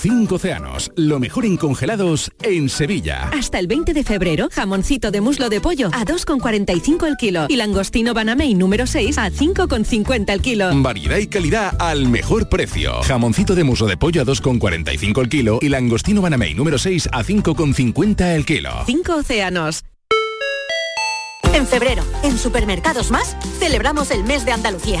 Cinco 0.00 0.36
océanos, 0.36 0.92
lo 0.94 1.18
mejor 1.18 1.44
en 1.44 1.56
congelados 1.56 2.30
en 2.42 2.68
Sevilla. 2.68 3.30
Hasta 3.32 3.58
el 3.58 3.66
20 3.66 3.94
de 3.94 4.04
febrero, 4.04 4.48
jamoncito 4.52 5.10
de 5.10 5.20
muslo 5.20 5.48
de 5.48 5.60
pollo 5.60 5.88
a 5.88 6.04
2,45 6.04 7.04
el 7.04 7.16
kilo 7.16 7.46
y 7.48 7.56
langostino 7.56 8.14
banamey 8.14 8.54
número 8.54 8.86
6 8.86 9.18
a 9.18 9.28
5,50 9.32 10.32
el 10.32 10.40
kilo. 10.40 10.70
Variedad 10.82 11.18
y 11.18 11.26
calidad 11.26 11.74
al 11.80 12.06
mejor 12.06 12.48
precio. 12.48 13.02
Jamoncito 13.02 13.56
de 13.56 13.64
muslo 13.64 13.88
de 13.88 13.96
pollo 13.96 14.22
a 14.22 14.24
2,45 14.24 15.20
el 15.20 15.28
kilo 15.28 15.58
y 15.60 15.68
langostino 15.68 16.22
banamey 16.22 16.54
número 16.54 16.78
6 16.78 17.08
a 17.10 17.24
5,50 17.24 18.36
el 18.36 18.46
kilo. 18.46 18.70
Cinco 18.86 19.16
océanos. 19.16 19.84
En 21.54 21.66
febrero, 21.66 22.04
en 22.22 22.38
Supermercados 22.38 23.10
Más, 23.10 23.36
celebramos 23.58 24.12
el 24.12 24.22
mes 24.22 24.44
de 24.44 24.52
Andalucía. 24.52 25.00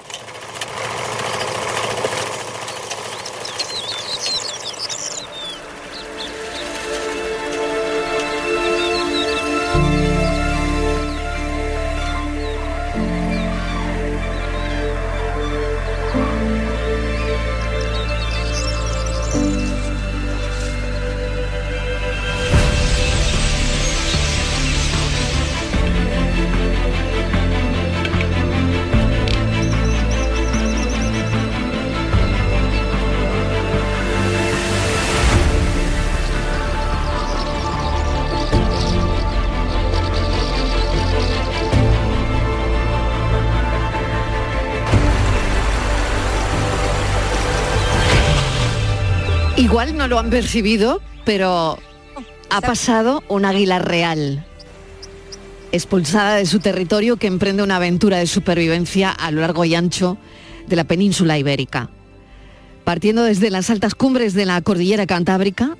Igual 49.61 49.95
no 49.95 50.07
lo 50.07 50.17
han 50.17 50.31
percibido, 50.31 51.03
pero 51.23 51.77
ha 52.49 52.61
pasado 52.61 53.23
un 53.27 53.45
águila 53.45 53.77
real, 53.77 54.43
expulsada 55.71 56.37
de 56.37 56.47
su 56.47 56.57
territorio 56.57 57.17
que 57.17 57.27
emprende 57.27 57.61
una 57.61 57.75
aventura 57.75 58.17
de 58.17 58.25
supervivencia 58.25 59.11
a 59.11 59.29
lo 59.29 59.41
largo 59.41 59.63
y 59.63 59.75
ancho 59.75 60.17
de 60.67 60.75
la 60.75 60.85
península 60.85 61.37
ibérica. 61.37 61.91
Partiendo 62.85 63.23
desde 63.23 63.51
las 63.51 63.69
altas 63.69 63.93
cumbres 63.93 64.33
de 64.33 64.47
la 64.47 64.59
cordillera 64.61 65.05
cantábrica, 65.05 65.77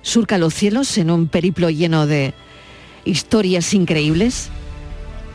surca 0.00 0.38
los 0.38 0.54
cielos 0.54 0.96
en 0.96 1.10
un 1.10 1.28
periplo 1.28 1.68
lleno 1.68 2.06
de 2.06 2.32
historias 3.04 3.74
increíbles 3.74 4.48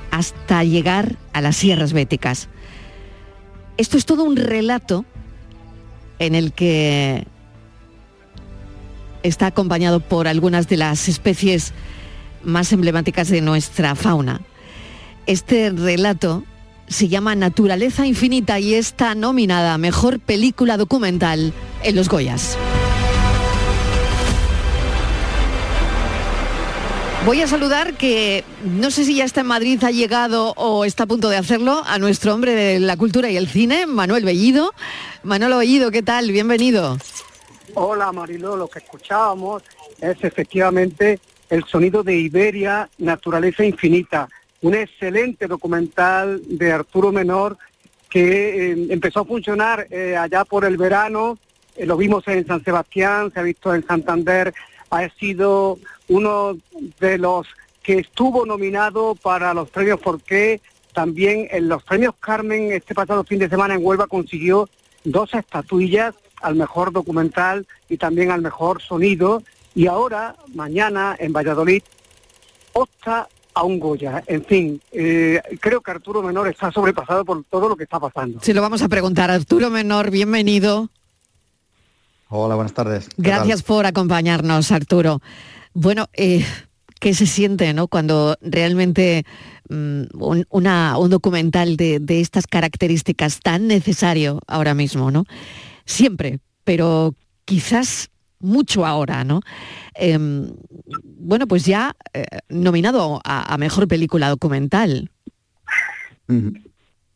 hasta 0.10 0.64
llegar 0.64 1.18
a 1.34 1.42
las 1.42 1.56
sierras 1.56 1.94
béticas. 1.94 2.50
Esto 3.78 3.96
es 4.00 4.06
todo 4.08 4.24
un 4.24 4.38
relato 4.38 5.06
en 6.18 6.34
el 6.34 6.52
que 6.52 7.28
está 9.26 9.48
acompañado 9.48 10.00
por 10.00 10.28
algunas 10.28 10.68
de 10.68 10.78
las 10.78 11.08
especies 11.08 11.74
más 12.44 12.72
emblemáticas 12.72 13.30
de 13.30 13.42
nuestra 13.42 13.96
fauna. 13.96 14.42
Este 15.26 15.72
relato 15.72 16.44
se 16.88 17.08
llama 17.08 17.36
Naturaleza 17.36 18.06
Infinita 18.06 18.60
y 18.60 18.76
está 18.76 19.16
nominada 19.16 19.74
a 19.74 19.78
Mejor 19.78 20.20
Película 20.20 20.78
Documental 20.78 21.54
en 21.84 21.96
los 21.96 22.10
Goyas. 22.10 22.58
Voy 27.26 27.42
a 27.42 27.48
saludar 27.48 27.96
que 27.96 28.44
no 28.64 28.92
sé 28.92 29.04
si 29.04 29.16
ya 29.16 29.26
está 29.26 29.42
en 29.42 29.48
Madrid, 29.48 29.84
ha 29.84 29.90
llegado 29.90 30.54
o 30.58 30.86
está 30.86 31.06
a 31.06 31.08
punto 31.08 31.30
de 31.30 31.38
hacerlo, 31.38 31.82
a 31.88 31.98
nuestro 31.98 32.36
hombre 32.36 32.54
de 32.54 32.80
la 32.80 32.98
cultura 32.98 33.32
y 33.32 33.38
el 33.38 33.48
cine, 33.48 33.88
Manuel 33.88 34.24
Bellido. 34.24 34.76
Manuel 35.24 35.56
Bellido, 35.56 35.90
¿qué 35.90 36.04
tal? 36.04 36.32
Bienvenido. 36.32 37.00
Hola 37.78 38.14
Mariló, 38.14 38.56
lo 38.56 38.70
que 38.70 38.80
escuchábamos 38.80 39.62
es 40.00 40.24
efectivamente 40.24 41.20
el 41.50 41.66
sonido 41.66 42.04
de 42.04 42.16
Iberia, 42.16 42.90
Naturaleza 43.00 43.66
Infinita, 43.66 44.30
un 44.62 44.76
excelente 44.76 45.46
documental 45.46 46.42
de 46.48 46.72
Arturo 46.72 47.12
Menor 47.12 47.58
que 48.10 48.72
eh, 48.72 48.88
empezó 48.92 49.20
a 49.20 49.26
funcionar 49.26 49.88
eh, 49.90 50.16
allá 50.16 50.46
por 50.46 50.64
el 50.64 50.78
verano, 50.78 51.38
eh, 51.76 51.86
lo 51.86 51.98
vimos 51.98 52.26
en 52.30 52.48
San 52.48 52.64
Sebastián, 52.64 53.34
se 53.34 53.42
ha 53.42 53.44
visto 53.44 53.76
en 53.76 53.86
Santander, 53.86 54.54
ha 54.90 55.10
sido 55.10 55.78
uno 56.08 56.56
de 57.02 57.18
los 57.18 57.46
que 57.84 58.00
estuvo 58.00 58.46
nominado 58.46 59.16
para 59.16 59.54
los 59.54 59.70
premios 59.70 60.00
Forqué, 60.00 60.62
también 60.94 61.50
en 61.52 61.68
los 61.68 61.84
premios 61.84 62.16
Carmen 62.22 62.72
este 62.72 62.96
pasado 62.96 63.26
fin 63.26 63.40
de 63.40 63.50
semana 63.50 63.76
en 63.76 63.86
Huelva 63.86 64.08
consiguió 64.08 64.70
dos 65.04 65.34
estatuillas 65.34 66.16
al 66.42 66.56
mejor 66.56 66.92
documental 66.92 67.66
y 67.90 67.98
también 67.98 68.32
al 68.32 68.42
mejor 68.42 68.82
sonido. 68.82 69.44
Y 69.74 69.88
ahora, 69.88 70.36
mañana, 70.54 71.16
en 71.20 71.34
Valladolid, 71.34 71.82
opta 72.74 73.28
a 73.54 73.64
un 73.64 73.80
Goya. 73.80 74.24
En 74.28 74.44
fin, 74.46 74.82
eh, 74.92 75.42
creo 75.62 75.82
que 75.82 75.92
Arturo 75.92 76.22
Menor 76.22 76.48
está 76.48 76.72
sobrepasado 76.72 77.24
por 77.26 77.44
todo 77.46 77.70
lo 77.70 77.76
que 77.76 77.84
está 77.84 78.00
pasando. 78.00 78.40
Se 78.42 78.54
lo 78.54 78.62
vamos 78.62 78.82
a 78.82 78.90
preguntar. 78.90 79.32
Arturo 79.32 79.70
Menor, 79.70 80.12
bienvenido. 80.12 80.90
Hola, 82.30 82.56
buenas 82.56 82.74
tardes. 82.74 83.08
Gracias 83.18 83.64
por 83.64 83.86
acompañarnos, 83.86 84.72
Arturo. 84.72 85.22
Bueno, 85.74 86.08
eh, 86.14 86.46
¿qué 87.00 87.14
se 87.14 87.26
siente 87.28 87.74
¿no? 87.74 87.88
cuando 87.88 88.36
realmente 88.42 89.26
mm, 89.70 90.04
un, 90.20 90.46
una- 90.50 90.98
un 90.98 91.10
documental 91.10 91.78
de, 91.78 92.00
de 92.00 92.22
estas 92.22 92.48
características 92.48 93.40
tan 93.42 93.68
necesario 93.68 94.40
ahora 94.48 94.74
mismo, 94.74 95.12
¿no? 95.12 95.26
Siempre, 95.86 96.40
pero 96.64 97.14
quizás 97.46 98.10
mucho 98.40 98.86
ahora, 98.86 99.24
¿no? 99.24 99.42
Em, 99.94 100.50
bueno, 101.04 101.48
pues 101.48 101.66
ya 101.66 101.96
eh, 102.14 102.26
nominado 102.50 103.20
a, 103.24 103.58
Mejor 103.58 103.88
Película 103.88 104.30
Documental. 104.30 105.10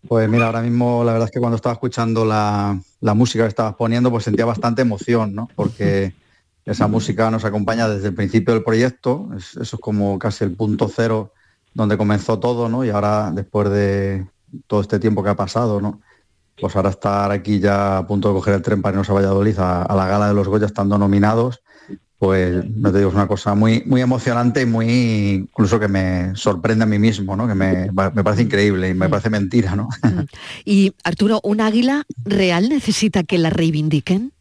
Pues 0.07 0.30
mira, 0.30 0.45
ahora 0.45 0.62
mismo 0.62 1.04
la 1.04 1.12
verdad 1.12 1.27
es 1.27 1.31
que 1.31 1.39
cuando 1.39 1.56
estaba 1.57 1.74
escuchando 1.74 2.24
la, 2.25 2.80
la 3.01 3.13
música 3.13 3.44
que 3.44 3.50
estabas 3.50 3.75
poniendo, 3.75 4.10
pues 4.12 4.24
sentía 4.24 4.45
bastante 4.45 4.81
emoción, 4.81 5.36
¿no? 5.36 5.50
Porque 5.56 6.13
esa 6.66 6.88
música 6.88 7.30
nos 7.31 7.44
acompaña 7.45 7.89
desde 7.89 8.10
el 8.10 8.13
principio 8.16 8.54
del 8.54 8.63
proyecto, 8.63 9.30
es- 9.36 9.57
eso 9.57 9.75
es 9.75 9.81
como 9.81 10.18
casi 10.19 10.44
el 10.45 10.56
punto 10.56 10.88
cero 10.94 11.33
donde 11.74 11.98
comenzó 11.98 12.39
todo, 12.39 12.69
¿no? 12.69 12.86
Y 12.86 12.89
ahora, 12.92 13.31
después 13.31 13.69
de 13.69 14.25
todo 14.68 14.81
este 14.81 15.00
tiempo 15.00 15.24
que 15.24 15.30
ha 15.30 15.36
pasado, 15.36 15.81
¿no? 15.81 16.01
Pues 16.60 16.76
ahora 16.76 16.90
estar 16.90 17.32
aquí 17.32 17.60
ya 17.60 18.00
a 18.00 18.08
punto 18.08 18.30
de 18.30 18.34
coger 18.36 18.56
el 18.56 18.62
tren 18.62 18.82
para 18.82 18.94
irnos 18.94 19.10
a 19.10 19.14
Valladolid 19.14 19.58
a, 19.60 19.84
a 19.84 19.96
la 19.96 20.08
gala 20.08 20.28
de 20.28 20.34
los 20.34 20.48
Goya 20.48 20.66
estando 20.66 20.98
nominados, 20.98 21.62
pues 22.20 22.70
no 22.76 22.92
te 22.92 22.98
digo, 22.98 23.10
es 23.10 23.16
una 23.16 23.28
cosa 23.28 23.56
muy, 23.56 23.82
muy 23.86 24.02
emocionante 24.02 24.62
y 24.62 24.66
muy 24.66 25.48
incluso 25.50 25.80
que 25.80 25.88
me 25.88 26.36
sorprende 26.36 26.84
a 26.84 26.88
mí 26.88 27.00
mismo, 27.00 27.38
¿no? 27.38 27.48
Que 27.48 27.56
me, 27.56 27.90
me 28.14 28.24
parece 28.24 28.44
increíble 28.44 28.90
y 28.90 28.94
me 28.94 29.08
parece 29.08 29.30
mentira, 29.30 29.76
¿no? 29.76 29.88
Y 30.66 30.94
Arturo, 31.06 31.40
¿un 31.44 31.62
águila 31.62 32.04
real 32.26 32.68
necesita 32.68 33.24
que 33.24 33.38
la 33.38 33.50
reivindiquen? 33.50 34.34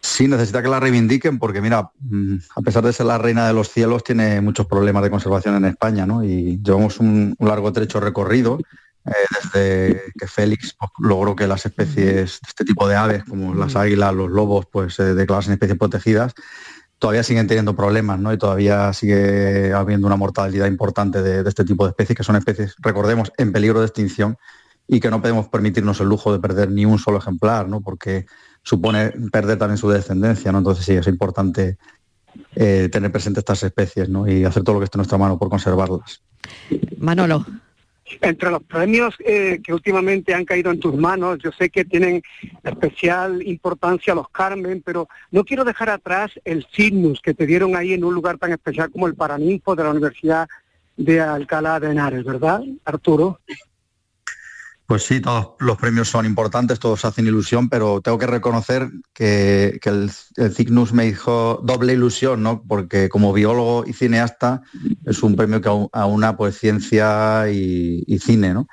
Sí, 0.00 0.26
necesita 0.26 0.62
que 0.62 0.68
la 0.68 0.80
reivindiquen 0.80 1.38
porque, 1.38 1.60
mira, 1.60 1.90
mm, 2.00 2.36
a 2.56 2.62
pesar 2.62 2.82
de 2.84 2.94
ser 2.94 3.06
la 3.06 3.18
reina 3.18 3.46
de 3.46 3.52
los 3.52 3.68
cielos, 3.70 4.02
tiene 4.02 4.40
muchos 4.40 4.66
problemas 4.66 5.02
de 5.02 5.10
conservación 5.10 5.56
en 5.56 5.66
España, 5.66 6.06
¿no? 6.06 6.24
Y 6.24 6.58
llevamos 6.62 6.98
un, 6.98 7.34
un 7.38 7.48
largo 7.48 7.72
trecho 7.72 8.00
recorrido 8.00 8.58
desde 9.42 10.02
que 10.18 10.26
Félix 10.26 10.74
pues, 10.78 10.90
logró 10.98 11.36
que 11.36 11.46
las 11.46 11.64
especies 11.66 12.40
de 12.40 12.48
este 12.48 12.64
tipo 12.64 12.88
de 12.88 12.96
aves, 12.96 13.24
como 13.24 13.54
las 13.54 13.76
águilas, 13.76 14.14
los 14.14 14.30
lobos, 14.30 14.66
pues 14.70 14.94
se 14.94 15.14
declarasen 15.14 15.52
especies 15.52 15.78
protegidas. 15.78 16.34
Todavía 16.98 17.22
siguen 17.22 17.46
teniendo 17.46 17.76
problemas, 17.76 18.18
¿no? 18.18 18.32
Y 18.32 18.38
todavía 18.38 18.92
sigue 18.92 19.72
habiendo 19.72 20.06
una 20.06 20.16
mortalidad 20.16 20.66
importante 20.66 21.22
de, 21.22 21.42
de 21.42 21.48
este 21.48 21.64
tipo 21.64 21.84
de 21.84 21.90
especies, 21.90 22.16
que 22.16 22.24
son 22.24 22.36
especies, 22.36 22.74
recordemos, 22.78 23.32
en 23.36 23.52
peligro 23.52 23.80
de 23.80 23.86
extinción 23.86 24.38
y 24.88 25.00
que 25.00 25.10
no 25.10 25.20
podemos 25.20 25.48
permitirnos 25.48 26.00
el 26.00 26.08
lujo 26.08 26.32
de 26.32 26.38
perder 26.38 26.70
ni 26.70 26.84
un 26.84 26.98
solo 26.98 27.18
ejemplar, 27.18 27.68
¿no? 27.68 27.80
Porque 27.80 28.26
supone 28.62 29.10
perder 29.30 29.58
también 29.58 29.78
su 29.78 29.88
descendencia, 29.88 30.52
¿no? 30.52 30.58
Entonces 30.58 30.84
sí, 30.84 30.92
es 30.94 31.06
importante 31.06 31.76
eh, 32.54 32.88
tener 32.90 33.12
presente 33.12 33.40
estas 33.40 33.62
especies, 33.62 34.08
¿no? 34.08 34.28
Y 34.28 34.44
hacer 34.44 34.62
todo 34.62 34.74
lo 34.74 34.80
que 34.80 34.84
esté 34.84 34.96
en 34.96 35.00
nuestra 35.00 35.18
mano 35.18 35.38
por 35.38 35.48
conservarlas. 35.48 36.22
Manolo. 36.98 37.44
Entre 38.20 38.50
los 38.50 38.62
premios 38.62 39.14
eh, 39.18 39.60
que 39.62 39.74
últimamente 39.74 40.32
han 40.32 40.44
caído 40.44 40.70
en 40.70 40.78
tus 40.78 40.94
manos, 40.94 41.38
yo 41.42 41.50
sé 41.52 41.70
que 41.70 41.84
tienen 41.84 42.22
especial 42.62 43.42
importancia 43.42 44.14
los 44.14 44.28
Carmen, 44.28 44.82
pero 44.84 45.08
no 45.32 45.44
quiero 45.44 45.64
dejar 45.64 45.90
atrás 45.90 46.30
el 46.44 46.66
Cygnus 46.72 47.20
que 47.20 47.34
te 47.34 47.46
dieron 47.46 47.74
ahí 47.74 47.94
en 47.94 48.04
un 48.04 48.14
lugar 48.14 48.38
tan 48.38 48.52
especial 48.52 48.90
como 48.90 49.06
el 49.06 49.14
Paraninfo 49.14 49.74
de 49.74 49.84
la 49.84 49.90
Universidad 49.90 50.48
de 50.96 51.20
Alcalá 51.20 51.80
de 51.80 51.90
Henares, 51.90 52.24
¿verdad, 52.24 52.62
Arturo? 52.84 53.40
Pues 54.86 55.02
sí, 55.02 55.20
todos 55.20 55.54
los 55.58 55.76
premios 55.78 56.08
son 56.08 56.26
importantes, 56.26 56.78
todos 56.78 57.04
hacen 57.04 57.26
ilusión, 57.26 57.68
pero 57.68 58.00
tengo 58.00 58.18
que 58.18 58.26
reconocer 58.28 58.88
que, 59.12 59.80
el, 59.82 60.10
el 60.36 60.92
me 60.92 61.06
hizo 61.06 61.60
doble 61.64 61.94
ilusión, 61.94 62.42
¿no? 62.44 62.62
Porque 62.62 63.08
como 63.08 63.32
biólogo 63.32 63.84
y 63.84 63.92
cineasta 63.92 64.62
es 65.04 65.24
un 65.24 65.34
premio 65.34 65.60
que 65.60 65.68
aúna 65.92 66.36
pues 66.36 66.56
ciencia 66.58 67.50
y, 67.50 68.04
y 68.06 68.18
cine, 68.20 68.54
¿no? 68.54 68.68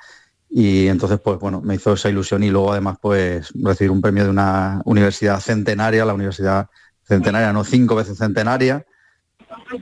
Y 0.48 0.86
entonces, 0.86 1.18
pues 1.18 1.40
bueno, 1.40 1.60
me 1.62 1.74
hizo 1.74 1.94
esa 1.94 2.08
ilusión 2.08 2.44
y 2.44 2.50
luego 2.50 2.70
además 2.70 2.98
pues 3.02 3.52
recibir 3.60 3.90
un 3.90 4.00
premio 4.00 4.22
de 4.22 4.30
una 4.30 4.82
universidad 4.84 5.40
centenaria, 5.40 6.04
la 6.04 6.14
universidad 6.14 6.68
centenaria, 7.02 7.52
no 7.52 7.64
cinco 7.64 7.96
veces 7.96 8.18
centenaria, 8.18 8.86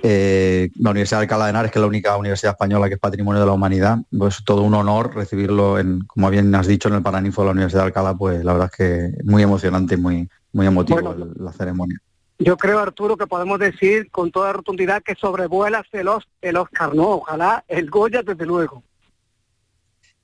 eh, 0.03 0.69
la 0.77 0.91
Universidad 0.91 1.19
de 1.21 1.25
Alcalá 1.25 1.45
de 1.45 1.51
Henares, 1.51 1.71
que 1.73 1.79
es 1.79 1.81
la 1.83 1.87
única 1.89 2.17
universidad 2.17 2.53
española 2.53 2.89
que 2.89 2.95
es 2.95 3.01
patrimonio 3.01 3.41
de 3.41 3.47
la 3.47 3.53
humanidad, 3.53 3.99
pues 4.17 4.43
todo 4.45 4.63
un 4.63 4.75
honor 4.75 5.15
recibirlo, 5.15 5.79
en, 5.79 6.01
como 6.07 6.29
bien 6.31 6.55
has 6.55 6.67
dicho, 6.67 6.89
en 6.89 6.95
el 6.95 7.03
Paraninfo 7.03 7.43
de 7.43 7.47
la 7.47 7.53
Universidad 7.53 7.83
de 7.83 7.87
Alcalá, 7.87 8.15
pues 8.15 8.45
la 8.45 8.53
verdad 8.53 8.71
es 8.73 8.77
que 8.77 9.05
es 9.19 9.25
muy 9.25 9.43
emocionante 9.43 9.95
y 9.95 9.99
muy, 9.99 10.29
muy 10.53 10.67
emotivo 10.67 11.01
Bueno. 11.01 11.33
la 11.39 11.53
ceremonia. 11.53 11.99
Yo 12.39 12.57
creo, 12.57 12.81
Arturo, 12.81 13.17
que 13.17 13.27
podemos 13.29 13.59
decir 13.61 14.11
con 14.11 14.33
toda 14.33 14.53
rotundidad 14.53 15.03
que 15.03 15.15
sobrevuelas 15.15 15.85
el, 15.93 16.09
Os- 16.09 16.27
el 16.41 16.57
Oscar, 16.57 16.93
¿no? 16.95 17.09
Ojalá 17.11 17.65
el 17.69 17.89
Goya, 17.89 18.23
desde 18.23 18.45
luego. 18.47 18.83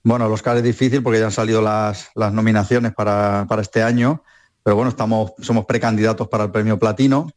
Bueno, 0.03 0.27
el 0.27 0.33
Oscar 0.33 0.57
es 0.57 0.63
difícil 0.63 1.03
porque 1.03 1.19
ya 1.21 1.27
han 1.27 1.33
salido 1.33 1.61
las, 1.61 2.11
las 2.15 2.33
nominaciones 2.33 2.93
para, 2.95 3.47
para 3.49 3.63
este 3.63 3.83
año, 3.83 4.23
pero 4.63 4.77
bueno, 4.77 4.89
estamos, 4.91 5.33
somos 5.41 5.67
precandidatos 5.67 6.29
para 6.29 6.45
el 6.45 6.51
premio 6.51 6.79
Platino 6.79 7.31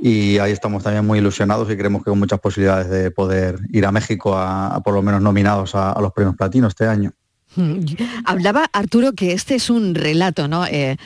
y 0.00 0.38
ahí 0.38 0.52
estamos 0.52 0.84
también 0.84 1.04
muy 1.04 1.18
ilusionados 1.18 1.70
y 1.70 1.76
creemos 1.76 2.02
que 2.04 2.10
con 2.10 2.18
muchas 2.18 2.38
posibilidades 2.38 2.88
de 2.88 3.10
poder 3.10 3.58
ir 3.72 3.84
a 3.84 3.92
México 3.92 4.36
a, 4.36 4.80
por 4.84 4.94
lo 4.94 5.02
menos 5.02 5.20
nominados 5.20 5.74
a, 5.74 5.98
los 6.00 6.12
premios 6.12 6.36
Platino 6.36 6.68
este 6.68 6.86
año. 6.86 7.12
Mm, 7.56 7.80
Hablaba 8.24 8.66
Arturo 8.72 9.14
que 9.14 9.32
este 9.32 9.56
es 9.56 9.70
un 9.70 9.94
relato, 9.94 10.46
¿no? 10.46 10.66
Eh, 10.66 10.96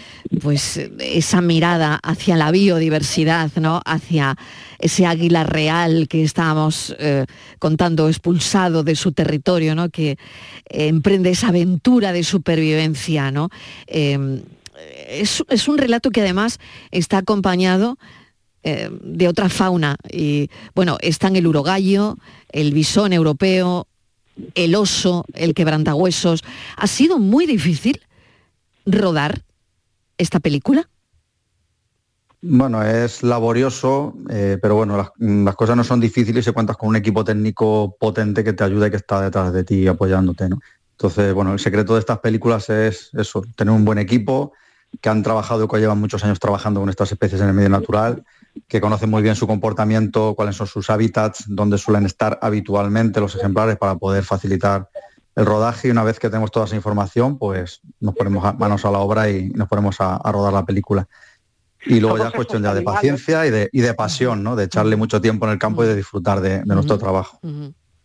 pues 0.43 0.79
esa 0.99 1.41
mirada 1.41 1.99
hacia 2.03 2.37
la 2.37 2.51
biodiversidad, 2.51 3.51
¿no? 3.57 3.81
Hacia 3.87 4.37
ese 4.79 5.07
águila 5.07 5.45
real 5.45 6.09
que 6.09 6.23
estábamos 6.23 6.95
eh, 6.99 7.25
contando, 7.59 8.09
expulsado 8.09 8.83
de 8.83 8.97
su 8.97 9.13
territorio, 9.13 9.75
¿no? 9.75 9.89
Que 9.89 10.11
eh, 10.11 10.89
emprende 10.89 11.31
esa 11.31 11.49
aventura 11.49 12.13
de 12.13 12.25
supervivencia, 12.25 13.31
¿no? 13.31 13.49
Es, 13.87 15.45
es 15.49 15.69
un 15.69 15.79
relato 15.79 16.11
que 16.11 16.23
además 16.23 16.59
está 16.91 17.19
acompañado 17.19 17.99
eh, 18.65 18.91
de 19.03 19.29
otra 19.29 19.49
fauna. 19.49 19.97
Y 20.11 20.51
bueno, 20.75 20.99
están 21.01 21.37
el 21.37 21.47
urogallo, 21.47 22.17
el 22.51 22.73
bisón 22.73 23.13
europeo, 23.13 23.87
el 24.55 24.75
oso, 24.75 25.25
el 25.35 25.55
quebrantahuesos. 25.55 26.43
¿Ha 26.77 26.87
sido 26.87 27.19
muy 27.19 27.47
difícil 27.47 28.01
rodar 28.87 29.43
esta 30.19 30.41
película? 30.41 30.89
Bueno, 32.45 32.83
es 32.83 33.23
laborioso, 33.23 34.17
eh, 34.29 34.59
pero 34.61 34.75
bueno, 34.75 34.97
las, 34.97 35.55
cosas 35.55 35.77
no 35.77 35.85
son 35.85 36.01
difíciles 36.01 36.45
si 36.45 36.51
cuentas 36.51 36.77
con 36.77 36.89
un 36.89 36.97
equipo 36.97 37.25
técnico 37.25 37.97
potente 38.01 38.43
que 38.43 38.53
te 38.53 38.65
ayuda 38.65 38.89
y 38.89 38.91
que 38.91 38.97
está 38.97 39.21
detrás 39.21 39.53
de 39.53 39.63
ti 39.63 39.87
apoyándote, 39.87 40.49
¿no? 40.49 40.59
Entonces, 40.91 41.33
bueno, 41.35 41.53
el 41.53 41.61
secreto 41.61 41.95
de 41.95 42.01
estas 42.01 42.19
películas 42.19 42.69
es 42.69 43.11
eso, 43.15 43.45
tener 43.57 43.73
un 43.73 43.85
buen 43.85 43.99
equipo, 43.99 44.53
que 45.01 45.09
han 45.09 45.23
trabajado, 45.23 45.69
que 45.69 45.79
llevan 45.79 46.01
muchos 46.01 46.23
años 46.25 46.41
trabajando 46.41 46.81
con 46.81 46.89
estas 46.89 47.13
especies 47.13 47.41
en 47.41 47.49
el 47.49 47.55
medio 47.55 47.69
natural, 47.69 48.25
que 48.69 48.81
conocen 48.81 49.11
muy 49.11 49.23
bien 49.23 49.35
su 49.37 49.47
comportamiento, 49.47 50.35
cuáles 50.35 50.57
son 50.57 50.67
sus 50.67 50.91
hábitats, 50.91 51.45
dónde 51.47 51.79
suelen 51.79 52.07
estar 52.07 52.39
habitualmente 52.43 53.21
los 53.21 53.35
ejemplares 53.35 53.77
para 53.79 53.97
poder 53.97 54.25
facilitar 54.25 54.89
el 55.35 55.47
rodaje 55.47 55.89
y 55.89 55.91
una 55.91 56.05
vez 56.05 56.19
que 56.19 56.29
tenemos 56.29 56.51
toda 56.51 56.67
esa 56.67 56.77
información, 56.77 57.39
pues 57.39 57.81
nos 58.01 58.15
ponemos 58.15 58.45
a- 58.45 58.53
manos 58.53 58.85
a 58.85 58.91
la 58.91 58.99
obra 58.99 59.31
y 59.31 59.49
nos 59.51 59.69
ponemos 59.69 60.01
a, 60.01 60.17
a 60.17 60.33
rodar 60.33 60.53
la 60.53 60.65
película. 60.67 61.09
Y 61.87 61.99
luego 62.01 62.17
ya 62.19 62.29
es 62.29 62.35
cuestión 62.35 62.63
ya 62.63 62.75
de 62.75 62.83
paciencia 62.83 63.47
y 63.47 63.51
de, 63.51 63.69
y 63.73 63.81
de 63.81 63.95
pasión, 63.95 64.43
¿no? 64.43 64.55
De 64.55 64.65
echarle 64.65 64.95
mucho 64.97 65.21
tiempo 65.21 65.47
en 65.47 65.53
el 65.53 65.59
campo 65.59 65.83
y 65.83 65.89
de 65.89 65.97
disfrutar 65.97 66.41
de, 66.41 66.59
de 66.59 66.75
nuestro 66.75 66.99
trabajo. 66.99 67.39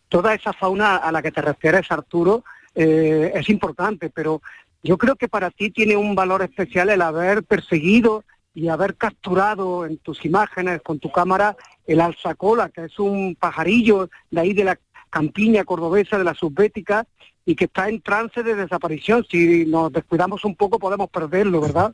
toda 0.10 0.34
esa 0.34 0.54
fauna 0.54 0.96
a 0.96 1.12
la 1.12 1.22
que 1.22 1.32
te 1.32 1.42
refieres, 1.42 1.92
Arturo, 1.92 2.44
eh, 2.74 3.32
es 3.36 3.50
importante, 3.50 4.10
pero 4.10 4.42
yo 4.82 4.98
creo 4.98 5.16
que 5.18 5.28
para 5.28 5.52
ti 5.52 5.70
tiene 5.70 5.98
un 5.98 6.16
valor 6.16 6.42
especial 6.44 6.90
el 6.90 7.02
haber 7.02 7.44
perseguido 7.44 8.24
y 8.58 8.70
haber 8.70 8.96
capturado 8.96 9.86
en 9.86 10.00
tus 10.00 10.26
imágenes 10.26 10.82
con 10.82 10.98
tu 10.98 11.12
cámara 11.12 11.56
el 11.86 12.02
alzacola, 12.02 12.70
que 12.70 12.86
es 12.86 12.98
un 12.98 13.38
pajarillo 13.40 14.10
de 14.32 14.42
ahí 14.42 14.54
de 14.54 14.64
la 14.64 14.80
campiña 15.12 15.64
cordobesa 15.64 16.18
de 16.18 16.24
la 16.24 16.34
subbética 16.34 17.06
y 17.46 17.56
que 17.56 17.66
está 17.66 17.88
en 17.88 18.02
trance 18.02 18.42
de 18.42 18.56
desaparición. 18.56 19.24
Si 19.30 19.64
nos 19.68 19.94
descuidamos 19.94 20.44
un 20.44 20.56
poco 20.56 20.80
podemos 20.80 21.08
perderlo, 21.12 21.62
¿verdad? 21.62 21.94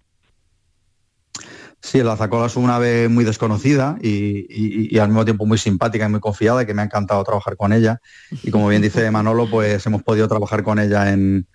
Sí, 1.81 1.99
el 1.99 2.07
azacola 2.07 2.45
es 2.45 2.55
una 2.55 2.77
ave 2.77 3.09
muy 3.09 3.25
desconocida 3.25 3.97
y 4.01 4.97
al 4.99 5.09
mismo 5.09 5.25
tiempo 5.25 5.45
muy 5.45 5.57
simpática 5.57 6.05
y 6.05 6.09
muy 6.09 6.21
confiada, 6.21 6.65
que 6.65 6.73
me 6.73 6.81
ha 6.81 6.85
encantado 6.85 7.21
trabajar 7.25 7.57
con 7.57 7.73
ella. 7.73 7.99
Y 8.41 8.51
como 8.51 8.69
bien 8.69 8.81
dice 8.81 9.11
Manolo, 9.11 9.49
pues 9.49 9.85
hemos 9.85 10.01
podido 10.01 10.29
trabajar 10.29 10.63
con 10.63 10.79
ella 10.79 11.11
en, 11.11 11.45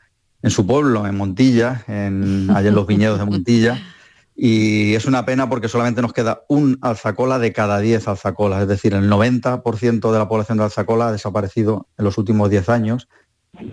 en 0.43 0.51
su 0.51 0.67
pueblo, 0.67 1.07
en 1.07 1.17
Montilla, 1.17 1.83
en, 1.89 2.51
allá 2.51 2.69
en 2.69 2.75
los 2.75 2.87
viñedos 2.87 3.19
de 3.19 3.25
Montilla. 3.25 3.81
Y 4.41 4.95
es 4.95 5.05
una 5.07 5.27
pena 5.27 5.49
porque 5.49 5.67
solamente 5.67 6.01
nos 6.01 6.13
queda 6.13 6.45
un 6.49 6.79
alzacola 6.81 7.41
de 7.41 7.53
cada 7.53 7.81
10 7.81 8.07
alzacolas, 8.07 8.63
es 8.63 8.69
decir, 8.69 8.95
el 8.95 9.11
90% 9.11 10.13
de 10.13 10.19
la 10.19 10.29
población 10.29 10.59
de 10.59 10.65
alzacola 10.65 11.09
ha 11.09 11.13
desaparecido 11.13 11.89
en 11.99 12.05
los 12.05 12.19
últimos 12.19 12.49
10 12.49 12.69
años 12.69 13.09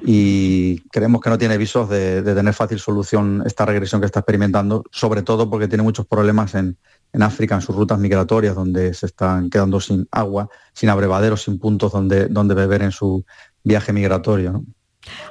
y 0.04 0.80
creemos 0.90 1.22
que 1.22 1.30
no 1.30 1.38
tiene 1.38 1.60
visos 1.60 1.88
de, 1.88 2.24
tener 2.24 2.54
fácil 2.56 2.80
solución 2.80 3.44
esta 3.46 3.64
regresión 3.68 4.02
que 4.02 4.08
está 4.08 4.22
experimentando, 4.22 4.84
sobre 4.92 5.22
todo 5.22 5.52
porque 5.52 5.68
tiene 5.68 5.84
muchos 5.84 6.08
problemas 6.08 6.56
en, 6.56 6.80
África, 7.14 7.54
en 7.54 7.62
sus 7.62 7.76
rutas 7.76 8.00
migratorias, 8.00 8.56
donde 8.56 8.96
se 8.96 9.06
están 9.06 9.52
quedando 9.52 9.80
sin 9.80 10.08
agua, 10.10 10.50
sin 10.74 10.90
abrevaderos, 10.90 11.44
sin 11.44 11.60
puntos 11.60 11.92
donde, 11.92 12.28
donde 12.28 12.56
beber 12.56 12.82
en 12.82 12.92
su 12.92 13.24
viaje 13.64 13.94
migratorio. 13.94 14.64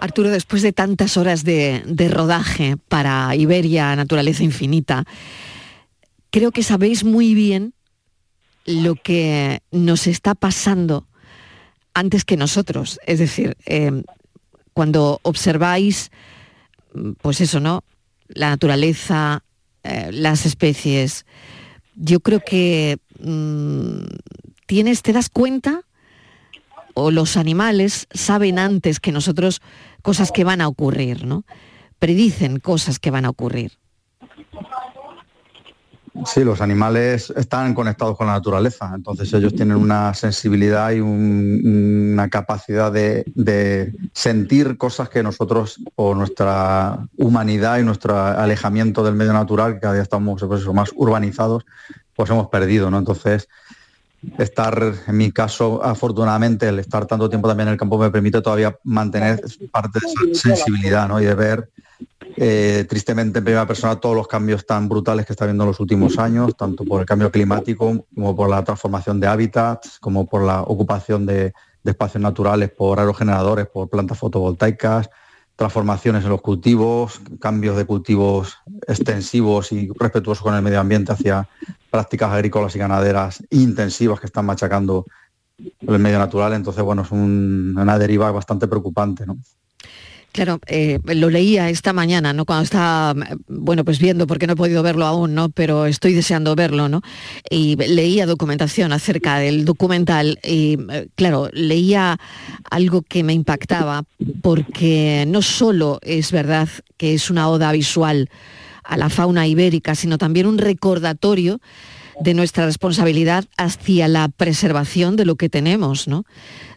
Arturo, 0.00 0.30
después 0.30 0.62
de 0.62 0.72
tantas 0.72 1.16
horas 1.16 1.44
de, 1.44 1.82
rodaje 2.10 2.76
para 2.88 3.34
Iberia, 3.34 3.94
Naturaleza 3.96 4.44
Infinita, 4.44 5.04
creo 6.30 6.50
que 6.50 6.62
sabéis 6.62 7.04
muy 7.04 7.34
bien 7.34 7.74
lo 8.66 8.94
que 8.94 9.60
nos 9.70 10.06
está 10.06 10.34
pasando 10.34 11.06
antes 11.92 12.24
que 12.24 12.36
nosotros. 12.36 12.98
Es 13.06 13.18
decir, 13.18 13.56
eh, 13.66 14.02
cuando 14.72 15.20
observáis, 15.22 16.10
pues 17.20 17.40
eso, 17.40 17.60
¿no? 17.60 17.84
La 18.28 18.50
naturaleza, 18.50 19.44
eh, 19.82 20.10
las 20.12 20.46
especies, 20.46 21.26
yo 21.94 22.20
creo 22.20 22.40
que 22.40 22.98
mm, 23.20 24.04
tienes, 24.66 25.02
te 25.02 25.12
das 25.12 25.28
cuenta 25.28 25.83
o 26.94 27.10
los 27.10 27.36
animales 27.36 28.06
saben 28.12 28.58
antes 28.58 29.00
que 29.00 29.12
nosotros 29.12 29.60
cosas 30.02 30.32
que 30.32 30.44
van 30.44 30.60
a 30.60 30.68
ocurrir, 30.68 31.26
¿no? 31.26 31.44
Predicen 31.98 32.60
cosas 32.60 32.98
que 32.98 33.10
van 33.10 33.24
a 33.24 33.30
ocurrir. 33.30 33.72
Sí, 36.26 36.44
los 36.44 36.60
animales 36.60 37.32
están 37.36 37.74
conectados 37.74 38.16
con 38.16 38.28
la 38.28 38.34
naturaleza, 38.34 38.92
entonces 38.94 39.32
ellos 39.32 39.52
tienen 39.52 39.76
una 39.76 40.14
sensibilidad 40.14 40.92
y 40.92 41.00
una 41.00 42.28
capacidad 42.28 42.92
de, 42.92 43.92
sentir 44.12 44.78
cosas 44.78 45.08
que 45.08 45.24
nosotros, 45.24 45.80
o 45.96 46.14
nuestra 46.14 47.04
humanidad 47.18 47.78
y 47.78 47.82
nuestro 47.82 48.16
alejamiento 48.16 49.02
del 49.02 49.16
medio 49.16 49.32
natural, 49.32 49.74
que 49.74 49.80
cada 49.80 49.94
día 49.94 50.02
estamos 50.04 50.40
pues 50.40 50.64
más 50.68 50.92
urbanizados, 50.94 51.66
pues 52.14 52.30
hemos 52.30 52.46
perdido, 52.46 52.92
¿no? 52.92 52.98
Entonces, 52.98 53.48
estar, 54.38 54.94
en 55.06 55.16
mi 55.16 55.32
caso, 55.32 55.82
afortunadamente, 55.82 56.68
el 56.68 56.78
estar 56.78 57.06
tanto 57.06 57.28
tiempo 57.28 57.48
también 57.48 57.68
en 57.68 57.72
el 57.72 57.78
campo 57.78 57.98
me 57.98 58.10
permite 58.10 58.40
todavía 58.40 58.76
mantener 58.84 59.42
parte 59.70 60.00
de 60.00 60.06
esa 60.32 60.48
sensibilidad, 60.48 61.08
¿no? 61.08 61.20
Y 61.20 61.24
de 61.24 61.34
ver 61.34 61.70
eh, 62.36 62.84
tristemente 62.88 63.38
en 63.38 63.44
primera 63.44 63.66
persona 63.66 63.96
todos 63.96 64.16
los 64.16 64.26
cambios 64.26 64.66
tan 64.66 64.88
brutales 64.88 65.24
que 65.24 65.32
está 65.32 65.44
viendo 65.44 65.64
en 65.64 65.68
los 65.68 65.80
últimos 65.80 66.18
años, 66.18 66.56
tanto 66.56 66.84
por 66.84 67.00
el 67.00 67.06
cambio 67.06 67.30
climático 67.30 68.06
como 68.14 68.34
por 68.34 68.50
la 68.50 68.64
transformación 68.64 69.20
de 69.20 69.28
hábitats, 69.28 69.98
como 70.00 70.26
por 70.26 70.42
la 70.42 70.62
ocupación 70.62 71.26
de, 71.26 71.52
espacios 71.84 72.22
naturales 72.22 72.70
por 72.70 72.98
aerogeneradores, 72.98 73.66
por 73.66 73.90
plantas 73.90 74.18
fotovoltaicas, 74.18 75.10
transformaciones 75.56 76.24
en 76.24 76.30
los 76.30 76.40
cultivos, 76.40 77.20
cambios 77.40 77.76
de 77.76 77.84
cultivos 77.84 78.58
extensivos 78.86 79.72
y 79.72 79.88
respetuosos 79.98 80.42
con 80.42 80.54
el 80.54 80.62
medio 80.62 80.80
ambiente 80.80 81.12
hacia 81.12 81.48
prácticas 81.90 82.32
agrícolas 82.32 82.74
y 82.74 82.78
ganaderas 82.78 83.42
intensivas 83.50 84.18
que 84.20 84.26
están 84.26 84.46
machacando 84.46 85.06
el 85.58 85.98
medio 85.98 86.18
natural. 86.18 86.54
Entonces, 86.54 86.82
bueno, 86.82 87.02
es 87.02 87.12
una 87.12 87.98
deriva 87.98 88.32
bastante 88.32 88.66
preocupante. 88.66 89.26
¿no? 89.26 89.38
Claro, 90.34 90.58
eh, 90.66 90.98
lo 91.04 91.30
leía 91.30 91.70
esta 91.70 91.92
mañana, 91.92 92.32
¿no? 92.32 92.44
Cuando 92.44 92.64
estaba, 92.64 93.14
bueno, 93.46 93.84
pues 93.84 94.00
viendo, 94.00 94.26
porque 94.26 94.48
no 94.48 94.54
he 94.54 94.56
podido 94.56 94.82
verlo 94.82 95.06
aún, 95.06 95.32
¿no? 95.32 95.48
Pero 95.48 95.86
estoy 95.86 96.12
deseando 96.12 96.56
verlo, 96.56 96.88
¿no? 96.88 97.02
Y 97.48 97.76
leía 97.76 98.26
documentación 98.26 98.92
acerca 98.92 99.38
del 99.38 99.64
documental 99.64 100.40
y, 100.42 100.76
claro, 101.14 101.50
leía 101.52 102.18
algo 102.68 103.02
que 103.02 103.22
me 103.22 103.32
impactaba, 103.32 104.06
porque 104.42 105.24
no 105.28 105.40
solo 105.40 106.00
es 106.02 106.32
verdad 106.32 106.68
que 106.96 107.14
es 107.14 107.30
una 107.30 107.48
oda 107.48 107.70
visual 107.70 108.28
a 108.82 108.96
la 108.96 109.10
fauna 109.10 109.46
ibérica, 109.46 109.94
sino 109.94 110.18
también 110.18 110.48
un 110.48 110.58
recordatorio 110.58 111.60
de 112.20 112.34
nuestra 112.34 112.66
responsabilidad 112.66 113.44
hacia 113.56 114.08
la 114.08 114.26
preservación 114.30 115.14
de 115.14 115.26
lo 115.26 115.36
que 115.36 115.48
tenemos, 115.48 116.08
¿no? 116.08 116.24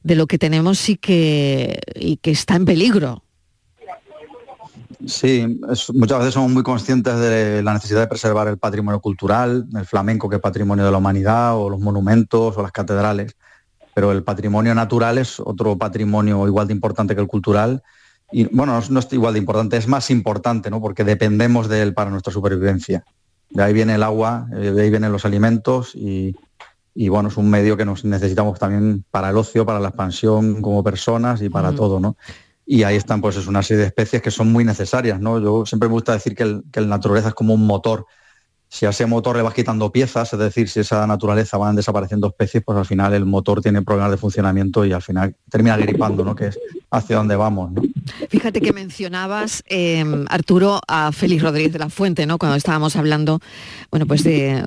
De 0.03 0.13
lo 0.13 0.27
que 0.27 0.37
tenemos 0.37 0.89
y 0.89 0.95
que, 0.95 1.79
y 1.95 2.17
que 2.17 2.29
está 2.29 2.55
en 2.55 2.65
peligro. 2.65 3.23
Sí, 5.07 5.61
muchas 5.93 6.19
veces 6.19 6.33
somos 6.33 6.51
muy 6.51 6.63
conscientes 6.63 7.17
de 7.17 7.63
la 7.63 7.73
necesidad 7.73 8.01
de 8.01 8.07
preservar 8.07 8.49
el 8.49 8.57
patrimonio 8.57 8.99
cultural, 8.99 9.65
el 9.73 9.85
flamenco 9.85 10.27
que 10.27 10.35
es 10.35 10.41
patrimonio 10.41 10.83
de 10.83 10.91
la 10.91 10.97
humanidad, 10.97 11.57
o 11.57 11.69
los 11.69 11.79
monumentos 11.79 12.57
o 12.57 12.61
las 12.61 12.73
catedrales, 12.73 13.37
pero 13.93 14.11
el 14.11 14.23
patrimonio 14.23 14.75
natural 14.75 15.17
es 15.17 15.39
otro 15.39 15.77
patrimonio 15.77 16.45
igual 16.45 16.67
de 16.67 16.73
importante 16.73 17.15
que 17.15 17.21
el 17.21 17.27
cultural. 17.27 17.81
Y 18.31 18.53
bueno, 18.53 18.79
no 18.89 18.99
es 18.99 19.13
igual 19.13 19.33
de 19.33 19.39
importante, 19.39 19.77
es 19.77 19.87
más 19.87 20.11
importante, 20.11 20.69
¿no? 20.69 20.81
Porque 20.81 21.05
dependemos 21.05 21.69
de 21.69 21.83
él 21.83 21.93
para 21.93 22.11
nuestra 22.11 22.33
supervivencia. 22.33 23.05
De 23.49 23.63
ahí 23.63 23.71
viene 23.71 23.95
el 23.95 24.03
agua, 24.03 24.47
eh, 24.53 24.71
de 24.71 24.81
ahí 24.81 24.89
vienen 24.89 25.13
los 25.13 25.23
alimentos 25.23 25.95
y, 25.95 26.35
y 26.93 27.07
bueno, 27.07 27.29
es 27.29 27.37
un 27.37 27.49
medio 27.49 27.77
que 27.77 27.85
nos 27.85 28.03
necesitamos 28.03 28.59
también 28.59 29.05
para 29.09 29.29
el 29.29 29.37
ocio, 29.37 29.65
para 29.65 29.79
la 29.79 29.87
expansión 29.87 30.61
como 30.61 30.83
personas 30.83 31.41
y 31.41 31.47
para 31.47 31.71
todo, 31.71 32.01
¿no? 32.01 32.17
Y 32.69 32.83
ahí 32.83 32.97
están 32.97 33.21
pues 33.21 33.38
es 33.38 33.47
una 33.47 33.63
serie 33.63 33.81
de 33.81 33.88
especies 33.88 34.21
que 34.21 34.29
son 34.29 34.51
muy 34.51 34.65
necesarias, 34.65 35.21
¿no? 35.21 35.39
Yo 35.39 35.65
siempre 35.65 35.88
me 35.88 35.93
gusta 35.93 36.12
decir 36.12 36.36
que, 36.36 36.43
el, 36.43 36.63
que 36.69 36.81
la 36.81 36.88
naturaleza 36.88 37.29
es 37.29 37.33
como 37.33 37.53
un 37.53 37.65
motor. 37.65 38.05
Si 38.67 38.86
a 38.86 38.89
ese 38.89 39.05
motor 39.05 39.38
le 39.38 39.41
vas 39.41 39.53
quitando 39.53 39.89
piezas, 39.89 40.33
es 40.33 40.38
decir, 40.39 40.67
si 40.67 40.81
esa 40.81 41.07
naturaleza 41.07 41.57
van 41.57 41.77
desapareciendo 41.77 42.27
especies, 42.27 42.62
pues 42.65 42.77
al 42.77 42.86
final 42.86 43.13
el 43.13 43.25
motor 43.25 43.62
tiene 43.62 43.81
problemas 43.81 44.12
de 44.12 44.17
funcionamiento 44.17 44.83
y 44.83 44.91
al 44.91 45.01
final 45.01 45.33
termina 45.50 45.77
gripando, 45.77 46.25
¿no? 46.25 46.36
Que 46.36 46.47
es 46.47 46.59
hacia 46.91 47.15
dónde 47.15 47.38
vamos. 47.38 47.71
Fíjate 48.29 48.59
que 48.59 48.74
mencionabas, 48.74 49.63
em, 49.67 50.25
Arturo, 50.27 50.81
a 50.89 51.13
Félix 51.13 51.43
Rodríguez 51.43 51.71
de 51.71 51.79
la 51.79 51.89
Fuente, 51.89 52.25
¿no? 52.25 52.38
Cuando 52.38 52.57
estábamos 52.57 52.97
hablando, 52.97 53.39
bueno, 53.89 54.05
pues 54.05 54.25
de 54.25 54.65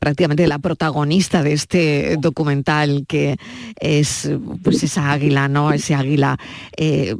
prácticamente 0.00 0.46
la 0.46 0.58
protagonista 0.58 1.42
de 1.42 1.52
este 1.52 2.16
documental 2.18 3.04
que 3.06 3.36
es 3.78 4.30
pues 4.64 4.82
esa 4.82 5.12
águila, 5.12 5.46
¿no? 5.46 5.72
Ese 5.72 5.94
águila, 5.94 6.38
eh, 6.76 7.14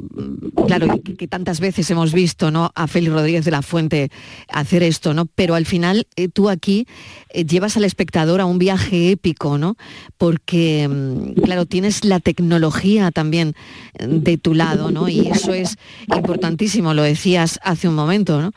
claro, 0.65 0.99
que, 1.03 1.27
tantas 1.27 1.59
veces 1.59 1.89
hemos 1.91 2.11
visto, 2.11 2.49
¿no? 2.49 2.71
A 2.73 2.87
Félix 2.87 3.13
Rodríguez 3.13 3.45
de 3.45 3.51
la 3.51 3.61
Fuente 3.61 4.09
hacer 4.49 4.81
esto, 4.81 5.13
¿no? 5.13 5.27
Pero 5.27 5.53
al 5.53 5.67
final 5.67 6.07
eh, 6.15 6.27
tú 6.27 6.49
aquí 6.49 6.87
eh, 7.29 7.45
llevas 7.45 7.77
al 7.77 7.83
espectador 7.83 8.41
a 8.41 8.45
un 8.45 8.57
viaje 8.57 9.11
épico, 9.11 9.59
¿no? 9.59 9.77
Porque, 10.17 10.87
mm, 10.87 11.41
claro, 11.43 11.67
tienes 11.67 12.03
la 12.03 12.19
tecnología 12.19 13.11
también 13.11 13.53
de 13.99 14.37
tu 14.39 14.55
lado, 14.55 14.89
¿no? 14.89 15.07
Y 15.07 15.27
eso 15.27 15.53
es 15.53 15.77
importantísimo, 16.15 16.95
lo 16.95 17.03
decías 17.03 17.59
hace 17.61 17.87
un 17.87 17.93
momento, 17.95 18.41
¿no? 18.41 18.51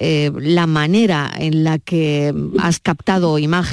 La 0.00 0.68
manera 0.68 1.28
en 1.36 1.64
la 1.64 1.78
que 1.80 2.32
has 2.58 2.78
captado 2.78 3.38
imágenes, 3.40 3.67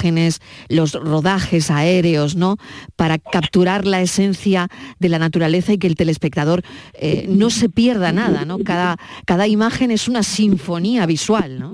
los 0.69 0.93
rodajes 0.93 1.71
aéreos, 1.71 2.35
¿no? 2.35 2.57
Para 2.95 3.17
capturar 3.17 3.85
la 3.85 4.01
esencia 4.01 4.67
de 4.99 5.09
la 5.09 5.19
naturaleza 5.19 5.73
y 5.73 5.77
que 5.77 5.87
el 5.87 5.95
telespectador 5.95 6.63
eh, 6.93 7.25
no 7.29 7.49
se 7.49 7.69
pierda 7.69 8.11
nada, 8.11 8.45
¿no? 8.45 8.59
Cada, 8.59 8.97
cada 9.25 9.47
imagen 9.47 9.91
es 9.91 10.07
una 10.07 10.23
sinfonía 10.23 11.05
visual, 11.05 11.59
¿no? 11.59 11.73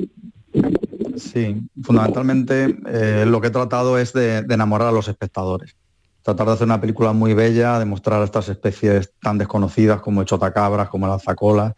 Sí, 1.18 1.62
fundamentalmente 1.84 2.78
eh, 2.88 3.26
lo 3.28 3.42
que 3.42 3.48
he 3.48 3.52
tratado 3.52 3.98
es 3.98 4.14
de, 4.14 4.40
enamorar 4.50 4.90
a 4.90 4.92
los 4.92 5.08
espectadores. 5.08 5.76
Tratar 6.24 6.48
de 6.48 6.54
hacer 6.54 6.66
una 6.66 6.82
película 6.82 7.14
muy 7.14 7.34
bella, 7.34 7.80
de 7.80 7.86
mostrar 7.86 8.24
estas 8.24 8.50
especies 8.50 9.14
tan 9.22 9.38
desconocidas 9.38 10.02
como 10.02 10.22
el 10.22 10.28
chotacabras, 10.28 10.90
como 10.90 11.08
el 11.08 11.14
alzacola, 11.14 11.76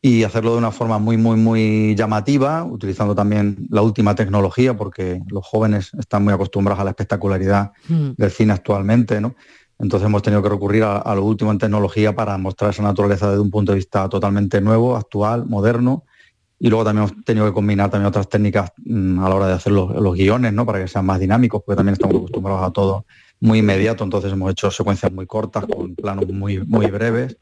y 0.00 0.22
hacerlo 0.22 0.52
de 0.52 0.58
una 0.58 0.70
forma 0.70 0.98
muy, 0.98 1.16
muy, 1.16 1.36
muy 1.36 1.94
llamativa, 1.96 2.64
utilizando 2.64 3.14
también 3.14 3.66
la 3.70 3.82
última 3.82 4.14
tecnología, 4.14 4.76
porque 4.76 5.20
los 5.28 5.44
jóvenes 5.44 5.90
están 5.98 6.22
muy 6.22 6.32
acostumbrados 6.32 6.80
a 6.80 6.84
la 6.84 6.90
espectacularidad 6.90 7.72
mm. 7.88 8.10
del 8.16 8.30
cine 8.30 8.52
actualmente, 8.52 9.20
¿no? 9.20 9.34
Entonces 9.80 10.06
hemos 10.06 10.22
tenido 10.22 10.42
que 10.42 10.48
recurrir 10.48 10.82
a, 10.84 11.14
lo 11.14 11.24
último 11.24 11.52
en 11.52 11.58
tecnología 11.58 12.14
para 12.14 12.36
mostrar 12.36 12.70
esa 12.70 12.82
naturaleza 12.82 13.28
desde 13.30 13.42
un 13.42 13.50
punto 13.50 13.72
de 13.72 13.76
vista 13.76 14.08
totalmente 14.08 14.60
nuevo, 14.60 14.96
actual, 14.96 15.46
moderno. 15.46 16.04
Y 16.58 16.68
luego 16.68 16.84
también 16.84 17.08
hemos 17.08 17.24
tenido 17.24 17.46
que 17.46 17.52
combinar 17.52 17.88
también 17.88 18.08
otras 18.08 18.28
técnicas 18.28 18.72
mm, 18.84 19.20
a 19.20 19.28
la 19.28 19.34
hora 19.36 19.46
de 19.46 19.52
hacer 19.52 19.72
los, 19.72 19.90
los, 19.94 20.14
guiones, 20.14 20.52
¿no? 20.52 20.66
Para 20.66 20.80
que 20.80 20.88
sean 20.88 21.06
más 21.06 21.20
dinámicos, 21.20 21.62
porque 21.64 21.76
también 21.76 21.92
estamos 21.92 22.16
acostumbrados 22.16 22.64
a 22.64 22.72
todo 22.72 23.06
muy 23.38 23.60
inmediato. 23.60 24.02
Entonces 24.02 24.32
hemos 24.32 24.50
hecho 24.50 24.68
secuencias 24.72 25.12
muy 25.12 25.26
cortas, 25.26 25.64
con 25.64 25.94
planos 25.94 26.26
muy, 26.28 26.58
muy 26.66 26.86
breves 26.86 27.36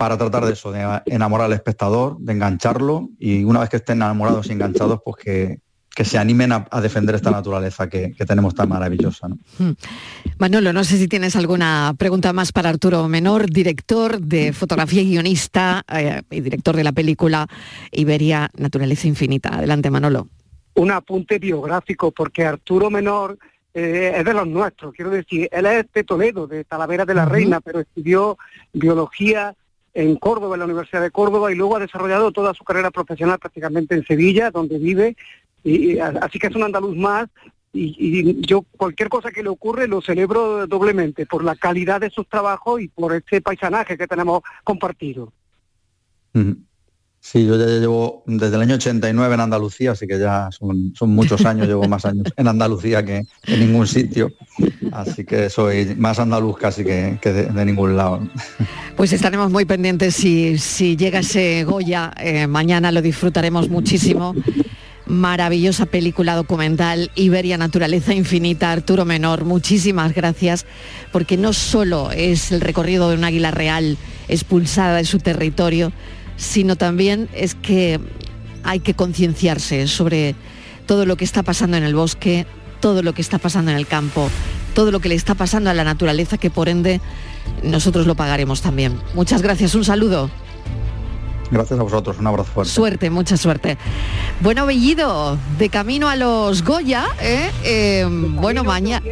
para 0.00 0.16
tratar 0.16 0.46
de 0.46 0.54
eso, 0.54 0.72
de 0.72 1.02
enamorar 1.04 1.44
al 1.44 1.52
espectador, 1.52 2.16
de 2.20 2.32
engancharlo 2.32 3.10
y 3.18 3.44
una 3.44 3.60
vez 3.60 3.68
que 3.68 3.76
estén 3.76 3.98
enamorados 3.98 4.46
y 4.46 4.52
enganchados, 4.52 5.00
pues 5.04 5.22
que, 5.22 5.58
que 5.94 6.06
se 6.06 6.16
animen 6.16 6.52
a, 6.52 6.66
defender 6.80 7.14
esta 7.14 7.30
naturaleza 7.30 7.86
que, 7.90 8.14
tenemos 8.26 8.54
tan 8.54 8.70
maravillosa. 8.70 9.28
Hmm. 9.58 9.72
Manolo, 10.38 10.72
no 10.72 10.84
sé 10.84 10.96
si 10.96 11.06
tienes 11.06 11.36
alguna 11.36 11.94
pregunta 11.98 12.32
más 12.32 12.50
para 12.50 12.70
Arturo 12.70 13.08
Menor, 13.08 13.50
director 13.50 14.18
de 14.18 14.54
fotografía 14.54 15.02
y 15.02 15.10
guionista 15.10 15.84
eh, 15.92 16.22
y 16.30 16.40
director 16.40 16.76
de 16.76 16.84
la 16.84 16.92
película 16.92 17.46
Iberia 17.92 18.50
Naturaleza 18.56 19.06
Infinita. 19.06 19.50
Adelante, 19.50 19.90
Manolo. 19.90 20.28
Un 20.76 20.92
apunte 20.92 21.38
biográfico, 21.38 22.10
porque 22.10 22.46
Arturo 22.46 22.88
Menor 22.88 23.36
eh, 23.74 24.14
es 24.16 24.24
de 24.24 24.32
los 24.32 24.46
nuestros, 24.48 24.94
quiero 24.94 25.10
decir, 25.10 25.46
él 25.52 25.66
es 25.66 25.92
de 25.92 26.04
Toledo, 26.04 26.46
de 26.46 26.64
Talavera 26.64 27.04
de 27.04 27.12
la 27.12 27.26
Reina, 27.26 27.60
pero 27.60 27.80
estudió 27.80 28.38
biología 28.72 29.54
en 29.94 30.16
Córdoba, 30.16 30.54
en 30.54 30.60
la 30.60 30.64
Universidad 30.66 31.02
de 31.02 31.10
Córdoba, 31.10 31.52
y 31.52 31.54
luego 31.54 31.76
ha 31.76 31.80
desarrollado 31.80 32.32
toda 32.32 32.54
su 32.54 32.64
carrera 32.64 32.90
profesional 32.90 33.38
prácticamente 33.38 33.94
en 33.94 34.04
Sevilla, 34.04 34.50
donde 34.50 34.78
vive, 34.78 35.16
y, 35.64 35.98
así 35.98 36.38
que 36.38 36.46
es 36.46 36.56
un 36.56 36.62
andaluz 36.62 36.96
más, 36.96 37.28
y, 37.72 38.40
yo 38.46 38.62
cualquier 38.76 39.08
cosa 39.08 39.30
que 39.30 39.42
le 39.42 39.48
ocurre 39.48 39.88
lo 39.88 40.00
celebro 40.00 40.66
doblemente, 40.66 41.26
por 41.26 41.44
la 41.44 41.56
calidad 41.56 42.00
de 42.00 42.10
sus 42.10 42.28
trabajos 42.28 42.80
y 42.80 42.88
por 42.88 43.14
este 43.14 43.40
paisanaje 43.40 43.96
que 43.96 44.06
tenemos 44.06 44.42
compartido. 44.64 45.32
Sí, 47.22 47.46
yo 47.46 47.56
ya 47.58 47.66
llevo 47.66 48.22
desde 48.26 48.56
el 48.56 48.62
año 48.62 48.76
89 48.76 49.34
en 49.34 49.40
Andalucía, 49.40 49.92
así 49.92 50.06
que 50.06 50.18
ya 50.18 50.48
son, 50.50 50.92
muchos 51.08 51.44
años, 51.44 51.66
llevo 51.66 51.86
más 51.86 52.06
años 52.06 52.26
en 52.34 52.48
Andalucía 52.48 53.04
que 53.04 53.24
en 53.46 53.60
ningún 53.60 53.86
sitio, 53.86 54.32
así 54.92 55.24
que 55.24 55.50
soy 55.50 55.94
más 55.96 56.18
andaluz 56.18 56.58
casi 56.58 56.84
que, 56.84 57.18
de, 57.22 57.64
ningún 57.64 57.96
lado. 57.96 58.20
Pues 58.96 59.12
estaremos 59.12 59.50
muy 59.50 59.64
pendientes 59.64 60.14
si, 60.14 60.96
llega 60.96 61.20
ese 61.20 61.64
Goya, 61.64 62.12
eh, 62.18 62.46
mañana 62.46 62.92
lo 62.92 63.02
disfrutaremos 63.02 63.68
muchísimo. 63.68 64.34
Maravillosa 65.06 65.86
película 65.86 66.36
documental, 66.36 67.10
Iberia 67.16 67.58
Naturaleza 67.58 68.14
Infinita, 68.14 68.70
Arturo 68.70 69.04
Menor, 69.04 69.44
muchísimas 69.44 70.14
gracias, 70.14 70.66
porque 71.10 71.36
no 71.36 71.52
solo 71.52 72.12
es 72.12 72.52
el 72.52 72.60
recorrido 72.60 73.08
de 73.08 73.16
un 73.16 73.24
águila 73.24 73.50
real 73.50 73.96
expulsada 74.28 74.98
de 74.98 75.04
su 75.04 75.18
territorio, 75.18 75.92
sino 76.36 76.76
también 76.76 77.28
es 77.34 77.56
que 77.56 77.98
hay 78.62 78.80
que 78.80 78.94
concienciarse 78.94 79.88
sobre 79.88 80.34
todo 80.86 81.06
lo 81.06 81.16
que 81.16 81.24
está 81.24 81.42
pasando 81.42 81.76
en 81.76 81.84
el 81.84 81.94
bosque, 81.94 82.46
todo 82.80 83.02
lo 83.02 83.12
que 83.12 83.22
está 83.22 83.38
pasando 83.38 83.70
en 83.70 83.76
el 83.76 83.86
campo, 83.86 84.28
todo 84.70 84.90
lo 84.90 85.00
que 85.00 85.08
le 85.08 85.14
está 85.14 85.34
pasando 85.34 85.70
a 85.70 85.74
la 85.74 85.84
naturaleza, 85.84 86.38
que 86.38 86.50
por 86.50 86.68
ende 86.68 87.00
nosotros 87.62 88.06
lo 88.06 88.14
pagaremos 88.14 88.62
también. 88.62 88.98
Muchas 89.14 89.42
gracias, 89.42 89.74
un 89.74 89.84
saludo. 89.84 90.30
Gracias 91.50 91.80
a 91.80 91.82
vosotros, 91.82 92.18
un 92.18 92.26
abrazo 92.28 92.52
fuerte. 92.52 92.72
Suerte, 92.72 93.10
mucha 93.10 93.36
suerte. 93.36 93.76
Bueno, 94.40 94.66
Bellido, 94.66 95.36
de 95.58 95.68
camino 95.68 96.08
a 96.08 96.14
los 96.14 96.64
Goya, 96.64 97.06
¿eh? 97.20 97.50
eh 97.64 98.06
bueno, 98.08 98.62
mañana, 98.62 99.04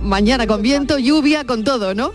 mañana 0.00 0.46
con 0.46 0.62
viento, 0.62 0.98
lluvia, 0.98 1.44
con 1.44 1.64
todo, 1.64 1.94
¿no? 1.94 2.12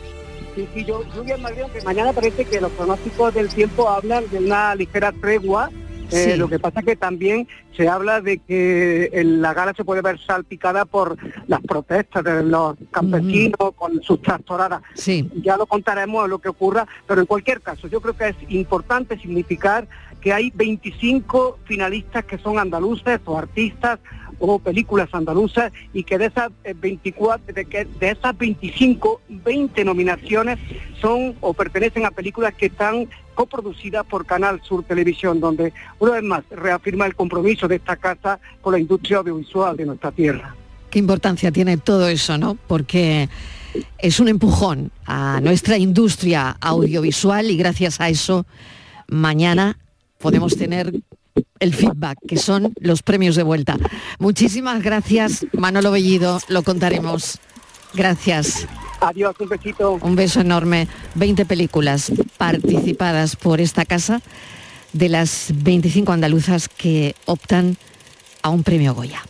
Sí, 0.55 0.67
sí, 0.73 0.83
yo, 0.83 1.03
lluvia 1.15 1.35
en 1.35 1.41
Madrid, 1.43 1.61
aunque 1.61 1.81
mañana 1.81 2.11
parece 2.11 2.45
que 2.45 2.59
los 2.59 2.71
pronósticos 2.71 3.31
del 3.35 3.49
tiempo 3.49 3.87
hablan 3.87 4.23
de 4.31 4.39
una 4.39 4.73
ligera 4.73 5.11
tregua. 5.11 5.69
Eh, 6.11 6.37
lo 6.37 6.47
que 6.47 6.59
pasa 6.59 6.79
es 6.79 6.85
que 6.85 6.95
también 6.95 7.47
se 7.75 7.87
habla 7.87 8.21
de 8.21 8.39
que 8.39 9.11
la 9.23 9.53
gala 9.53 9.73
se 9.75 9.83
puede 9.83 10.01
ver 10.01 10.19
salpicada 10.19 10.85
por 10.85 11.17
las 11.47 11.61
protestas 11.61 12.23
de 12.23 12.43
los 12.43 12.75
campesinos 12.91 13.73
con 13.75 14.01
sus 14.01 14.21
tractoradas. 14.21 14.81
Sí. 14.93 15.29
Ya 15.35 15.57
lo 15.57 15.65
contaremos 15.65 16.27
lo 16.29 16.39
que 16.39 16.49
ocurra, 16.49 16.87
pero 17.07 17.21
en 17.21 17.27
cualquier 17.27 17.61
caso 17.61 17.87
yo 17.87 18.01
creo 18.01 18.15
que 18.15 18.29
es 18.29 18.35
importante 18.49 19.17
significar 19.19 19.87
que 20.21 20.33
hay 20.33 20.51
25 20.55 21.59
finalistas 21.65 22.25
que 22.25 22.37
son 22.37 22.57
andaluces 22.57 23.19
o 23.25 23.37
artistas 23.37 23.99
o 24.39 24.59
películas 24.59 25.09
andaluzas 25.13 25.71
y 25.93 26.03
que 26.03 26.17
de 26.17 26.27
esas 26.27 26.51
24, 26.63 27.43
eh, 27.47 27.53
de, 27.53 27.65
que 27.65 27.85
de 27.85 28.11
esas 28.11 28.37
25, 28.37 29.21
20 29.29 29.85
nominaciones 29.85 30.59
son 31.01 31.35
o 31.41 31.53
pertenecen 31.53 32.05
a 32.05 32.11
películas 32.11 32.53
que 32.53 32.67
están 32.67 33.07
coproducidas 33.37 34.03
por 34.03 34.25
Canal 34.25 34.59
Sur 34.63 34.83
Televisión, 34.83 35.39
donde 35.39 35.71
una 35.99 36.13
vez 36.13 36.23
más 36.23 36.43
reafirma 36.49 37.05
el 37.05 37.13
compromiso 37.13 37.67
de 37.67 37.75
esta 37.75 37.95
casa 37.95 38.39
con 38.61 38.73
la 38.73 38.79
industria 38.79 39.19
audiovisual 39.19 39.77
de 39.77 39.85
nuestra 39.85 40.11
tierra. 40.11 40.55
Qué 40.89 40.97
importancia 40.97 41.51
tiene 41.51 41.77
todo 41.77 42.07
eso, 42.07 42.39
¿no? 42.39 42.57
Porque 42.67 43.29
es 43.99 44.19
un 44.19 44.27
empujón 44.27 44.91
a 45.05 45.39
nuestra 45.39 45.77
industria 45.77 46.57
audiovisual 46.59 47.51
y 47.51 47.57
gracias 47.57 48.01
a 48.01 48.09
eso 48.09 48.47
mañana 49.07 49.77
podemos 50.17 50.57
tener 50.57 50.91
el 51.59 51.73
feedback, 51.75 52.17
que 52.27 52.37
son 52.37 52.73
los 52.79 53.03
premios 53.03 53.35
de 53.35 53.43
vuelta. 53.43 53.77
Muchísimas 54.17 54.81
gracias, 54.81 55.45
Manolo 55.53 55.91
Bellido, 55.91 56.39
lo 56.49 56.63
contaremos. 56.63 57.37
Gracias. 57.93 58.67
Adiós, 58.99 59.35
un 59.39 59.49
besito. 59.49 59.99
Un 60.01 60.15
beso 60.15 60.41
enorme. 60.41 60.87
20 61.15 61.45
películas 61.45 62.11
participadas 62.37 63.35
por 63.35 63.61
esta 63.61 63.85
casa 63.85 64.21
de 64.93 65.09
las 65.09 65.51
25 65.53 66.11
andaluzas 66.11 66.67
que 66.69 67.15
optan 67.25 67.77
a 68.41 68.49
un 68.49 68.63
premio 68.63 68.93
Goya. 68.93 69.23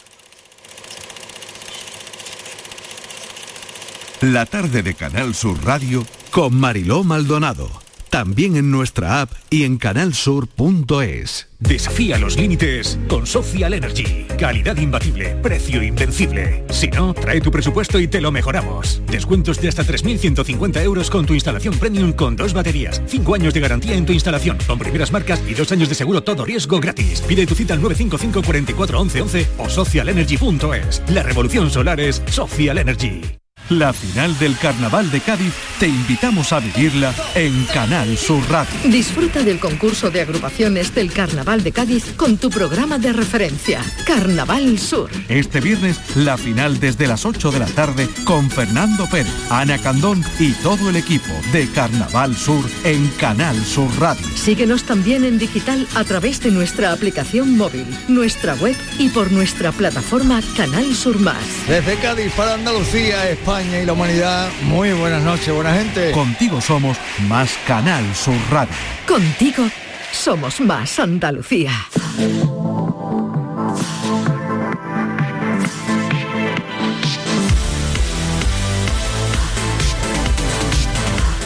La 4.21 4.45
tarde 4.45 4.81
de 4.81 4.95
Canal 4.95 5.35
Sur 5.35 5.63
Radio 5.63 6.05
con 6.31 6.55
Mariló 6.59 7.03
Maldonado 7.03 7.86
también 8.09 8.55
en 8.55 8.71
nuestra 8.71 9.21
app 9.21 9.31
y 9.49 9.63
en 9.63 9.77
canalsur.es. 9.77 11.47
Desafía 11.59 12.19
los 12.19 12.37
límites 12.37 12.99
con 13.07 13.25
Social 13.25 13.73
Energy. 13.73 14.27
Calidad 14.37 14.77
imbatible, 14.77 15.35
precio 15.41 15.81
invencible. 15.81 16.63
Si 16.69 16.87
no, 16.87 17.13
trae 17.13 17.41
tu 17.41 17.49
presupuesto 17.49 17.99
y 17.99 18.07
te 18.07 18.21
lo 18.21 18.31
mejoramos. 18.31 19.01
Descuentos 19.07 19.59
de 19.59 19.69
hasta 19.69 19.83
3.150 19.83 20.83
euros 20.83 21.09
con 21.09 21.25
tu 21.25 21.33
instalación 21.33 21.77
premium 21.77 22.13
con 22.13 22.35
dos 22.35 22.53
baterías. 22.53 23.01
Cinco 23.07 23.33
años 23.33 23.53
de 23.53 23.59
garantía 23.59 23.95
en 23.95 24.05
tu 24.05 24.13
instalación, 24.13 24.57
con 24.67 24.77
primeras 24.77 25.11
marcas 25.11 25.41
y 25.47 25.53
dos 25.53 25.71
años 25.71 25.89
de 25.89 25.95
seguro 25.95 26.21
todo 26.21 26.45
riesgo 26.45 26.79
gratis. 26.79 27.21
Pide 27.21 27.47
tu 27.47 27.55
cita 27.55 27.73
al 27.73 27.81
955 27.81 28.43
44 28.45 28.99
11 28.99 29.47
o 29.57 29.69
socialenergy.es. 29.69 31.01
La 31.09 31.23
revolución 31.23 31.69
solar 31.71 31.99
es 31.99 32.21
Social 32.27 32.77
Energy. 32.77 33.21
La 33.69 33.91
final 33.91 34.39
del 34.39 34.57
Carnaval 34.57 35.11
de 35.11 35.19
Cádiz 35.19 35.53
te 35.77 35.87
invitamos 35.87 36.53
a 36.53 36.61
vivirla 36.61 37.13
en 37.35 37.65
Canal 37.65 38.17
Sur 38.17 38.41
Radio. 38.49 38.73
Disfruta 38.85 39.43
del 39.43 39.59
concurso 39.59 40.09
de 40.09 40.21
agrupaciones 40.21 40.95
del 40.95 41.11
Carnaval 41.11 41.63
de 41.63 41.73
Cádiz 41.73 42.13
con 42.15 42.37
tu 42.37 42.49
programa 42.49 42.97
de 42.97 43.11
referencia, 43.11 43.81
Carnaval 44.05 44.79
Sur. 44.79 45.09
Este 45.27 45.59
viernes, 45.59 45.99
la 46.15 46.37
final 46.37 46.79
desde 46.79 47.07
las 47.07 47.25
8 47.25 47.51
de 47.51 47.59
la 47.59 47.65
tarde 47.65 48.07
con 48.23 48.49
Fernando 48.49 49.05
Pérez, 49.09 49.33
Ana 49.49 49.77
Candón 49.79 50.23
y 50.39 50.53
todo 50.53 50.89
el 50.89 50.95
equipo 50.95 51.33
de 51.51 51.67
Carnaval 51.69 52.37
Sur 52.37 52.63
en 52.85 53.05
Canal 53.19 53.61
Sur 53.65 53.89
Radio. 53.99 54.25
Síguenos 54.35 54.83
también 54.83 55.25
en 55.25 55.39
digital 55.39 55.85
a 55.95 56.05
través 56.05 56.39
de 56.39 56.51
nuestra 56.51 56.93
aplicación 56.93 57.57
móvil, 57.57 57.85
nuestra 58.07 58.55
web 58.55 58.77
y 58.97 59.09
por 59.09 59.29
nuestra 59.33 59.73
plataforma 59.73 60.41
Canal 60.55 60.95
Sur 60.95 61.19
Más. 61.19 61.67
Desde 61.67 61.97
Cádiz 61.97 62.31
para 62.31 62.53
Andalucía, 62.53 63.29
España 63.29 63.56
y 63.63 63.85
la 63.85 63.93
humanidad. 63.93 64.49
Muy 64.63 64.91
buenas 64.91 65.23
noches, 65.23 65.53
buena 65.53 65.73
gente. 65.73 66.11
Contigo 66.11 66.61
somos 66.61 66.97
más 67.27 67.57
Canal 67.65 68.03
Sur 68.15 68.35
Radio. 68.51 68.73
Contigo 69.07 69.67
somos 70.11 70.59
más 70.61 70.99
Andalucía. 70.99 71.71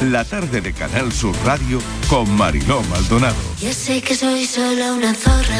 La 0.10 0.26
tarde 0.26 0.60
de 0.60 0.74
Canal 0.74 1.12
Sur 1.14 1.36
Radio 1.46 1.80
con 2.10 2.30
Mariló 2.36 2.82
Maldonado. 2.90 3.38
Ya 3.60 3.72
sé 3.72 4.02
que 4.02 4.16
soy 4.16 4.46
solo 4.46 4.96
una 4.96 5.14
zorra, 5.14 5.60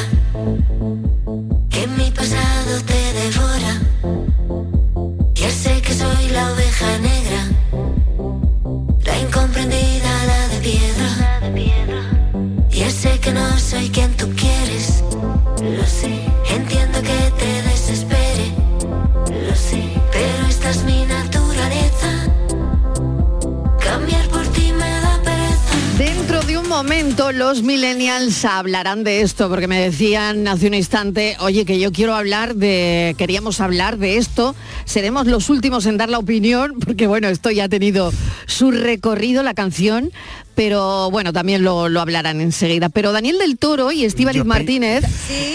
hablarán 28.46 29.04
de 29.04 29.22
esto, 29.22 29.50
porque 29.50 29.68
me 29.68 29.80
decían 29.80 30.48
hace 30.48 30.68
un 30.68 30.74
instante, 30.74 31.36
oye, 31.40 31.66
que 31.66 31.80
yo 31.80 31.92
quiero 31.92 32.16
hablar 32.16 32.56
de, 32.56 33.16
queríamos 33.18 33.60
hablar 33.60 33.98
de 33.98 34.18
esto, 34.18 34.56
seremos 34.86 35.28
los 35.28 35.50
últimos 35.50 35.86
en 35.86 35.98
dar 35.98 36.10
la 36.10 36.20
opinión, 36.20 36.74
porque 36.86 37.08
bueno, 37.08 37.28
esto 37.28 37.52
ya 37.52 37.66
ha 37.66 37.70
tenido 37.70 38.12
su 38.48 38.72
recorrido, 38.72 39.44
la 39.44 39.54
canción, 39.54 40.12
pero 40.56 41.10
bueno, 41.12 41.34
también 41.34 41.64
lo, 41.64 41.86
hablarán 42.00 42.42
enseguida. 42.42 42.90
Pero 42.90 43.12
Daniel 43.12 43.38
del 43.38 43.58
Toro 43.58 43.92
y 43.92 44.06
Estíbaliz 44.06 44.46
Martínez, 44.46 45.04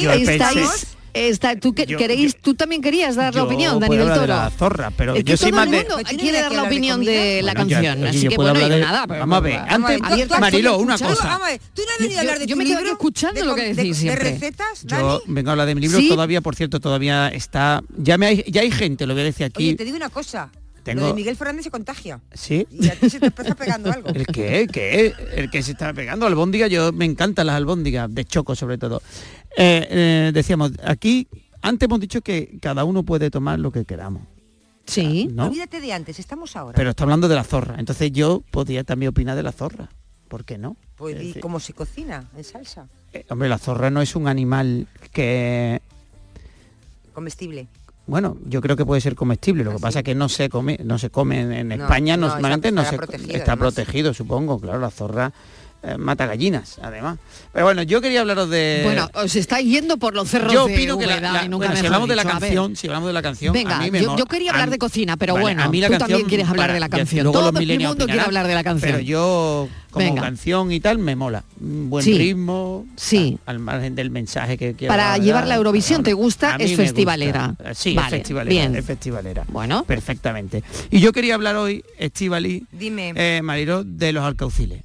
estáis 0.01 0.96
Está, 1.17 1.57
tú, 1.59 1.75
que- 1.75 1.87
Yo- 1.87 1.99
queréis, 1.99 2.37
tú 2.37 2.55
también 2.55 2.83
querías 2.83 3.17
dar 3.17 3.35
la 3.35 3.45
opinión, 3.45 3.75
Dani 3.81 3.87
puedo 3.89 4.01
del 4.05 4.11
hablar 4.13 4.21
de 4.29 4.33
Toro. 4.35 4.43
la 4.45 4.51
zorra, 4.51 4.91
pero 4.97 5.15
Es 5.15 5.25
que 5.25 5.31
yo 5.31 5.37
soy 5.37 5.51
todo 5.51 5.57
más 5.61 5.67
el 5.67 5.73
de... 5.73 5.79
mundo 5.79 5.97
quiere 6.19 6.41
dar 6.41 6.53
la 6.53 6.63
opinión 6.65 7.05
de 7.05 7.43
la 7.43 7.53
Bueno, 7.55 7.71
canción, 7.71 8.05
así 8.07 8.21
yo 8.21 8.31
que 8.31 8.37
bueno, 8.37 8.55
de- 8.55 8.81
nada. 8.81 9.07
pero- 9.07 9.21
Vamos 9.21 9.37
a 9.39 9.41
ver, 9.41 9.55
antes, 9.69 10.31
Marilo, 10.41 10.79
una 10.79 10.99
cosa. 10.99 11.25
vamos 11.27 11.43
a 11.49 11.51
ver, 11.51 11.61
Tú 11.75 11.83
no 11.83 11.93
has 11.93 11.99
venido 12.01 12.19
a 12.19 12.21
hablar 12.21 12.39
de 12.39 12.47
yo 12.47 12.55
tu 12.55 12.59
me 12.59 12.65
libro, 12.65 12.91
escuchando 12.93 13.45
lo 13.45 13.55
que 13.55 13.75
decís 13.75 14.03
de 14.03 14.17
recetas, 14.17 14.83
Yo 14.85 15.23
vengo 15.27 15.51
a 15.51 15.53
hablar 15.53 15.67
de 15.67 15.75
mi 15.75 15.81
libro 15.81 15.99
Sí. 15.99 16.09
todavía, 16.09 16.41
por 16.41 16.55
cierto, 16.57 16.81
todavía 16.81 17.29
está... 17.29 17.83
Ya, 17.97 18.19
me 18.19 18.27
hay, 18.27 18.45
ya 18.49 18.61
hay 18.63 18.71
gente, 18.71 19.07
lo 19.07 19.15
voy 19.15 19.23
a 19.23 19.25
decir 19.27 19.47
aquí. 19.47 19.69
Oye, 19.69 19.77
te 19.77 19.85
digo 19.85 19.97
una 19.97 20.11
cosa. 20.11 20.51
Tengo- 20.85 21.01
Lo 21.01 21.07
de 21.09 21.15
Miguel 21.15 21.35
Fernández 21.37 21.65
se 21.65 21.71
contagia. 21.73 22.21
¿Sí? 22.33 22.65
Y 22.71 22.87
a 22.89 22.95
ti 22.95 23.11
se 23.11 23.19
te 23.19 23.27
está 23.27 23.57
pegando 23.57 23.91
algo. 23.91 24.09
¿El 24.15 24.25
qué? 24.25 24.61
¿El 24.61 24.69
qué? 24.69 25.13
El 25.35 25.51
que 25.51 25.61
se 25.65 25.73
está 25.73 25.93
pegando 25.93 26.27
albóndiga, 26.27 26.69
yo 26.69 26.93
me 26.93 27.05
encantan 27.05 27.47
las 27.49 27.57
albóndigas, 27.57 28.15
de 28.15 28.25
choco 28.25 28.55
sobre 28.55 28.79
todo. 28.79 29.03
Eh, 29.57 29.87
eh, 29.91 30.31
decíamos, 30.35 30.73
aquí, 30.85 31.27
antes 31.63 31.87
hemos 31.87 31.99
dicho 32.01 32.21
que 32.21 32.59
cada 32.61 32.85
uno 32.85 33.03
puede 33.03 33.31
tomar 33.31 33.59
lo 33.59 33.71
que 33.73 33.85
queramos. 33.85 34.23
Sí. 34.87 35.29
¿no? 35.33 35.47
Olvídate 35.47 35.81
de 35.81 35.93
antes, 35.93 36.19
estamos 36.21 36.55
ahora. 36.57 36.77
Pero 36.77 36.91
está 36.91 37.03
hablando 37.05 37.27
de 37.29 37.35
la 37.35 37.43
zorra. 37.45 37.77
Entonces 37.79 38.13
yo 38.13 38.43
podría 38.51 38.85
también 38.85 39.11
opinar 39.11 39.35
de 39.37 39.43
la 39.43 39.53
zorra. 39.53 39.89
¿Por 40.29 40.45
qué 40.45 40.59
no? 40.59 40.77
Pues, 40.97 41.17
Es 41.17 41.23
¿y 41.23 41.27
decir, 41.29 41.43
cómo 41.43 41.59
se 41.61 41.73
cocina? 41.73 42.29
¿En 42.37 42.45
salsa? 42.45 42.87
eh, 43.13 43.25
hombre, 43.31 43.49
la 43.49 43.59
zorra 43.59 43.91
no 43.91 44.03
es 44.03 44.15
un 44.15 44.29
animal 44.29 44.87
que... 45.13 45.81
Comestible. 47.15 47.67
Bueno, 48.07 48.37
yo 48.47 48.61
creo 48.61 48.77
que 48.77 48.85
puede 48.85 49.01
ser 49.01 49.15
comestible. 49.17 49.65
Lo 49.65 49.73
que 49.73 49.79
pasa 49.79 50.01
es 50.01 50.05
que 50.05 50.15
no 50.15 50.29
se 50.29 50.49
come, 50.49 50.79
no 50.85 50.99
se 50.99 51.11
come 51.11 51.41
en, 51.41 51.53
en 51.53 51.69
No, 51.69 51.75
España. 51.75 52.17
no, 52.17 52.29
normalmente 52.29 52.69
está- 52.69 52.75
no 52.77 52.83
estará 52.83 53.03
se 53.03 53.07
protegido, 53.07 53.37
está 53.39 53.53
además. 53.53 53.75
protegido, 53.75 54.15
supongo. 54.15 54.61
Claro, 54.61 54.79
la 54.79 54.91
zorra 54.91 55.33
mata 55.99 56.27
gallinas, 56.27 56.79
además. 56.83 57.19
Pero 57.53 57.65
bueno, 57.67 57.83
yo 57.83 58.01
quería 58.01 58.21
hablaros 58.21 58.51
de. 58.51 58.81
Bueno, 58.85 59.09
os 59.15 59.37
estáis 59.37 59.69
yendo 59.71 59.97
por 59.99 60.15
los 60.15 60.29
cerros 60.29 60.53
yo 60.53 60.67
de 60.67 60.75
opino 60.75 60.99
que 60.99 61.07
la, 61.07 61.21
la- 61.21 61.45
y 61.45 61.49
nunca 61.49 61.67
bueno, 61.69 61.81
si 61.81 61.87
hablamos 61.87 62.09
de 62.09 62.17
la 62.17 62.25
canción, 62.25 62.77
si 62.77 62.87
hablamos 62.89 63.07
de 63.09 63.13
la 63.13 63.23
canción, 63.23 63.53
Venga, 63.53 63.77
a 63.77 63.81
mí 63.83 63.91
me 63.91 64.01
yo, 64.03 64.17
quería 64.27 64.51
hablar 64.53 64.71
de 64.71 64.79
cocina, 64.79 65.17
pero 65.17 65.35
Vale, 65.35 65.43
bueno, 65.45 65.63
a 65.63 65.69
mí 65.69 65.81
la 65.81 65.87
tú 65.89 65.93
canción, 65.93 66.09
también 66.09 66.29
quieres 66.29 66.49
hablar 66.49 66.65
para- 66.69 66.75
de 66.75 66.81
la 66.81 66.89
canción. 66.89 67.25
luego 67.25 67.39
Todo 67.39 67.53
los 67.53 67.61
el 67.61 67.79
mundo 67.81 68.07
quiere 68.07 68.21
hablar 68.21 68.47
de 68.47 68.55
la 68.55 68.65
canción. 68.65 68.93
Pero 68.93 69.03
yo, 69.03 69.69
como 69.91 70.05
Venga. 70.07 70.23
canción 70.23 70.73
y 70.73 70.81
tal, 70.81 70.99
me 70.99 71.15
mola. 71.17 71.45
Un 71.61 71.89
buen 71.89 72.05
Sí. 72.05 72.19
ritmo, 72.19 72.85
Sí. 72.97 73.39
al 73.47 73.59
margen 73.59 73.95
del 73.95 74.11
mensaje 74.11 74.59
que 74.59 74.75
quiero 74.75 74.93
Para 74.93 75.05
dar, 75.11 75.21
llevarla 75.21 75.55
a 75.55 75.57
Eurovisión, 75.59 76.03
¿te 76.03 76.13
gusta? 76.13 76.53
Es 76.57 76.59
me 76.59 76.67
gusta. 76.69 76.83
festivalera. 76.83 77.55
Sí, 77.75 77.95
Vale, 77.95 78.09
es 78.09 78.11
festivalera. 78.23 78.51
bien. 78.51 78.77
Es 78.77 78.85
festivalera. 78.85 79.45
Bueno. 79.49 79.85
Perfectamente. 79.85 80.63
Y 80.91 81.01
yo 81.01 81.13
quería 81.13 81.35
hablar 81.35 81.57
hoy, 81.57 81.85
Estivali, 81.99 82.67
Dime. 82.73 83.13
eh, 83.15 83.41
Marilo, 83.43 83.85
de 83.85 84.13
los 84.13 84.25
alcauciles. 84.25 84.83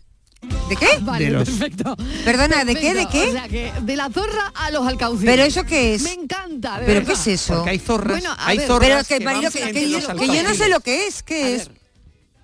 ¿De 0.69 0.75
qué? 0.75 0.87
Vale, 1.01 1.25
de 1.25 1.31
los- 1.31 1.49
perfecto. 1.49 1.95
Perdona, 2.23 2.63
¿de 2.65 2.75
qué? 2.75 2.93
¿De 2.93 3.05
qué? 3.07 3.27
O 3.27 3.31
sea, 3.31 3.47
que 3.47 3.73
de 3.81 3.95
la 3.95 4.09
zorra 4.09 4.51
a 4.55 4.71
los 4.71 4.87
alcauciles. 4.87 5.33
¿Pero 5.33 5.43
eso 5.43 5.63
qué 5.65 5.93
es? 5.95 6.03
Me 6.03 6.13
encanta, 6.13 6.79
de 6.79 6.85
¿Pero 6.85 7.01
qué 7.01 7.07
verdad. 7.07 7.21
es 7.21 7.27
eso? 7.27 7.53
Porque 7.55 7.69
hay 7.71 7.79
zorras, 7.79 8.19
Bueno, 8.21 8.35
hay 8.39 8.57
ver, 8.57 8.67
zorras 8.67 8.87
Pero 8.89 9.03
que, 9.03 9.17
que 9.19 9.25
Marilo, 9.25 9.43
van 9.43 9.51
que, 9.51 9.71
que 9.73 9.89
yo, 9.89 9.99
que 10.15 10.27
yo 10.27 10.43
no 10.43 10.53
sé 10.53 10.69
lo 10.69 10.79
que 10.79 11.07
es. 11.07 11.23
¿Qué 11.23 11.55
es? 11.55 11.69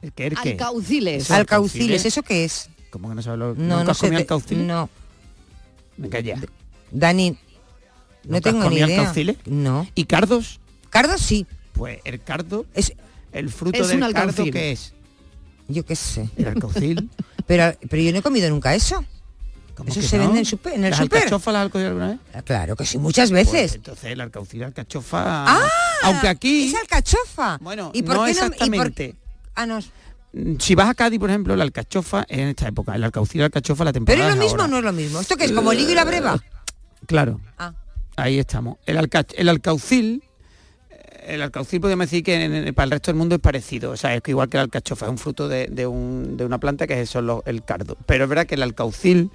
¿El 0.02 0.12
qué? 0.13 0.28
¿El 0.28 0.38
qué? 0.38 0.50
Alcauciles. 0.52 1.24
Eso, 1.24 1.34
Alcauciles, 1.36 2.06
¿eso 2.06 2.22
qué 2.24 2.43
es? 2.46 2.70
¿Cómo 2.89 3.10
que 3.10 3.15
no 3.15 3.22
sabes 3.22 3.39
lo 3.39 3.56
No, 3.56 3.78
¿Nunca 3.78 3.84
no 3.86 3.91
has 3.91 3.98
sé. 3.98 4.15
alcauciles? 4.15 4.65
No. 4.65 4.89
Venga 5.98 6.20
ya. 6.20 6.39
Dani, 6.91 7.32
no 7.32 7.38
¿Nunca 8.24 8.38
has 8.38 8.43
tengo 8.43 8.58
ni 8.60 8.63
comido 8.65 8.88
idea. 8.88 9.00
alcauciles? 9.00 9.38
No. 9.46 9.88
¿Y 9.96 10.06
cardos? 10.06 10.60
Cardo 10.89 11.17
sí. 11.17 11.46
Pues 11.74 12.00
el 12.06 12.22
cardo, 12.22 12.65
Es, 12.74 12.93
el 13.32 13.50
fruto 13.50 13.80
Es 13.82 13.88
del 13.89 14.02
un 14.04 14.12
cardo. 14.13 14.43
¿qué 14.46 14.72
es? 14.72 14.93
yo 15.67 15.86
qué 15.86 15.96
sé. 15.96 16.30
El 16.38 16.48
alcaucil. 16.48 17.10
Pero, 17.48 17.74
pero 17.90 18.02
yo 18.04 18.12
no 18.12 18.20
he 18.20 18.22
comido 18.22 18.50
nunca 18.50 18.76
eso. 18.76 19.04
¿Cómo 19.76 19.90
Eso 19.90 20.00
que 20.02 20.08
se 20.08 20.18
no? 20.18 20.24
vende 20.26 20.40
en, 20.40 20.46
super- 20.46 20.74
en 20.74 20.84
el 20.86 20.90
¿Las 20.92 21.00
super. 21.00 21.20
alcachofas 21.20 21.54
las 21.54 21.66
has 21.66 21.72
comido 21.72 21.90
alguna 21.90 22.08
vez? 22.10 22.18
Ah, 22.34 22.42
Claro 22.42 22.76
que 22.76 22.84
sí, 22.86 22.98
muchas 22.98 23.30
Pues, 23.30 23.52
veces. 23.52 23.76
entonces 23.76 24.06
el 24.06 24.22
alcaucil, 24.22 24.64
alcachofa... 24.64 25.46
¡Ah! 25.48 25.70
Aunque 26.04 26.28
aquí... 26.28 26.68
Es 26.70 26.76
alcachofa. 26.80 27.58
Bueno, 27.62 27.92
¿Y 27.94 28.02
por 28.02 28.16
no 28.16 28.26
qué 28.26 28.34
por- 28.34 28.44
exactamente. 28.44 29.16
Ah, 29.54 29.66
no. 29.68 29.80
Mm, 30.34 30.56
Si 30.60 30.74
vas 30.74 30.90
a 30.90 30.96
Cádiz, 30.96 31.20
por 31.20 31.30
ejemplo, 31.30 31.56
la 31.56 31.64
alcachofa 31.64 32.26
es 32.28 32.40
en 32.40 32.48
esta 32.50 32.68
época. 32.68 32.96
El 32.96 33.04
alcaucil, 33.04 33.44
alcachofa 33.44 33.84
la 33.84 33.94
Pero 33.94 34.06
temporada 34.06 34.30
es 34.32 34.36
lo 34.36 34.44
mismo 34.44 34.64
o 34.64 34.68
no 34.68 34.78
es 34.80 34.84
lo 34.84 34.94
mismo. 34.94 35.20
¿Esto 35.22 35.38
qué 35.38 35.46
es? 35.46 35.52
¿Como 35.52 35.72
el 35.72 35.80
higo 35.80 35.92
y 35.92 35.96
la 35.96 36.06
breva? 36.06 36.44
Claro. 37.06 37.40
Ah. 37.60 37.74
Ahí 38.16 38.40
estamos. 38.40 38.78
El, 38.88 38.98
alca- 38.98 39.28
el 39.36 39.48
alcaucil, 39.48 40.24
eh, 40.24 40.27
el 41.28 41.42
alcaucil 41.42 41.80
podemos 41.82 42.06
decir 42.08 42.24
que 42.24 42.44
en- 42.44 42.54
en- 42.54 42.74
para 42.74 42.86
el 42.86 42.92
resto 42.92 43.12
del 43.12 43.18
mundo 43.18 43.36
es 43.36 43.42
parecido. 43.42 43.92
O 43.92 43.98
sea, 43.98 44.16
es 44.16 44.22
que 44.22 44.32
igual 44.32 44.50
que 44.50 44.58
la 44.58 44.63
alcachofa, 44.63 45.06
es 45.06 45.12
un 45.12 45.18
fruto 45.18 45.48
de, 45.48 45.68
de 45.68 45.86
un- 45.88 46.38
de 46.38 46.46
una 46.46 46.58
planta 46.60 46.88
que 46.88 46.94
es 46.94 47.10
eso, 47.10 47.44
el 47.46 47.63
cardo. 47.63 47.98
Pero 48.06 48.24
es 48.26 48.30
verdad 48.30 48.46
que 48.46 48.56
el 48.56 48.63
alcaucil 48.63 49.30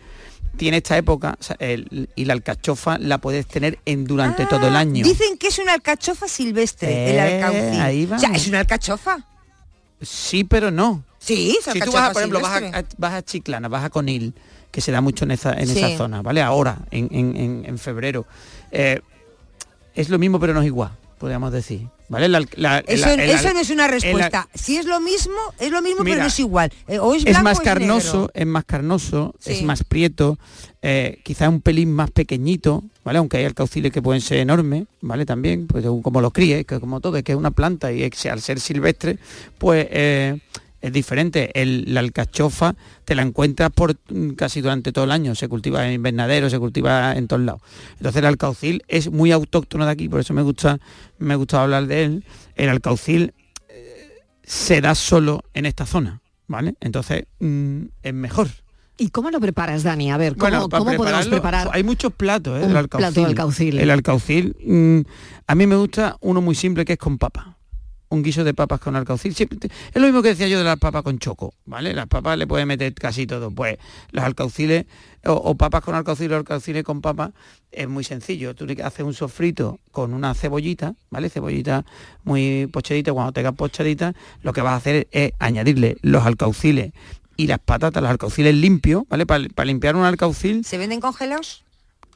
tiene 0.56 0.76
esta 0.78 0.98
época 0.98 1.36
o 1.40 1.42
sea, 1.42 1.56
el- 1.60 2.10
y 2.14 2.24
la 2.26 2.34
alcachofa 2.34 2.98
la 2.98 3.18
puedes 3.18 3.46
tener 3.46 3.78
en 3.86 4.04
durante 4.04 4.44
todo 4.46 4.68
el 4.68 4.76
año. 4.76 5.02
Dicen 5.04 5.38
que 5.38 5.48
es 5.48 5.58
una 5.58 5.72
alcachofa 5.74 6.28
silvestre, 6.28 7.10
el 7.10 7.16
Eh, 7.16 7.42
alcaucil. 7.42 7.80
ahí 7.80 8.04
O 8.04 8.08
sea, 8.08 8.18
vamos. 8.28 8.36
es 8.42 8.48
una 8.48 8.60
alcachofa. 8.60 9.26
Sí, 10.00 10.44
pero 10.44 10.70
no. 10.70 11.04
Sí, 11.18 11.56
Si 11.72 11.80
tú 11.80 11.92
vas, 11.92 12.10
a, 12.10 12.12
por 12.12 12.20
ejemplo, 12.22 12.40
vas 12.40 12.62
a, 12.62 12.78
a- 12.80 12.84
vas 12.98 13.14
a 13.14 13.22
Chiclana, 13.22 13.68
vas 13.68 13.84
a 13.84 13.90
Conil, 13.90 14.34
que 14.72 14.80
se 14.80 14.90
da 14.90 15.00
mucho 15.00 15.24
en 15.24 15.30
esa, 15.30 15.52
en 15.54 15.68
Sí. 15.68 15.78
esa 15.78 15.96
zona, 15.96 16.20
¿vale? 16.22 16.42
Ahora, 16.42 16.78
en, 16.90 17.08
en- 17.12 17.36
en- 17.36 17.64
en 17.66 17.78
febrero. 17.78 18.26
Eh, 18.72 19.00
es 19.94 20.08
lo 20.08 20.18
mismo, 20.18 20.40
pero 20.40 20.52
no 20.54 20.60
es 20.60 20.66
igual, 20.66 20.90
podríamos 21.22 21.52
decir. 21.52 21.86
¿Vale? 22.08 22.28
La- 22.28 22.40
la- 22.56 22.80
Eso, 22.80 23.06
la- 23.06 23.14
el- 23.14 23.30
eso 23.30 23.54
no 23.54 23.60
es 23.60 23.70
una 23.70 23.86
respuesta. 23.86 24.48
Si 24.54 24.76
es 24.76 24.86
lo 24.86 25.00
mismo, 25.00 25.36
es 25.60 25.70
lo 25.70 25.80
mismo, 25.80 26.02
pero 26.02 26.16
no 26.20 26.26
es 26.26 26.38
igual. 26.40 26.72
Eh, 26.88 26.98
O 26.98 27.14
es, 27.14 27.24
más 27.44 27.60
o 27.60 27.62
carnoso, 27.62 28.28
es 28.34 28.44
más 28.44 28.64
carnoso, 28.64 29.34
Sí. 29.38 29.52
es 29.52 29.62
más 29.62 29.84
prieto, 29.84 30.36
eh, 30.82 31.20
quizás 31.22 31.48
un 31.48 31.60
pelín 31.60 31.92
más 31.92 32.10
pequeñito, 32.10 32.82
¿vale? 33.04 33.18
Aunque 33.20 33.36
hay 33.36 33.44
alcauciles 33.44 33.92
que 33.92 34.02
pueden 34.02 34.20
ser 34.20 34.38
enormes, 34.38 34.84
¿vale? 35.00 35.24
También, 35.24 35.68
pues 35.68 35.84
según 35.84 36.02
como 36.02 36.20
lo 36.20 36.32
críes, 36.32 36.66
que 36.66 36.80
como 36.80 37.00
todo, 37.00 37.16
es 37.16 37.22
que 37.22 37.32
es 37.32 37.38
una 37.38 37.52
planta 37.52 37.92
y 37.92 38.02
al 38.28 38.40
ser 38.40 38.58
silvestre, 38.58 39.18
pues 39.58 39.86
eh, 39.90 40.40
es 40.82 40.92
diferente. 40.92 41.50
El- 41.60 41.84
la 41.94 42.00
alcachofa 42.00 42.74
te 43.04 43.14
la 43.14 43.22
encuentras 43.22 43.70
por 43.70 43.96
mm, 44.10 44.30
casi 44.32 44.60
durante 44.60 44.92
todo 44.92 45.04
el 45.06 45.12
año, 45.12 45.34
se 45.34 45.48
cultiva 45.48 45.86
en 45.86 45.94
invernaderos, 45.94 46.52
se 46.52 46.58
cultiva 46.58 47.14
en 47.16 47.26
todos 47.28 47.42
lados. 47.42 47.62
Entonces 47.96 48.16
el 48.20 48.26
alcaucil 48.26 48.82
es 48.88 49.10
muy 49.10 49.32
autóctono 49.32 49.86
de 49.86 49.92
aquí, 49.92 50.08
por 50.08 50.20
eso 50.20 50.34
me 50.34 50.42
gusta, 50.42 50.78
me 51.18 51.36
gusta 51.36 51.62
hablar 51.62 51.86
de 51.86 52.04
él. 52.04 52.24
El 52.56 52.68
alcaucil 52.68 53.32
eh, 53.68 54.20
se 54.42 54.80
da 54.80 54.94
solo 54.94 55.42
en 55.54 55.64
esta 55.66 55.86
zona, 55.86 56.20
¿vale? 56.48 56.74
Entonces 56.80 57.24
mm, 57.40 57.82
es 58.02 58.12
mejor. 58.14 58.48
¿Y 58.98 59.08
cómo 59.08 59.30
lo 59.30 59.40
preparas, 59.40 59.82
Dani? 59.82 60.12
A 60.12 60.16
ver, 60.18 60.36
¿cómo, 60.36 60.50
Bueno, 60.50 60.68
cómo 60.68 60.96
podemos 60.96 61.26
preparar? 61.26 61.70
Hay 61.72 61.82
muchos 61.82 62.12
platos, 62.12 62.60
¿eh? 62.60 62.64
un 62.66 62.72
el 62.72 62.76
alcaucil. 62.76 63.06
plato 63.08 63.20
de 63.20 63.26
alcaucil? 63.26 63.78
El 63.80 63.90
alcaucil, 63.90 64.56
mm, 64.64 65.00
a 65.46 65.54
mí 65.54 65.66
me 65.66 65.76
gusta 65.76 66.16
uno 66.20 66.40
muy 66.42 66.54
simple 66.54 66.84
que 66.84 66.92
es 66.92 66.98
con 66.98 67.16
papa. 67.18 67.51
Un 68.12 68.22
guiso 68.22 68.44
de 68.44 68.52
papas 68.52 68.78
con 68.78 68.94
alcaucil. 68.94 69.34
Siempre 69.34 69.58
es 69.62 69.94
lo 70.00 70.06
mismo 70.06 70.20
que 70.20 70.28
decía 70.28 70.46
yo 70.46 70.58
de 70.58 70.64
las 70.64 70.78
papas 70.78 71.02
con 71.02 71.18
choco, 71.18 71.54
¿vale? 71.64 71.94
Las 71.94 72.08
papas 72.08 72.36
le 72.36 72.46
puedes 72.46 72.66
meter 72.66 72.92
casi 72.94 73.26
todo. 73.26 73.50
Pues 73.50 73.78
los 74.10 74.22
alcauciles, 74.22 74.84
o, 75.24 75.32
o 75.32 75.54
papas 75.54 75.82
con 75.82 75.94
alcaucil 75.94 76.30
o 76.32 76.36
alcauciles 76.36 76.84
con 76.84 77.00
papas, 77.00 77.30
es 77.70 77.88
muy 77.88 78.04
sencillo. 78.04 78.54
Tú 78.54 78.66
haces 78.84 79.06
un 79.06 79.14
sofrito 79.14 79.78
con 79.92 80.12
una 80.12 80.34
cebollita, 80.34 80.94
¿vale? 81.08 81.30
Cebollita 81.30 81.86
muy 82.24 82.68
pochadita. 82.70 83.14
Cuando 83.14 83.32
tengas 83.32 83.54
pochadita, 83.54 84.12
lo 84.42 84.52
que 84.52 84.60
vas 84.60 84.74
a 84.74 84.76
hacer 84.76 85.08
es 85.10 85.32
añadirle 85.38 85.96
los 86.02 86.26
alcauciles 86.26 86.92
y 87.38 87.46
las 87.46 87.60
patatas, 87.60 88.02
los 88.02 88.10
alcauciles 88.10 88.54
limpios, 88.54 89.04
¿vale? 89.08 89.24
Para, 89.24 89.48
para 89.54 89.64
limpiar 89.66 89.96
un 89.96 90.04
alcaucil, 90.04 90.66
¿Se 90.66 90.76
venden 90.76 91.00
congelados? 91.00 91.64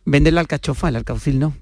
venden 0.04 0.34
la 0.34 0.42
alcachofa, 0.42 0.90
el 0.90 0.96
alcaucil 0.96 1.38
no. 1.38 1.56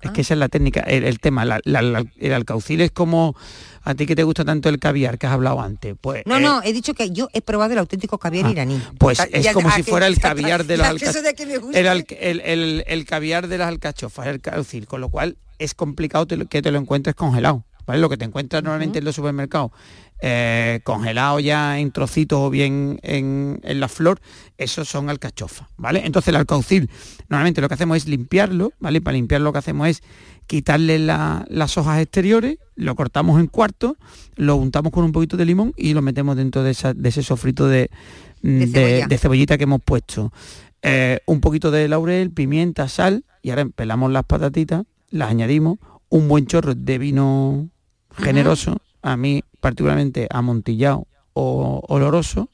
Es 0.00 0.10
que 0.12 0.20
esa 0.22 0.34
es 0.34 0.40
la 0.40 0.48
técnica, 0.48 0.80
el, 0.80 1.04
el 1.04 1.20
tema. 1.20 1.44
la- 1.44 1.60
la- 1.64 1.82
la- 1.82 2.04
el 2.18 2.32
alcaucil 2.32 2.80
es 2.80 2.90
como 2.90 3.36
a 3.82 3.94
ti 3.94 4.06
que 4.06 4.14
te 4.16 4.22
gusta 4.24 4.44
tanto 4.44 4.68
el 4.68 4.78
caviar 4.78 5.18
que 5.18 5.26
has 5.26 5.32
hablado 5.32 5.60
antes. 5.60 5.94
Pues, 6.00 6.22
No, 6.26 6.36
eh, 6.38 6.40
no, 6.40 6.62
he 6.62 6.72
dicho 6.72 6.94
que 6.94 7.10
yo 7.10 7.28
he 7.32 7.40
probado 7.42 7.72
el 7.72 7.78
auténtico 7.78 8.18
caviar 8.18 8.46
Ah, 8.46 8.50
iraní. 8.50 8.80
Pues 8.98 9.18
es 9.32 9.52
como 9.52 9.68
ah, 9.68 9.72
si 9.76 9.82
fuera 9.82 10.06
el 10.06 10.18
caviar 10.18 10.64
de 10.64 10.76
las 10.76 10.88
alcachofas. 10.90 11.34
El, 11.74 12.82
el- 12.86 13.04
caviar 13.04 13.48
de 13.48 13.58
las 13.58 13.68
alcachofas, 13.68 14.26
el 14.26 14.34
alcaucil, 14.34 14.86
con 14.86 15.00
lo 15.00 15.08
cual 15.08 15.36
es 15.58 15.74
complicado 15.74 16.26
te 16.26 16.46
que 16.46 16.62
te 16.62 16.70
lo 16.70 16.78
encuentres 16.78 17.14
congelado. 17.14 17.64
¿vale? 17.86 18.00
Lo 18.00 18.08
que 18.08 18.16
te 18.16 18.24
encuentras 18.24 18.62
normalmente 18.62 18.98
en 19.00 19.04
los 19.04 19.14
supermercados, 19.16 19.72
eh, 20.22 20.80
congelado 20.84 21.40
ya 21.40 21.78
en 21.78 21.90
trocitos 21.92 22.38
o 22.38 22.50
bien 22.50 22.98
en, 23.02 23.60
en 23.62 23.80
la 23.80 23.88
flor, 23.88 24.20
esos 24.58 24.88
son 24.88 25.08
alcachofas, 25.10 25.68
¿vale? 25.76 26.02
Entonces 26.04 26.28
el 26.28 26.36
alcaucil, 26.36 26.90
normalmente 27.28 27.60
lo 27.60 27.68
que 27.68 27.74
hacemos 27.74 27.96
es 27.96 28.06
limpiarlo, 28.06 28.72
¿vale? 28.80 29.00
Para 29.00 29.14
limpiarlo 29.16 29.44
lo 29.46 29.52
que 29.52 29.58
hacemos 29.60 29.88
es 29.88 30.02
quitarle 30.46 30.98
la- 30.98 31.44
las 31.48 31.78
hojas 31.78 32.00
exteriores, 32.00 32.58
lo 32.74 32.94
cortamos 32.96 33.38
en 33.40 33.46
cuartos, 33.46 33.92
lo 34.36 34.56
untamos 34.56 34.92
con 34.92 35.04
un 35.04 35.12
poquito 35.12 35.36
de 35.36 35.44
limón 35.44 35.72
y 35.76 35.94
lo 35.94 36.02
metemos 36.02 36.36
dentro 36.36 36.62
de, 36.62 36.72
esa- 36.72 36.92
de 36.94 37.08
ese 37.08 37.22
sofrito 37.22 37.66
de, 37.68 37.88
de 39.06 39.18
cebollita 39.18 39.56
que 39.58 39.64
hemos 39.64 39.80
puesto. 39.82 40.32
Eh, 40.82 41.20
un 41.26 41.40
poquito 41.40 41.70
de 41.70 41.88
laurel, 41.88 42.30
pimienta, 42.30 42.88
sal 42.88 43.24
y 43.42 43.50
ahora 43.50 43.66
pelamos 43.66 44.10
las 44.12 44.24
patatitas, 44.24 44.84
las 45.10 45.30
añadimos, 45.30 45.78
un 46.08 46.26
buen 46.28 46.46
chorro 46.46 46.74
de 46.74 46.98
vino 46.98 47.68
generoso, 48.16 48.78
a 49.02 49.16
mí 49.16 49.42
particularmente 49.60 50.26
amontillado 50.30 51.06
o 51.32 51.82
oloroso, 51.88 52.48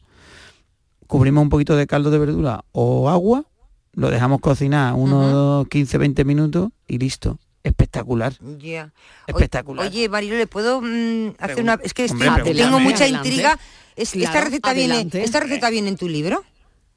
cubrimos 1.07 1.43
un 1.43 1.49
poquito 1.51 1.77
de 1.77 1.87
caldo 1.87 2.11
de 2.11 2.19
verdura 2.19 2.65
o 2.73 3.09
agua, 3.09 3.45
lo 3.93 4.11
dejamos 4.11 4.41
cocinar 4.41 4.95
unos 4.95 5.67
15-20 5.67 6.25
minutos 6.25 6.71
y 6.87 6.99
listo. 6.99 7.39
espectacular. 7.63 8.35
Ya. 8.59 8.93
Espectacular. 9.27 9.87
Oye, 9.87 10.09
Marilo, 10.09 10.37
¿le 10.37 10.47
puedo 10.47 10.81
mm, 10.81 11.35
hacer 11.39 11.63
una...? 11.63 11.79
Es 11.83 11.95
que 11.95 12.05
estoy- 12.05 12.29
Hombre, 12.29 12.43
pregúntame. 12.45 12.63
tengo 12.65 12.79
mucha 12.81 13.05
Adelante. 13.05 13.29
intriga. 13.29 13.59
Es- 13.97 14.15
esta, 14.15 14.31
Claro, 14.31 14.47
receta 14.47 14.73
viene. 14.73 15.09
¿Esta 15.15 15.41
receta 15.41 15.71
viene 15.71 15.89
en 15.89 15.97
tu 15.97 16.09
libro? 16.09 16.45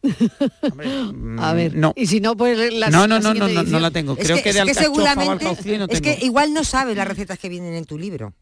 A 1.40 1.54
ver, 1.54 1.76
no. 1.76 1.94
y 1.96 2.06
si 2.08 2.20
no, 2.20 2.36
pues 2.38 2.74
la 2.74 2.90
No, 2.90 3.08
no, 3.08 3.16
la 3.16 3.20
no, 3.20 3.34
no, 3.34 3.48
no, 3.48 3.64
no 3.64 3.80
la 3.80 3.92
tengo. 3.92 4.14
Es 4.18 4.26
Creo 4.26 4.38
que, 4.38 4.44
que, 4.44 4.50
es 4.50 4.56
de 4.56 4.66
que 4.66 4.74
seguramente... 4.74 5.46
no 5.46 5.86
es 5.90 6.02
que 6.02 6.20
igual 6.22 6.54
no 6.54 6.64
sabes 6.64 6.96
las 6.96 7.08
recetas 7.08 7.40
que 7.40 7.50
vienen 7.50 7.74
en 7.74 7.86
tu 7.86 7.98
libro. 7.98 8.34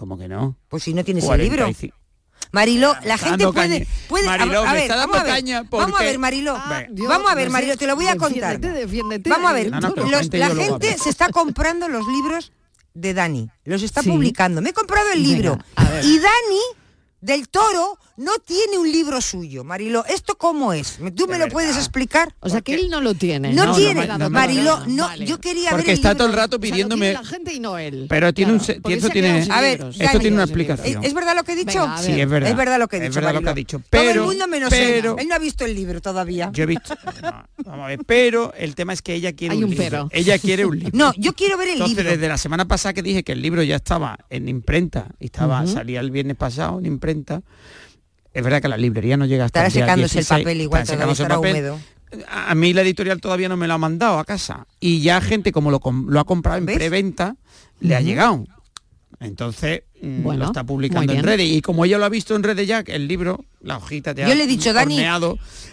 ¿Cómo 0.00 0.16
que 0.16 0.28
no? 0.28 0.56
Pues 0.68 0.82
si 0.84 0.94
no 0.94 1.04
tienes 1.04 1.24
el 1.24 1.42
libro. 1.42 1.58
45. 1.64 1.94
Marilo, 2.52 2.94
la 3.04 3.16
está 3.16 3.28
gente 3.28 3.44
dando 3.44 3.52
puede, 3.52 3.86
puede 4.08 4.24
Mariló, 4.26 4.62
a, 4.62 4.64
me 4.68 4.72
ver, 4.72 4.82
está 4.84 4.96
vamos 4.96 5.16
a 5.18 5.22
ver, 5.24 5.32
caña 5.34 5.62
vamos 5.70 5.86
a 5.88 5.90
porque- 5.90 6.04
ver, 6.06 6.18
Marilo, 6.18 6.56
Ah, 6.56 6.82
Dios, 6.90 7.06
vamos 7.06 7.30
a 7.30 7.34
ver, 7.34 7.44
no 7.44 7.50
sé, 7.50 7.52
Marilo, 7.52 7.76
te 7.76 7.86
lo 7.86 7.96
voy 7.96 8.06
a 8.06 8.16
contar. 8.16 8.58
Defiéndete, 8.58 8.80
defiéndete. 8.86 9.28
Vamos 9.30 9.50
a 9.50 9.52
ver, 9.52 9.70
No, 9.70 9.78
no, 9.80 9.88
los- 10.10 10.32
la 10.32 10.48
gente 10.48 10.96
se 10.96 11.10
está 11.10 11.28
comprando 11.28 11.86
los 11.88 12.06
libros 12.08 12.50
de 12.94 13.12
Dani, 13.12 13.50
los 13.64 13.82
está 13.82 14.02
Sí. 14.02 14.08
publicando. 14.08 14.62
Me 14.62 14.70
he 14.70 14.72
comprado 14.72 15.10
el 15.12 15.22
libro 15.22 15.58
y 16.02 16.18
Dani 16.18 16.60
del 17.20 17.46
Toro 17.50 17.98
no 18.16 18.32
tiene 18.44 18.78
un 18.78 18.90
libro 18.90 19.20
suyo, 19.20 19.64
Marilo. 19.64 20.04
¿Esto 20.06 20.36
cómo 20.36 20.72
es? 20.72 20.98
¿Tú 21.16 21.26
me 21.26 21.38
lo 21.38 21.48
puedes 21.48 21.76
explicar? 21.76 22.34
O 22.40 22.48
sea 22.48 22.60
que 22.60 22.74
él 22.74 22.88
no 22.90 23.00
lo 23.00 23.14
tiene. 23.14 23.52
No, 23.52 23.74
tiene, 23.74 24.06
no 24.06 24.18
no, 24.18 24.30
Vale. 24.30 24.54
yo 25.24 25.40
quería 25.40 25.70
Porque 25.70 25.86
ver 25.86 25.90
el 25.90 25.94
está 25.96 26.10
libro. 26.10 26.18
todo 26.18 26.28
el 26.28 26.34
rato 26.34 26.56
O 26.56 26.60
sea, 26.60 26.68
lo 26.68 26.72
pidiéndome... 26.72 27.06
tiene 27.06 27.22
la 27.22 27.24
gente 27.28 27.54
y 27.54 27.60
no 27.60 27.78
él. 27.78 28.06
Pero 28.08 28.32
tiene 28.34 28.52
un... 28.52 28.58
Claro, 28.58 28.80
porque 28.82 28.96
esto 28.96 29.08
tiene... 29.10 29.46
A 29.50 29.60
ver. 29.60 29.80
Esto 29.80 30.04
Dani, 30.04 30.18
tiene 30.20 30.34
una 30.34 30.44
explicación. 30.44 31.02
¿Es, 31.02 31.08
es 31.08 31.14
verdad 31.14 31.34
lo 31.36 31.44
que 31.44 31.52
he 31.52 31.56
dicho? 31.56 31.80
Venga. 31.80 31.98
Sí, 31.98 32.20
es 32.20 32.28
verdad. 32.28 32.50
Es 32.50 32.56
verdad 32.56 32.78
lo 32.78 32.88
que 32.88 32.96
he 32.96 33.00
dicho. 33.00 33.08
Es 33.10 33.14
verdad 33.16 33.34
lo 33.34 33.42
que 33.42 33.48
ha 33.48 33.54
dicho. 33.54 33.82
Todo 33.88 34.02
el 34.02 34.08
Pero, 34.08 34.26
mundo 34.26 34.48
menos 34.48 34.70
pero, 34.70 35.14
él. 35.14 35.20
Él 35.20 35.28
no 35.28 35.34
ha 35.34 35.38
visto 35.38 35.64
el 35.64 35.74
libro 35.74 36.00
todavía. 36.00 36.50
yo 36.52 36.64
he 36.64 36.66
visto... 36.66 36.94
no, 37.22 37.44
vamos 37.64 37.84
a 37.84 37.88
ver, 37.88 38.00
pero 38.06 38.52
el 38.54 38.74
tema 38.74 38.92
es 38.92 39.02
que 39.02 39.14
ella 39.14 39.32
quiere 39.32 39.52
Hay 39.54 39.58
un, 39.58 39.64
un 39.64 39.70
libro. 39.70 39.84
pero. 39.84 40.08
Ella 40.12 40.38
quiere 40.38 40.64
un 40.66 40.78
libro. 40.78 40.90
No, 40.94 41.12
yo 41.16 41.32
quiero 41.34 41.56
ver 41.56 41.68
el 41.68 41.74
Entonces, 41.74 41.96
libro. 41.96 42.10
desde 42.12 42.28
la 42.28 42.38
semana 42.38 42.66
pasada 42.66 42.92
que 42.92 43.02
dije 43.02 43.22
que 43.22 43.32
el 43.32 43.40
libro 43.42 43.62
ya 43.62 43.76
estaba 43.76 44.18
en 44.28 44.48
imprenta 44.48 45.08
y 45.18 45.26
estaba 45.26 45.66
salía 45.66 46.00
el 46.00 46.10
viernes 46.10 46.36
pasado 46.36 46.78
en 46.78 46.86
imprenta, 46.86 47.42
es 48.32 48.42
verdad 48.44 48.62
que 48.62 48.68
la 48.68 48.76
librería 48.76 49.16
no 49.16 49.26
llega 49.26 49.44
hasta 49.44 49.66
Estará 49.66 49.66
el 49.68 49.72
día 49.72 49.84
secándose 49.84 50.14
16, 50.18 50.38
el 50.38 50.44
papel 50.44 50.60
igual, 50.60 50.86
todavía 50.86 51.12
estará 51.12 51.34
papel. 51.36 51.50
húmedo. 51.52 51.80
A 52.28 52.54
mí 52.56 52.72
la 52.72 52.82
editorial 52.82 53.20
todavía 53.20 53.48
no 53.48 53.56
me 53.56 53.68
lo 53.68 53.74
ha 53.74 53.78
mandado 53.78 54.18
a 54.18 54.24
casa 54.24 54.66
y 54.80 55.00
ya 55.00 55.20
gente 55.20 55.52
como 55.52 55.70
lo, 55.70 55.76
ha 56.18 56.24
comprado 56.24 56.58
en 56.58 56.66
¿Ves? 56.66 56.76
preventa 56.76 57.36
le 57.80 57.94
ha 57.96 58.00
llegado. 58.00 58.44
Entonces 59.20 59.82
mm, 60.00 60.22
Bueno, 60.22 60.40
lo 60.40 60.46
está 60.46 60.64
publicando 60.64 61.12
en 61.12 61.22
redes 61.22 61.46
y 61.46 61.60
como 61.60 61.84
ella 61.84 61.98
lo 61.98 62.06
ha 62.06 62.08
visto 62.08 62.34
en 62.34 62.42
redes 62.42 62.66
ya, 62.66 62.80
el 62.86 63.06
libro, 63.06 63.44
la 63.60 63.76
hojita 63.76 64.12
ya 64.14 64.26
Yo 64.28 64.34
le 64.34 64.44
he 64.44 64.46
dicho, 64.46 64.72
Dani, 64.72 64.96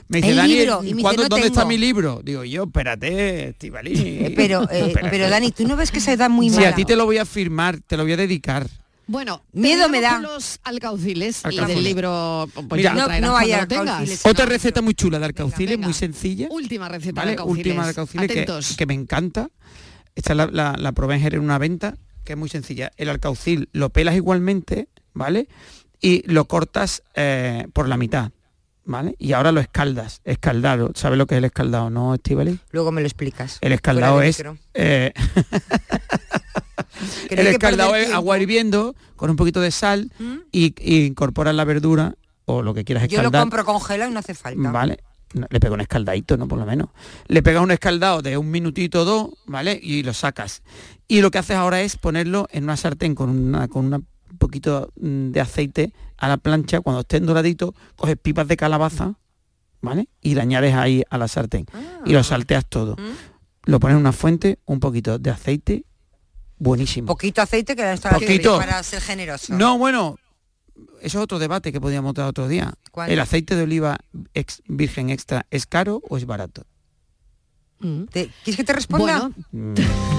me 0.09 0.17
dice, 0.17 0.29
el 0.31 0.35
Dani, 0.35 0.53
libro", 0.53 0.79
y 0.81 0.81
me 0.81 0.87
dice, 0.89 1.01
¿cuándo- 1.01 1.23
"No 1.23 1.29
¿dónde 1.29 1.47
está 1.47 1.61
tengo". 1.61 1.69
mi 1.69 1.77
libro? 1.77 2.21
Digo 2.23 2.43
yo, 2.43 2.63
espérate, 2.63 3.49
Estivali. 3.49 3.93
Eh, 3.95 4.33
pero, 4.35 4.69
eh, 4.69 4.93
pero 5.09 5.29
Dani, 5.29 5.51
¿tú 5.51 5.65
no 5.67 5.75
ves 5.77 5.91
que 5.91 6.01
se 6.01 6.17
da 6.17 6.27
muy 6.29 6.49
Si 6.49 6.57
mal? 6.57 6.65
a 6.65 6.75
ti 6.75 6.83
te 6.85 6.95
lo 6.97 7.05
voy 7.05 7.17
a 7.19 7.25
firmar, 7.25 7.79
te 7.79 7.95
lo 7.97 8.03
voy 8.03 8.13
a 8.13 8.17
dedicar. 8.17 8.67
Bueno, 9.07 9.43
Miedo 9.53 9.87
me 9.89 10.01
da. 10.01 10.19
los 10.19 10.59
alcauciles, 10.63 11.41
y 11.49 11.55
del 11.55 11.83
libro 11.83 12.49
pues 12.53 12.79
Mira, 12.79 12.93
ya 12.93 13.07
lo 13.07 13.07
no- 13.21 13.27
no 13.27 13.37
hay 13.37 13.53
alcauciles. 13.53 14.25
Otra 14.25 14.45
receta 14.45 14.81
muy 14.81 14.93
chula 14.95 15.17
de 15.19 15.25
alcauciles, 15.25 15.71
venga. 15.77 15.87
muy 15.87 15.93
sencilla. 15.93 16.47
Última 16.51 16.89
receta 16.89 17.13
¿vale? 17.21 17.27
de 17.31 17.31
alcauciles. 17.37 17.65
Última 17.67 17.83
de 17.83 17.89
alcauciles 17.89 18.27
que, 18.27 18.41
Atentos. 18.41 18.75
que 18.77 18.85
me 18.85 18.93
encanta. 18.93 19.49
Esta 20.15 20.35
la, 20.35 20.47
la, 20.47 20.75
la 20.77 20.91
probé 20.91 21.15
en 21.15 21.21
Jerez 21.21 21.37
en 21.37 21.43
una 21.45 21.57
venta, 21.57 21.95
que 22.25 22.33
es 22.33 22.37
muy 22.39 22.49
sencilla. 22.49 22.91
El 22.97 23.07
alcaucil 23.09 23.69
lo 23.71 23.89
pelas 23.91 24.15
igualmente, 24.15 24.89
¿vale? 25.13 25.47
Y 26.01 26.29
lo 26.29 26.45
cortas 26.45 27.01
eh, 27.15 27.65
por 27.73 27.87
la 27.87 27.95
mitad, 27.97 28.31
¿vale? 28.87 29.15
Y 29.19 29.33
ahora 29.33 29.51
lo 29.51 29.59
escaldas, 29.59 30.21
escaldado. 30.23 30.91
¿Sabes 30.95 31.19
lo 31.19 31.27
que 31.27 31.35
es 31.35 31.39
el 31.39 31.45
escaldado, 31.45 31.91
no, 31.91 32.15
Estivali? 32.15 32.57
Luego 32.71 32.91
me 32.91 33.01
lo 33.01 33.07
explicas. 33.07 33.59
El 33.61 33.73
escaldado 33.73 34.21
es... 34.23 34.43
eh, 34.73 35.13
el 37.29 37.47
escaldado 37.47 37.95
es 37.95 38.11
agua 38.11 38.39
hirviendo 38.39 38.95
con 39.15 39.29
un 39.29 39.35
poquito 39.35 39.61
de 39.61 39.71
sal 39.71 40.11
¿Mm? 40.19 40.35
y, 40.51 40.73
y 40.79 41.05
incorporas 41.05 41.53
la 41.53 41.65
verdura 41.65 42.15
o 42.45 42.61
lo 42.61 42.73
que 42.73 42.83
quieras 42.83 43.03
Yo 43.07 43.17
lo 43.17 43.27
escaldar. 43.27 43.41
compro 43.41 43.65
congelado 43.65 44.09
y 44.09 44.13
no 44.13 44.19
hace 44.19 44.33
falta. 44.33 44.71
Vale. 44.71 44.99
Le 45.49 45.59
pega 45.59 45.73
un 45.73 45.81
escaldadito, 45.81 46.37
¿no? 46.37 46.47
Por 46.47 46.57
lo 46.57 46.65
menos. 46.65 46.87
Le 47.27 47.43
pegas 47.43 47.61
un 47.61 47.71
escaldado 47.71 48.21
de 48.21 48.37
un 48.37 48.49
minutito 48.49 49.01
o 49.01 49.05
dos, 49.05 49.29
¿vale? 49.45 49.77
Y 49.81 50.03
lo 50.03 50.13
sacas. 50.13 50.63
Y 51.09 51.19
lo 51.19 51.31
que 51.31 51.37
haces 51.37 51.57
ahora 51.57 51.81
es 51.81 51.97
ponerlo 51.97 52.47
en 52.51 52.63
una 52.63 52.77
sartén 52.77 53.13
con 53.13 53.29
una 53.29 53.67
con 53.67 53.93
un 53.93 54.05
poquito 54.37 54.89
mm, 54.99 55.31
de 55.31 55.41
aceite 55.41 55.93
a 56.17 56.27
la 56.27 56.37
plancha. 56.37 56.81
Cuando 56.81 57.01
estén 57.01 57.25
doraditos, 57.25 57.71
coges 57.95 58.17
pipas 58.17 58.47
de 58.47 58.57
calabaza, 58.57 59.15
¿vale? 59.81 60.09
Y 60.21 60.35
le 60.35 60.41
añades 60.41 60.73
ahí 60.75 61.03
a 61.09 61.17
la 61.17 61.27
sartén. 61.27 61.65
Y 62.05 62.11
Ah. 62.11 62.17
lo 62.17 62.23
salteas 62.23 62.65
todo. 62.65 62.95
¿Mm? 62.95 63.69
Lo 63.71 63.79
pones 63.79 63.95
en 63.95 64.01
una 64.01 64.11
fuente, 64.13 64.59
un 64.65 64.79
poquito 64.79 65.19
de 65.19 65.29
aceite, 65.29 65.83
buenísimo. 66.57 67.07
Poquito 67.07 67.41
aceite 67.41 67.75
que 67.75 67.91
está 67.93 68.11
Poquito. 68.11 68.57
para 68.57 68.81
ser 68.83 69.01
generoso. 69.01 69.53
No, 69.53 69.77
bueno, 69.77 70.17
eso 71.01 71.17
es 71.19 71.23
otro 71.23 71.37
debate 71.39 71.71
que 71.71 71.81
podíamos 71.81 72.13
dar 72.13 72.27
otro 72.27 72.47
día. 72.47 72.73
¿Cuál? 72.91 73.11
¿El 73.11 73.19
aceite 73.19 73.55
de 73.55 73.63
oliva 73.63 73.97
ex- 74.33 74.61
virgen 74.67 75.09
extra 75.09 75.45
es 75.51 75.65
caro 75.65 76.01
o 76.09 76.17
es 76.17 76.25
barato? 76.25 76.63
Mm. 77.79 78.03
¿Te- 78.05 78.29
¿Quieres 78.43 78.57
que 78.57 78.63
te 78.63 78.73
responda? 78.73 79.19
Bueno, 79.29 79.33
Mm, 79.51 79.73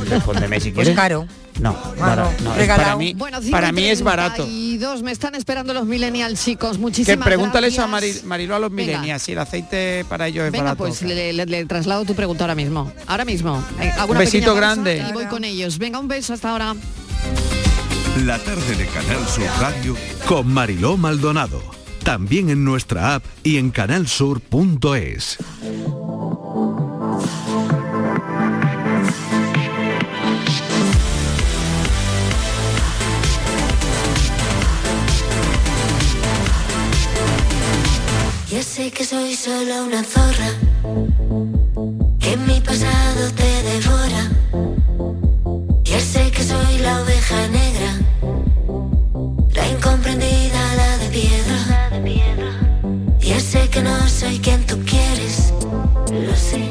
Respóndeme 0.08 0.60
si 0.60 0.70
pues 0.70 0.86
quieres. 0.88 0.94
caro. 0.96 1.26
No, 1.60 1.72
no, 1.98 2.54
regalado. 2.54 2.76
para 2.84 2.96
mí, 2.96 3.14
bueno, 3.14 3.38
para 3.50 3.72
mí 3.72 3.84
es 3.84 4.00
barato. 4.02 4.46
Y 4.48 4.78
dos, 4.78 5.02
me 5.02 5.10
están 5.10 5.34
esperando 5.34 5.74
los 5.74 5.84
millennials, 5.86 6.42
chicos. 6.44 6.72
Que 6.76 6.78
Muchísimas 6.78 7.26
pregúntale 7.26 7.66
eso 7.66 7.82
a 7.82 7.88
gracias. 7.88 8.14
Mari- 8.22 8.26
Mariló 8.28 8.54
a 8.54 8.58
los 8.60 8.70
Venga. 8.70 8.92
millennials, 8.98 9.22
si 9.22 9.32
el 9.32 9.38
aceite 9.38 10.04
para 10.08 10.28
ellos 10.28 10.46
es 10.46 10.52
Venga, 10.52 10.64
barato. 10.64 10.84
pues 10.84 11.02
le, 11.02 11.32
le- 11.32 11.46
le 11.46 11.64
traslado 11.66 12.04
tu 12.04 12.14
pregunta 12.14 12.44
ahora 12.44 12.54
mismo. 12.54 12.92
Ahora 13.08 13.24
mismo. 13.24 13.62
Eh, 13.80 13.92
Un 14.08 14.16
besito 14.18 14.54
grande. 14.54 15.04
Y 15.08 15.12
voy 15.12 15.26
con 15.26 15.44
ellos. 15.44 15.78
Venga, 15.78 15.98
un 15.98 16.06
beso 16.08 16.32
hasta 16.34 16.50
ahora. 16.50 16.76
La 18.24 18.38
tarde 18.38 18.76
de 18.76 18.86
Canal 18.86 19.26
Sur 19.28 19.46
Radio 19.60 19.96
con 20.26 20.46
Mariló 20.52 20.96
Maldonado. 20.96 21.60
También 22.04 22.48
en 22.50 22.64
nuestra 22.64 23.16
app 23.16 23.24
y 23.42 23.58
en 23.58 23.70
canalsur.es. 23.70 25.38
Ya 38.58 38.64
sé 38.64 38.90
que 38.90 39.04
soy 39.04 39.36
solo 39.36 39.84
una 39.84 40.02
zorra, 40.02 40.50
que 42.18 42.36
mi 42.38 42.60
pasado 42.60 43.30
te 43.36 43.62
devora. 43.62 44.22
Ya 45.84 46.00
sé 46.00 46.28
que 46.32 46.42
soy 46.42 46.78
la 46.78 47.00
oveja 47.02 47.46
negra, 47.46 47.92
la 49.54 49.68
incomprendida, 49.68 50.74
la 50.74 50.98
de 50.98 51.08
piedra. 51.08 51.58
Ya 53.20 53.38
sé 53.38 53.68
que 53.68 53.80
no 53.80 54.08
soy 54.08 54.40
quien 54.40 54.66
tú 54.66 54.76
quieres, 54.84 55.54
lo 56.10 56.34
sé. 56.34 56.67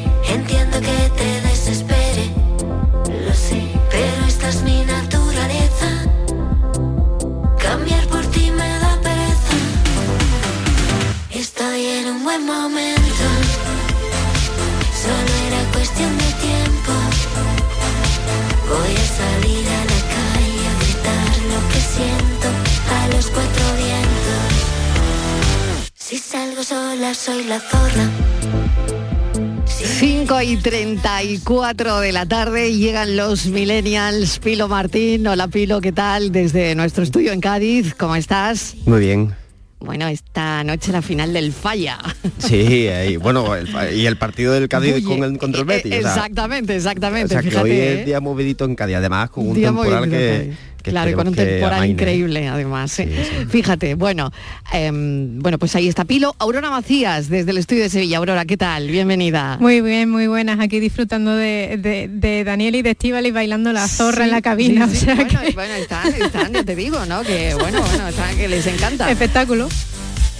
Buen 12.28 12.46
momento. 12.46 13.26
Solo 15.02 15.32
era 15.48 15.62
cuestión 15.72 16.12
de 16.18 16.30
tiempo. 16.48 16.92
Voy 18.68 18.94
a 19.04 19.08
salir 19.22 19.66
a 19.80 19.82
la 19.94 20.02
calle 20.16 20.62
a 20.68 20.74
gritar 20.82 21.36
lo 21.54 21.60
que 21.72 21.80
siento 21.96 22.48
a 22.98 23.16
los 23.16 23.26
cuatro 23.28 23.66
vientos. 23.78 24.50
Si 25.96 26.18
salgo 26.18 26.64
sola 26.64 27.14
soy 27.14 27.46
la 27.46 27.62
zorra. 27.62 28.10
5 29.68 30.42
y 30.42 30.58
34 30.58 32.00
de 32.02 32.12
la 32.12 32.26
tarde 32.26 32.76
llegan 32.76 33.16
los 33.16 33.46
millennials. 33.46 34.40
Pilo 34.40 34.68
Martín, 34.68 35.26
hola 35.28 35.48
Pilo, 35.48 35.80
¿qué 35.80 35.94
tal? 35.94 36.34
Desde 36.34 36.76
nuestro 36.76 37.04
estudio 37.04 37.32
en 37.32 37.40
Cádiz, 37.40 37.96
¿cómo 37.96 38.18
estás? 38.18 38.76
Muy 38.86 39.00
bien. 39.00 39.47
Bueno, 39.80 40.08
esta 40.08 40.64
noche 40.64 40.92
la 40.92 41.02
final 41.04 41.34
del 41.34 41.54
Falla. 41.54 42.00
Sí, 42.40 42.88
bueno, 43.22 43.56
el- 43.56 43.68
y 43.96 44.06
el 44.08 44.18
partido 44.18 44.54
del 44.54 44.68
Cádiz 44.68 44.96
Oye, 44.96 45.04
con 45.04 45.24
el, 45.24 45.38
contra 45.38 45.62
el 45.62 45.68
Betis. 45.68 45.92
sea, 45.92 46.00
exactamente, 46.00 46.74
o 46.74 46.76
exactamente. 46.76 47.30
sea, 47.30 47.42
que 47.44 47.50
fíjate, 47.52 47.64
hoy 47.70 47.78
¿eh? 47.78 48.00
es 48.00 48.06
día 48.08 48.20
movidito 48.20 48.66
en 48.66 48.76
Cádiz, 48.76 48.96
además 48.96 49.30
con 49.30 49.48
un 49.50 49.54
Día 49.56 49.68
temporal 49.68 50.10
que. 50.10 50.54
Que 50.88 50.92
claro, 50.92 51.12
y 51.12 51.14
con 51.14 51.28
un 51.28 51.36
temporal 51.36 51.74
amaine. 51.80 51.94
increíble 51.94 52.48
además. 52.48 53.00
¿eh? 53.00 53.48
Fíjate, 53.50 53.96
bueno, 53.96 54.32
em, 54.74 55.40
bueno, 55.40 55.60
pues 55.60 55.76
ahí 55.76 55.88
está 55.88 56.06
Pilo. 56.06 56.36
Aurora 56.40 56.70
Macías, 56.70 57.30
desde 57.30 57.52
el 57.52 57.58
estudio 57.58 57.84
de 57.84 57.90
Sevilla. 57.90 58.18
Aurora, 58.18 58.46
¿qué 58.46 58.58
tal? 58.58 58.88
Bienvenida. 58.88 59.58
Muy 59.60 59.82
bien, 59.82 60.10
muy 60.10 60.28
buenas. 60.28 60.60
Aquí 60.60 60.80
disfrutando 60.80 61.36
de, 61.36 61.78
de, 61.80 62.08
de 62.10 62.44
Daniel 62.44 62.76
y 62.76 62.82
de 62.82 62.92
Estíbal 62.92 63.26
y 63.26 63.32
bailando 63.32 63.72
la 63.74 63.88
zorra 63.88 64.24
en 64.26 64.32
la 64.32 64.42
cabina. 64.42 64.88
Sí, 64.88 64.98
sí, 64.98 65.04
o 65.04 65.06
sea 65.06 65.16
bueno, 65.16 65.40
que- 65.42 65.52
bueno, 65.54 65.74
están, 65.76 66.14
están, 66.14 66.54
ya 66.54 66.64
te 66.64 66.76
digo, 66.76 67.06
¿no? 67.06 67.22
Que 67.24 67.54
bueno, 67.56 67.82
bueno, 67.82 68.08
están, 68.08 68.36
que 68.38 68.48
les 68.48 68.66
encanta. 68.68 69.12
Espectáculo. 69.12 69.68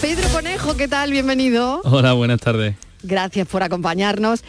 Pedro 0.02 0.28
Conejo, 0.30 0.78
¿qué 0.78 0.88
tal? 0.88 1.12
Bienvenido. 1.12 1.82
Hola, 1.84 2.14
buenas 2.14 2.40
tardes. 2.40 2.76
Gracias 3.04 3.48
por 3.48 3.64
acompañarnos. 3.64 4.44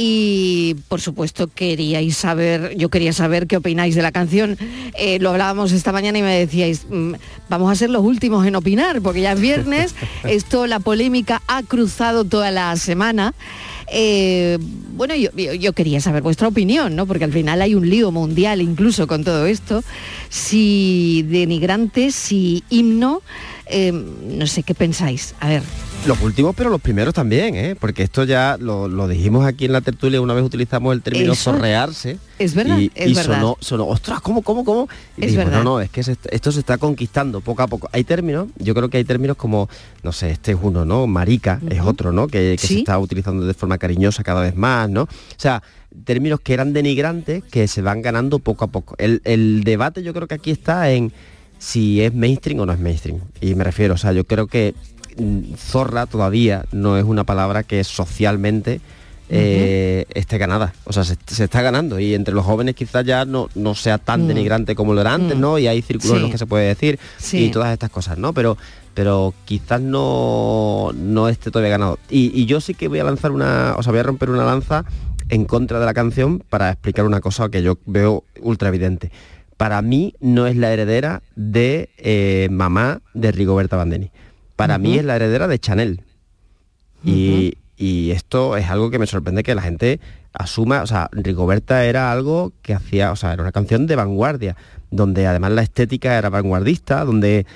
Y 0.00 0.76
por 0.86 1.00
supuesto 1.00 1.48
queríais 1.48 2.16
saber, 2.16 2.76
yo 2.76 2.88
quería 2.88 3.12
saber 3.12 3.48
qué 3.48 3.56
opináis 3.56 3.96
de 3.96 4.02
la 4.02 4.12
canción. 4.12 4.56
Eh, 4.96 5.18
lo 5.18 5.30
hablábamos 5.30 5.72
esta 5.72 5.90
mañana 5.90 6.18
y 6.18 6.22
me 6.22 6.38
decíais, 6.38 6.86
mm, 6.88 7.14
vamos 7.48 7.72
a 7.72 7.74
ser 7.74 7.90
los 7.90 8.04
últimos 8.04 8.46
en 8.46 8.54
opinar, 8.54 9.02
porque 9.02 9.22
ya 9.22 9.32
es 9.32 9.40
viernes, 9.40 9.96
esto, 10.24 10.68
la 10.68 10.78
polémica 10.78 11.42
ha 11.48 11.64
cruzado 11.64 12.24
toda 12.24 12.52
la 12.52 12.76
semana. 12.76 13.34
Eh, 13.90 14.58
bueno, 14.94 15.16
yo, 15.16 15.30
yo- 15.36 15.54
yo 15.54 15.72
quería 15.72 16.00
saber 16.00 16.22
vuestra 16.22 16.46
opinión, 16.46 16.94
¿no? 16.94 17.04
Porque 17.06 17.24
al 17.24 17.32
final 17.32 17.60
hay 17.60 17.74
un 17.74 17.88
lío 17.90 18.12
mundial 18.12 18.60
incluso 18.62 19.08
con 19.08 19.24
todo 19.24 19.46
esto. 19.46 19.82
Si 20.28 21.24
denigrante, 21.28 22.12
si 22.12 22.62
himno, 22.70 23.20
eh, 23.66 23.90
no 23.92 24.46
sé 24.46 24.62
qué 24.62 24.74
pensáis. 24.74 25.34
A 25.40 25.48
ver. 25.48 25.62
Los 26.06 26.22
últimos, 26.22 26.54
pero 26.56 26.70
los 26.70 26.80
primeros 26.80 27.12
también, 27.12 27.54
¿eh? 27.54 27.76
Porque 27.78 28.02
esto 28.02 28.24
ya 28.24 28.56
lo, 28.58 28.88
lo 28.88 29.08
dijimos 29.08 29.44
aquí 29.44 29.66
en 29.66 29.72
la 29.72 29.82
tertulia, 29.82 30.20
una 30.22 30.32
vez 30.32 30.42
utilizamos 30.42 30.94
el 30.94 31.02
término 31.02 31.32
Eso 31.34 31.52
zorrearse. 31.52 32.16
es 32.38 32.54
verdad, 32.54 32.78
Y, 32.78 32.90
es 32.94 33.10
y 33.10 33.14
verdad. 33.14 33.34
sonó, 33.34 33.56
sonó, 33.60 33.86
ostras, 33.88 34.20
¿cómo, 34.22 34.40
cómo, 34.40 34.64
cómo? 34.64 34.88
Y 35.18 35.22
Es 35.22 35.26
dijimos, 35.32 35.46
verdad. 35.46 35.58
no, 35.64 35.64
no, 35.74 35.80
es 35.82 35.90
que 35.90 36.02
se 36.02 36.16
esto 36.30 36.50
se 36.50 36.60
está 36.60 36.78
conquistando 36.78 37.42
poco 37.42 37.62
a 37.62 37.66
poco. 37.66 37.90
Hay 37.92 38.04
términos, 38.04 38.48
yo 38.56 38.74
creo 38.74 38.88
que 38.88 38.96
hay 38.96 39.04
términos 39.04 39.36
como, 39.36 39.68
no 40.02 40.12
sé, 40.12 40.30
este 40.30 40.52
es 40.52 40.58
uno, 40.62 40.86
¿no? 40.86 41.06
Marica 41.06 41.60
es 41.68 41.80
otro, 41.82 42.10
¿no? 42.10 42.26
Que, 42.26 42.56
que 42.58 42.66
se 42.66 42.78
está 42.78 42.98
utilizando 42.98 43.44
de 43.44 43.52
forma 43.52 43.76
cariñosa 43.76 44.22
cada 44.22 44.40
vez 44.40 44.56
más, 44.56 44.88
¿no? 44.88 45.02
O 45.02 45.08
sea, 45.36 45.62
términos 46.04 46.40
que 46.40 46.54
eran 46.54 46.72
denigrantes 46.72 47.44
que 47.44 47.68
se 47.68 47.82
van 47.82 48.00
ganando 48.00 48.38
poco 48.38 48.64
a 48.64 48.68
poco. 48.68 48.94
El, 48.98 49.20
el 49.24 49.62
debate 49.62 50.02
yo 50.02 50.14
creo 50.14 50.26
que 50.26 50.36
aquí 50.36 50.52
está 50.52 50.90
en 50.90 51.12
si 51.58 52.00
es 52.00 52.14
mainstream 52.14 52.60
o 52.60 52.66
no 52.66 52.72
es 52.72 52.78
mainstream. 52.78 53.18
Y 53.42 53.54
me 53.56 53.64
refiero, 53.64 53.92
o 53.94 53.98
sea, 53.98 54.12
yo 54.12 54.24
creo 54.24 54.46
que 54.46 54.74
zorra 55.56 56.06
todavía 56.06 56.64
no 56.72 56.96
es 56.96 57.04
una 57.04 57.24
palabra 57.24 57.62
que 57.62 57.82
socialmente 57.84 58.80
eh, 59.30 60.06
esté 60.14 60.38
ganada. 60.38 60.72
O 60.84 60.92
sea, 60.92 61.04
se, 61.04 61.16
se 61.26 61.44
está 61.44 61.60
ganando 61.60 62.00
y 62.00 62.14
entre 62.14 62.32
los 62.34 62.46
jóvenes 62.46 62.74
quizás 62.74 63.04
ya 63.04 63.24
no, 63.26 63.48
no 63.54 63.74
sea 63.74 63.98
tan 63.98 64.24
Mm. 64.24 64.28
denigrante 64.28 64.74
como 64.74 64.94
lo 64.94 65.02
era 65.02 65.12
antes, 65.14 65.36
Mm. 65.36 65.40
¿no? 65.40 65.58
Y 65.58 65.66
hay 65.66 65.82
círculos 65.82 66.16
en 66.16 66.22
los 66.22 66.30
que 66.30 66.38
se 66.38 66.46
puede 66.46 66.66
decir 66.66 66.98
Sí. 67.18 67.44
y 67.44 67.50
todas 67.50 67.72
estas 67.72 67.90
cosas, 67.90 68.16
¿no? 68.18 68.32
Pero 68.32 68.56
pero 68.94 69.32
quizás 69.44 69.80
no, 69.80 70.90
no 70.92 71.28
esté 71.28 71.52
todavía 71.52 71.70
ganado. 71.70 72.00
Y, 72.10 72.32
y 72.40 72.46
yo 72.46 72.60
sí 72.60 72.74
que 72.74 72.88
voy 72.88 72.98
a 72.98 73.04
lanzar 73.04 73.30
una, 73.30 73.74
o 73.76 73.82
sea, 73.84 73.92
voy 73.92 74.00
a 74.00 74.02
romper 74.02 74.28
una 74.28 74.44
lanza 74.44 74.84
en 75.28 75.44
contra 75.44 75.78
de 75.78 75.86
la 75.86 75.94
canción 75.94 76.42
para 76.50 76.70
explicar 76.70 77.04
una 77.04 77.20
cosa 77.20 77.48
que 77.48 77.62
yo 77.62 77.78
veo 77.86 78.24
ultra 78.40 78.68
evidente. 78.70 79.12
Para 79.56 79.82
mí 79.82 80.14
no 80.20 80.48
es 80.48 80.56
la 80.56 80.72
heredera 80.72 81.22
de 81.36 81.90
eh, 81.98 82.48
mamá 82.50 83.00
de 83.14 83.30
Rigoberta 83.30 83.76
Bandeni. 83.76 84.10
Para 84.58 84.76
mí 84.78 84.98
es 84.98 85.04
la 85.04 85.16
heredera 85.16 85.46
de 85.48 85.58
Chanel. 85.58 86.02
Y, 87.04 87.54
y 87.76 88.10
esto 88.10 88.56
es 88.56 88.68
algo 88.68 88.90
que 88.90 88.98
me 88.98 89.06
sorprende 89.06 89.42
que 89.44 89.54
la 89.54 89.62
gente 89.62 90.00
asuma, 90.32 90.82
o 90.82 90.86
sea, 90.86 91.08
Rigoberta 91.12 91.84
era 91.84 92.10
algo 92.12 92.52
que 92.62 92.74
hacía, 92.74 93.12
o 93.12 93.16
sea, 93.16 93.32
era 93.32 93.42
una 93.42 93.52
canción 93.52 93.86
de 93.86 93.96
vanguardia, 93.96 94.56
donde 94.90 95.26
además 95.26 95.52
la 95.52 95.62
estética 95.62 96.18
era 96.18 96.28
vanguardista, 96.28 97.04
donde, 97.04 97.46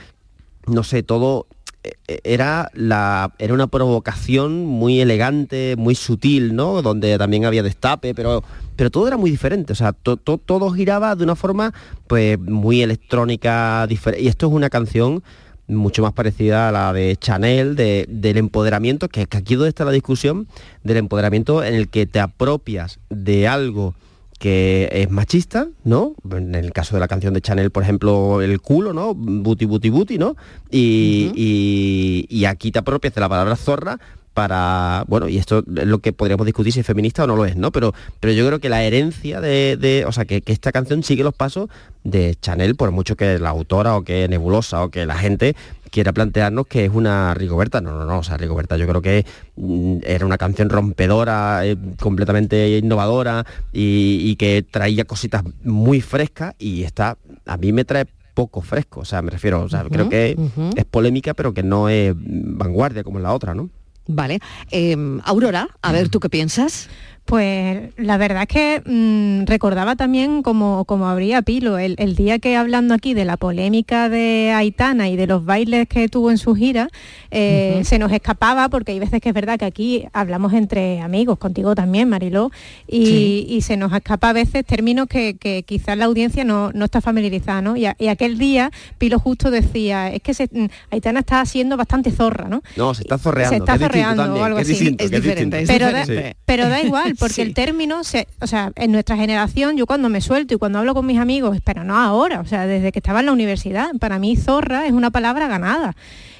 no 0.66 0.82
sé, 0.84 1.02
todo 1.02 1.46
eh, 1.84 1.92
eh, 2.06 2.20
era 2.22 2.70
la 2.74 3.32
era 3.38 3.52
una 3.52 3.66
provocación 3.66 4.64
muy 4.64 5.00
elegante, 5.00 5.74
muy 5.76 5.96
sutil, 5.96 6.54
¿no? 6.54 6.82
Donde 6.82 7.18
también 7.18 7.44
había 7.44 7.62
destape, 7.64 8.14
pero 8.14 8.44
pero 8.76 8.90
todo 8.90 9.06
era 9.08 9.16
muy 9.16 9.30
diferente, 9.30 9.72
o 9.72 9.76
sea, 9.76 9.92
to- 9.92 10.16
to- 10.16 10.38
todo 10.38 10.70
giraba 10.70 11.14
de 11.16 11.24
una 11.24 11.34
forma 11.34 11.74
pues 12.06 12.38
muy 12.38 12.80
electrónica, 12.82 13.86
diferente. 13.88 14.24
Y 14.24 14.28
esto 14.28 14.46
es 14.46 14.52
una 14.52 14.70
canción 14.70 15.22
mucho 15.68 16.02
más 16.02 16.12
parecida 16.12 16.68
a 16.68 16.72
la 16.72 16.92
de 16.92 17.16
Chanel, 17.16 17.76
de- 17.76 18.06
del 18.08 18.36
empoderamiento, 18.36 19.08
que, 19.08 19.26
que 19.26 19.36
aquí 19.36 19.54
donde 19.54 19.68
está 19.70 19.84
la 19.84 19.92
discusión, 19.92 20.46
del 20.82 20.96
empoderamiento 20.98 21.62
en 21.64 21.74
el 21.74 21.88
que 21.88 22.06
te 22.06 22.20
apropias 22.20 22.98
de 23.10 23.48
algo 23.48 23.94
que 24.38 24.88
es 24.92 25.08
machista, 25.08 25.68
¿no? 25.84 26.14
En 26.32 26.56
el 26.56 26.72
caso 26.72 26.96
de 26.96 27.00
la 27.00 27.06
canción 27.06 27.32
de 27.32 27.40
Chanel, 27.40 27.70
por 27.70 27.84
ejemplo, 27.84 28.42
el 28.42 28.60
culo, 28.60 28.92
¿no? 28.92 29.14
Booty, 29.14 29.66
booty, 29.66 29.88
booty, 29.90 30.18
¿no? 30.18 30.36
Y, 30.68 31.30
y- 31.36 32.26
y 32.28 32.44
aquí 32.46 32.72
te 32.72 32.80
apropias 32.80 33.14
de 33.14 33.20
la 33.20 33.28
palabra 33.28 33.54
zorra 33.54 34.00
para, 34.34 35.04
bueno, 35.08 35.28
y 35.28 35.38
esto 35.38 35.58
es 35.76 35.86
lo 35.86 35.98
que 35.98 36.12
podríamos 36.12 36.46
discutir 36.46 36.72
si 36.72 36.80
es 36.80 36.86
feminista 36.86 37.24
o 37.24 37.26
no 37.26 37.36
lo 37.36 37.44
es, 37.44 37.56
¿no? 37.56 37.70
Pero, 37.72 37.92
pero 38.20 38.32
yo 38.32 38.46
creo 38.46 38.58
que 38.58 38.68
la 38.68 38.82
herencia 38.82 39.40
de, 39.40 39.76
de- 39.76 40.04
o 40.06 40.12
sea, 40.12 40.24
que, 40.24 40.40
que 40.42 40.52
esta 40.52 40.72
canción 40.72 41.02
sigue 41.02 41.22
los 41.22 41.34
pasos 41.34 41.68
de 42.04 42.34
Chanel, 42.40 42.74
por 42.76 42.90
mucho 42.90 43.16
que 43.16 43.38
la 43.38 43.50
autora 43.50 43.96
o 43.96 44.02
que 44.04 44.26
Nebulosa 44.28 44.82
o 44.84 44.90
que 44.90 45.06
la 45.06 45.16
gente 45.16 45.54
quiera 45.90 46.12
plantearnos 46.14 46.66
que 46.66 46.86
es 46.86 46.90
una 46.92 47.34
Rigoberta. 47.34 47.80
No, 47.82 47.92
no, 47.92 48.04
no, 48.06 48.18
o 48.20 48.22
sea, 48.22 48.38
Rigoberta 48.38 48.76
yo 48.78 48.86
creo 48.88 49.02
que 49.02 49.26
mm, 49.56 49.98
era 50.04 50.24
una 50.24 50.38
canción 50.38 50.70
rompedora, 50.70 51.66
eh, 51.66 51.76
completamente 52.00 52.78
innovadora 52.78 53.44
y, 53.72 54.18
y 54.22 54.36
que 54.36 54.64
traía 54.68 55.04
cositas 55.04 55.42
muy 55.64 56.00
frescas 56.00 56.54
y 56.58 56.82
esta 56.84 57.18
a 57.44 57.56
mí 57.58 57.72
me 57.72 57.84
trae 57.84 58.06
poco 58.34 58.62
fresco, 58.62 59.00
o 59.00 59.04
sea, 59.04 59.20
me 59.20 59.30
refiero, 59.30 59.60
o 59.60 59.68
sea, 59.68 59.84
creo 59.84 60.08
que 60.08 60.34
es 60.74 60.84
polémica, 60.86 61.34
pero 61.34 61.52
que 61.52 61.62
no 61.62 61.90
es 61.90 62.14
vanguardia 62.16 63.04
como 63.04 63.18
la 63.18 63.34
otra, 63.34 63.54
¿no? 63.54 63.68
Vale. 64.14 64.40
Eh, 64.70 64.96
Aurora, 65.24 65.68
a 65.80 65.92
ver, 65.92 66.08
¿tú 66.08 66.20
qué 66.20 66.28
piensas? 66.28 66.88
Pues 67.24 67.90
la 67.96 68.18
verdad 68.18 68.42
es 68.42 68.48
que 68.48 68.82
mm, 68.84 69.46
recordaba 69.46 69.94
también 69.96 70.42
como, 70.42 70.84
como 70.84 71.08
habría 71.08 71.40
Pilo, 71.42 71.78
el, 71.78 71.94
el 71.98 72.16
día 72.16 72.38
que 72.40 72.56
hablando 72.56 72.94
aquí 72.94 73.14
de 73.14 73.24
la 73.24 73.36
polémica 73.36 74.08
de 74.08 74.52
Aitana 74.54 75.08
y 75.08 75.16
de 75.16 75.26
los 75.28 75.44
bailes 75.44 75.86
que 75.88 76.08
tuvo 76.08 76.30
en 76.32 76.36
su 76.38 76.54
gira, 76.54 76.88
eh, 77.30 77.82
se 77.84 77.98
nos 77.98 78.10
escapaba, 78.12 78.68
porque 78.68 78.92
hay 78.92 78.98
veces 78.98 79.20
que 79.20 79.28
es 79.28 79.34
verdad 79.34 79.56
que 79.58 79.64
aquí 79.64 80.04
hablamos 80.12 80.52
entre 80.52 81.00
amigos, 81.00 81.38
contigo 81.38 81.74
también, 81.76 82.08
Mariló, 82.08 82.50
y, 82.88 83.06
Sí. 83.06 83.46
y 83.48 83.60
se 83.62 83.76
nos 83.76 83.92
escapa 83.92 84.30
a 84.30 84.32
veces 84.32 84.64
términos 84.66 85.06
que, 85.06 85.34
que 85.36 85.62
quizás 85.62 85.96
la 85.96 86.06
audiencia 86.06 86.44
no, 86.44 86.72
no 86.72 86.84
está 86.86 87.00
familiarizada, 87.00 87.62
¿no? 87.62 87.76
Y, 87.76 87.86
a- 87.86 87.96
y 87.98 88.08
aquel 88.08 88.36
día 88.36 88.70
Pilo 88.98 89.18
justo 89.20 89.50
decía, 89.50 90.12
es 90.12 90.22
que 90.22 90.34
se- 90.34 90.48
mm, 90.52 90.66
Aitana 90.90 91.20
está 91.20 91.44
siendo 91.46 91.76
bastante 91.76 92.10
zorra, 92.10 92.48
¿no? 92.48 92.62
No, 92.76 92.94
se 92.94 93.02
está 93.02 93.16
zorreando. 93.16 93.50
Se 93.54 93.58
está 93.58 93.78
zorreando 93.78 94.34
o 94.34 94.42
algo 94.44 94.58
es 94.58 94.64
así. 94.68 94.72
distinto, 94.72 95.04
Es 95.04 95.10
diferente, 95.12 95.58
distinto. 95.58 95.84
pero, 95.86 95.92
da, 95.96 96.04
Sí. 96.04 96.36
pero 96.44 96.68
da 96.68 96.82
igual, 96.82 97.11
porque 97.14 97.34
Sí. 97.34 97.40
el 97.42 97.54
término, 97.54 98.04
se, 98.04 98.26
o 98.40 98.46
sea, 98.46 98.72
en 98.76 98.92
nuestra 98.92 99.16
generación, 99.16 99.76
yo 99.76 99.86
cuando 99.86 100.08
me 100.08 100.20
suelto 100.20 100.54
y 100.54 100.58
cuando 100.58 100.78
hablo 100.78 100.94
con 100.94 101.06
mis 101.06 101.18
amigos, 101.18 101.58
pero 101.64 101.84
no 101.84 101.96
ahora, 101.96 102.40
o 102.40 102.46
sea, 102.46 102.66
desde 102.66 102.92
que 102.92 102.98
estaba 102.98 103.20
en 103.20 103.26
la 103.26 103.32
universidad, 103.32 103.90
para 104.00 104.18
mí 104.18 104.36
zorra 104.36 104.86
es 104.86 104.92
una 104.92 105.10
palabra 105.10 105.48
ganada. 105.48 105.94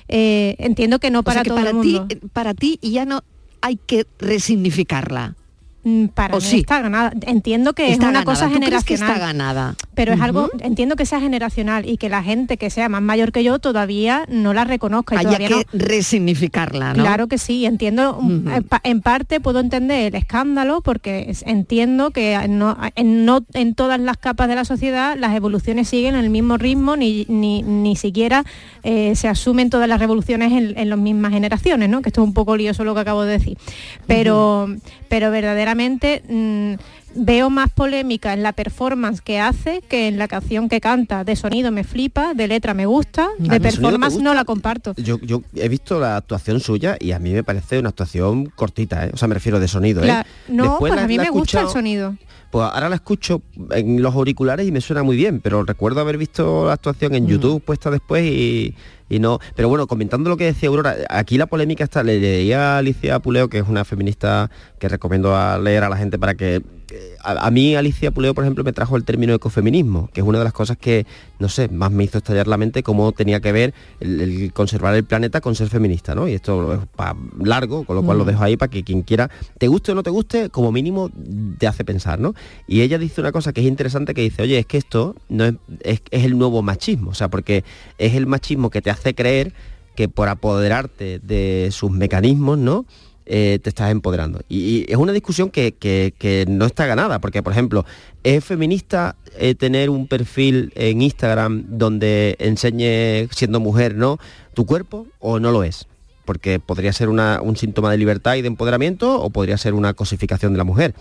Eh, 0.09 0.57
entiendo 0.59 0.99
que 0.99 1.11
no 1.11 1.21
O 1.21 1.23
para 1.23 1.37
sea, 1.37 1.43
que 1.45 1.49
todo 1.51 1.59
para 1.59 1.71
el 1.71 1.77
mundo. 1.77 2.07
ti, 2.09 2.17
para 2.33 2.55
ti 2.55 2.79
ya 2.83 3.05
no 3.05 3.23
hay 3.61 3.77
que 3.77 4.07
resignificarla. 4.19 5.37
Mm, 5.85 6.07
Para 6.07 6.35
¿O 6.37 6.39
mí 6.39 6.45
sí? 6.47 6.59
está 6.59 6.81
ganada. 6.81 7.13
Entiendo 7.27 7.73
que 7.73 7.83
Está 7.91 7.93
es 7.93 7.99
una 7.99 8.07
ganada. 8.21 8.25
cosa 8.25 8.45
¿Tú 8.49 8.53
crees 8.61 8.85
que 8.85 8.97
generacional. 8.97 9.11
está 9.11 9.19
ganada? 9.27 9.75
Pero 9.95 10.13
es 10.15 10.21
algo, 10.21 10.49
entiendo 10.61 10.95
que 10.95 11.07
sea 11.07 11.19
generacional 11.21 11.89
y 11.89 11.97
que 11.97 12.09
la 12.09 12.23
gente 12.23 12.57
que 12.57 12.71
sea 12.71 12.89
más 12.89 13.03
mayor 13.03 13.33
que 13.33 13.43
yo 13.43 13.59
todavía 13.59 14.25
no 14.29 14.55
la 14.55 14.63
reconozca. 14.65 15.17
y 15.17 15.19
Haya 15.19 15.29
todavía 15.39 15.49
que 15.49 15.55
no- 15.57 15.85
resignificarla, 15.85 16.95
¿no? 16.95 17.03
Claro 17.03 17.27
que 17.27 17.37
sí, 17.39 17.67
entiendo, 17.67 18.17
mm, 18.21 18.49
en 18.49 18.63
pa- 18.63 18.81
en 18.85 19.01
parte 19.01 19.41
puedo 19.41 19.59
entender 19.59 20.07
el 20.07 20.15
escándalo 20.15 20.83
porque 20.83 21.35
entiendo 21.47 22.11
que 22.13 22.39
no 22.49 22.77
en, 22.95 23.25
no 23.25 23.45
en 23.55 23.75
todas 23.75 23.99
las 23.99 24.19
capas 24.19 24.47
de 24.49 24.55
la 24.55 24.65
sociedad 24.65 25.17
las 25.19 25.35
evoluciones 25.35 25.89
siguen 25.89 26.15
en 26.15 26.25
el 26.25 26.31
mismo 26.31 26.59
ritmo, 26.59 26.95
ni, 26.97 27.27
ni, 27.29 27.63
ni 27.63 27.97
siquiera 27.97 28.45
eh, 28.85 29.15
se 29.17 29.27
asumen 29.27 29.69
todas 29.69 29.89
las 29.89 29.99
revoluciones 29.99 30.53
en, 30.53 30.79
en 30.79 30.91
las 30.91 30.99
mismas 30.99 31.33
generaciones, 31.33 31.89
¿no? 31.89 32.03
que 32.03 32.11
esto 32.11 32.23
es 32.23 32.29
un 32.29 32.35
poco 32.35 32.57
lioso 32.57 32.85
lo 32.85 32.95
que 32.95 33.01
acabo 33.01 33.23
de 33.25 33.33
decir. 33.33 33.59
Pero, 34.07 34.69
pero 35.09 35.31
verdaderamente 35.31 35.72
mm, 36.29 36.79
veo 37.15 37.51
más 37.51 37.71
polémica 37.71 38.33
en 38.33 38.43
la 38.43 38.53
performance 38.53 39.21
que 39.21 39.39
hace 39.41 39.83
que 39.89 40.09
en 40.09 40.19
la 40.19 40.29
canción 40.29 40.69
que 40.69 40.81
canta. 40.81 41.25
De 41.25 41.37
sonido 41.37 41.71
me 41.71 41.85
flipa, 41.85 42.35
de 42.35 42.49
letra 42.49 42.75
me 42.75 42.87
gusta, 42.87 43.29
de 43.39 43.45
¿de 43.45 43.47
sonido 43.49 43.53
te 43.55 43.61
performance 43.61 44.19
no 44.19 44.35
la 44.35 44.45
comparto. 44.45 44.95
Yo, 44.97 45.19
yo 45.21 45.43
he 45.55 45.69
visto 45.69 45.99
la 46.01 46.17
actuación 46.17 46.61
suya 46.61 46.97
y 46.99 47.13
a 47.13 47.19
mí 47.19 47.33
me 47.33 47.45
parece 47.45 47.79
una 47.79 47.91
actuación 47.91 48.47
cortita, 48.47 49.07
¿eh? 49.07 49.11
o 49.13 49.17
sea, 49.17 49.29
me 49.29 49.35
refiero 49.35 49.61
de 49.61 49.69
sonido. 49.69 50.03
¿eh? 50.03 50.07
La- 50.07 50.27
no, 50.49 50.65
Después 50.65 50.79
pues 50.91 50.95
la- 50.97 51.05
a 51.05 51.09
mí 51.09 51.19
me 51.19 51.31
gusta 51.31 51.61
el 51.61 51.69
sonido. 51.69 52.17
Pues 52.51 52.67
ahora 52.71 52.91
la 52.91 52.97
escucho 52.97 53.41
en 53.71 54.03
los 54.03 54.15
auriculares 54.15 54.67
y 54.69 54.73
me 54.73 54.83
suena 54.83 55.03
muy 55.03 55.17
bien, 55.17 55.41
pero 55.41 55.65
recuerdo 55.65 56.01
haber 56.03 56.19
visto 56.19 56.67
la 56.67 56.75
actuación 56.75 57.13
Mm. 57.13 57.17
en 57.17 57.27
YouTube 57.27 57.63
puesta 57.63 57.91
después 57.91 58.25
y, 58.27 58.75
y 59.09 59.19
no. 59.21 59.39
Pero 59.57 59.71
bueno, 59.71 59.87
comentando 59.87 60.29
lo 60.29 60.37
que 60.37 60.45
decía 60.45 60.69
Aurora, 60.69 60.95
aquí 61.09 61.39
la 61.39 61.47
polémica 61.47 61.83
está, 61.85 62.03
le 62.03 62.21
leía 62.21 62.75
a 62.75 62.79
Alicia 62.79 63.19
Puleo, 63.21 63.49
que 63.49 63.57
es 63.59 63.65
una 63.67 63.87
feminista 63.87 64.51
que 64.79 64.89
recomiendo 64.91 65.35
a 65.35 65.59
leer 65.59 65.83
a 65.85 65.89
la 65.89 65.97
gente 65.97 66.19
para 66.19 66.35
que 66.35 66.61
a, 67.23 67.47
a 67.47 67.51
mí 67.51 67.75
Alicia 67.75 68.11
Puleo, 68.11 68.35
por 68.35 68.45
ejemplo, 68.45 68.65
me 68.65 68.73
trajo 68.73 68.97
el 68.97 69.05
término 69.05 69.35
ecofeminismo, 69.35 70.09
que 70.13 70.21
es 70.21 70.27
una 70.27 70.39
de 70.39 70.45
las 70.45 70.53
cosas 70.53 70.77
que, 70.77 71.07
no 71.39 71.49
sé, 71.49 71.69
más 71.69 71.91
me 71.91 72.05
hizo 72.05 72.19
estallar 72.19 72.47
la 72.49 72.57
mente 72.57 72.83
cómo 72.83 73.13
tenía 73.13 73.41
que 73.41 73.53
ver 73.53 73.75
el, 74.01 74.21
el 74.21 74.53
conservar 74.53 74.95
el 74.95 75.05
planeta 75.05 75.41
con 75.41 75.55
ser 75.55 75.69
feminista, 75.69 76.15
¿no? 76.15 76.29
Y 76.29 76.35
esto 76.35 76.75
es 76.75 76.81
pa- 76.97 77.17
largo, 77.43 77.85
con 77.85 77.97
lo 77.97 78.03
cual 78.03 78.19
lo 78.19 78.25
Mm. 78.25 78.29
dejo 78.29 78.43
ahí 78.45 78.57
para 78.57 78.71
que 78.71 78.83
quien 78.85 79.03
quiera, 79.03 79.31
te 79.59 79.69
guste 79.69 79.93
o 79.93 79.95
no 79.95 80.03
te 80.03 80.11
guste, 80.11 80.51
como 80.51 80.73
mínimo 80.73 81.11
te 81.59 81.67
hace 81.67 81.85
pensar, 81.85 82.19
¿no? 82.21 82.35
Y 82.67 82.81
ella 82.83 82.99
dice 82.99 83.21
una 83.21 83.33
cosa 83.33 83.53
que 83.53 83.61
es 83.61 83.67
interesante, 83.67 84.15
que 84.15 84.23
dice, 84.23 84.43
oye, 84.43 84.59
es 84.59 84.67
que 84.67 84.79
esto 84.79 85.15
no 85.29 85.45
es, 85.45 85.55
es, 85.81 86.03
es 86.11 86.25
el 86.25 86.37
nuevo 86.39 86.63
machismo, 86.63 87.11
o 87.11 87.15
sea, 87.15 87.29
porque 87.29 87.65
es 87.99 88.15
el 88.15 88.27
machismo 88.27 88.71
que 88.71 88.83
te 88.83 88.91
hace 88.91 89.15
creer 89.15 89.53
que 89.95 90.09
por 90.09 90.29
apoderarte 90.29 91.19
de 91.19 91.69
sus 91.71 91.91
mecanismos, 91.91 92.57
¿no? 92.59 92.87
Eh, 93.27 93.59
te 93.63 93.69
estás 93.71 93.91
empoderando. 93.91 94.41
Y, 94.49 94.91
es 94.91 94.97
una 94.97 95.13
discusión 95.13 95.51
que, 95.51 95.73
que- 95.73 96.15
que 96.19 96.45
no 96.49 96.65
está 96.67 96.87
ganada, 96.87 97.21
porque 97.21 97.43
por 97.43 97.53
ejemplo, 97.53 97.85
¿es 98.23 98.45
feminista 98.45 99.17
eh, 99.39 99.55
tener 99.55 99.91
un 99.91 100.07
perfil 100.09 100.73
en 100.75 101.03
Instagram 101.03 101.65
donde 101.69 102.37
enseñe, 102.39 103.29
siendo 103.35 103.61
mujer, 103.61 103.95
¿no? 103.97 104.19
tu 104.55 104.67
cuerpo 104.67 105.07
o 105.21 105.39
no 105.41 105.51
lo 105.53 105.65
es? 105.65 105.87
Porque 106.25 106.61
podría 106.61 106.93
ser 106.93 107.09
una- 107.09 107.41
un 107.43 107.57
síntoma 107.57 107.91
de 107.91 107.99
libertad 107.99 108.35
y 108.37 108.43
de 108.43 108.49
empoderamiento 108.49 109.21
o 109.21 109.31
podría 109.31 109.57
ser 109.59 109.75
una 109.75 109.95
cosificación 109.95 110.53
de 110.53 110.59
la 110.59 110.65
mujer. 110.65 110.95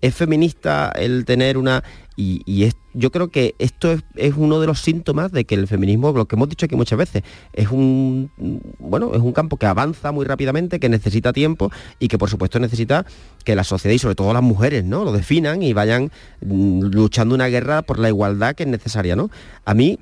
¿Es 0.00 0.14
feminista 0.14 0.92
el 0.94 1.24
tener 1.24 1.56
una... 1.56 1.82
Y, 2.16 2.42
y 2.46 2.64
es- 2.64 2.76
yo 2.92 3.10
creo 3.10 3.28
que 3.28 3.54
esto 3.58 3.90
es, 3.90 4.02
es 4.14 4.34
uno 4.36 4.60
de 4.60 4.66
los 4.68 4.80
síntomas 4.80 5.32
de 5.32 5.44
que 5.44 5.56
el 5.56 5.66
feminismo, 5.66 6.12
lo 6.12 6.26
que 6.26 6.36
hemos 6.36 6.48
dicho 6.48 6.66
aquí 6.66 6.76
muchas 6.76 6.96
veces, 6.98 7.24
es 7.52 7.68
un, 7.70 8.30
bueno, 8.78 9.12
es 9.14 9.20
un 9.20 9.32
campo 9.32 9.56
que 9.56 9.66
avanza 9.66 10.12
muy 10.12 10.24
rápidamente, 10.24 10.78
que 10.78 10.88
necesita 10.88 11.32
tiempo 11.32 11.72
y 11.98 12.06
que 12.08 12.16
por 12.18 12.30
supuesto 12.30 12.60
necesita 12.60 13.04
que 13.44 13.56
la 13.56 13.64
sociedad 13.64 13.94
y 13.94 13.98
sobre 13.98 14.14
todo 14.14 14.32
las 14.32 14.42
mujeres, 14.44 14.84
¿no? 14.84 15.04
Lo 15.04 15.10
definan 15.10 15.62
y 15.62 15.72
vayan 15.72 16.12
mm, 16.40 16.82
luchando 16.92 17.34
una 17.34 17.48
guerra 17.48 17.82
por 17.82 17.98
la 17.98 18.08
igualdad 18.08 18.54
que 18.54 18.62
es 18.62 18.68
necesaria, 18.68 19.16
¿no? 19.16 19.30
A 19.64 19.74
mí 19.74 19.98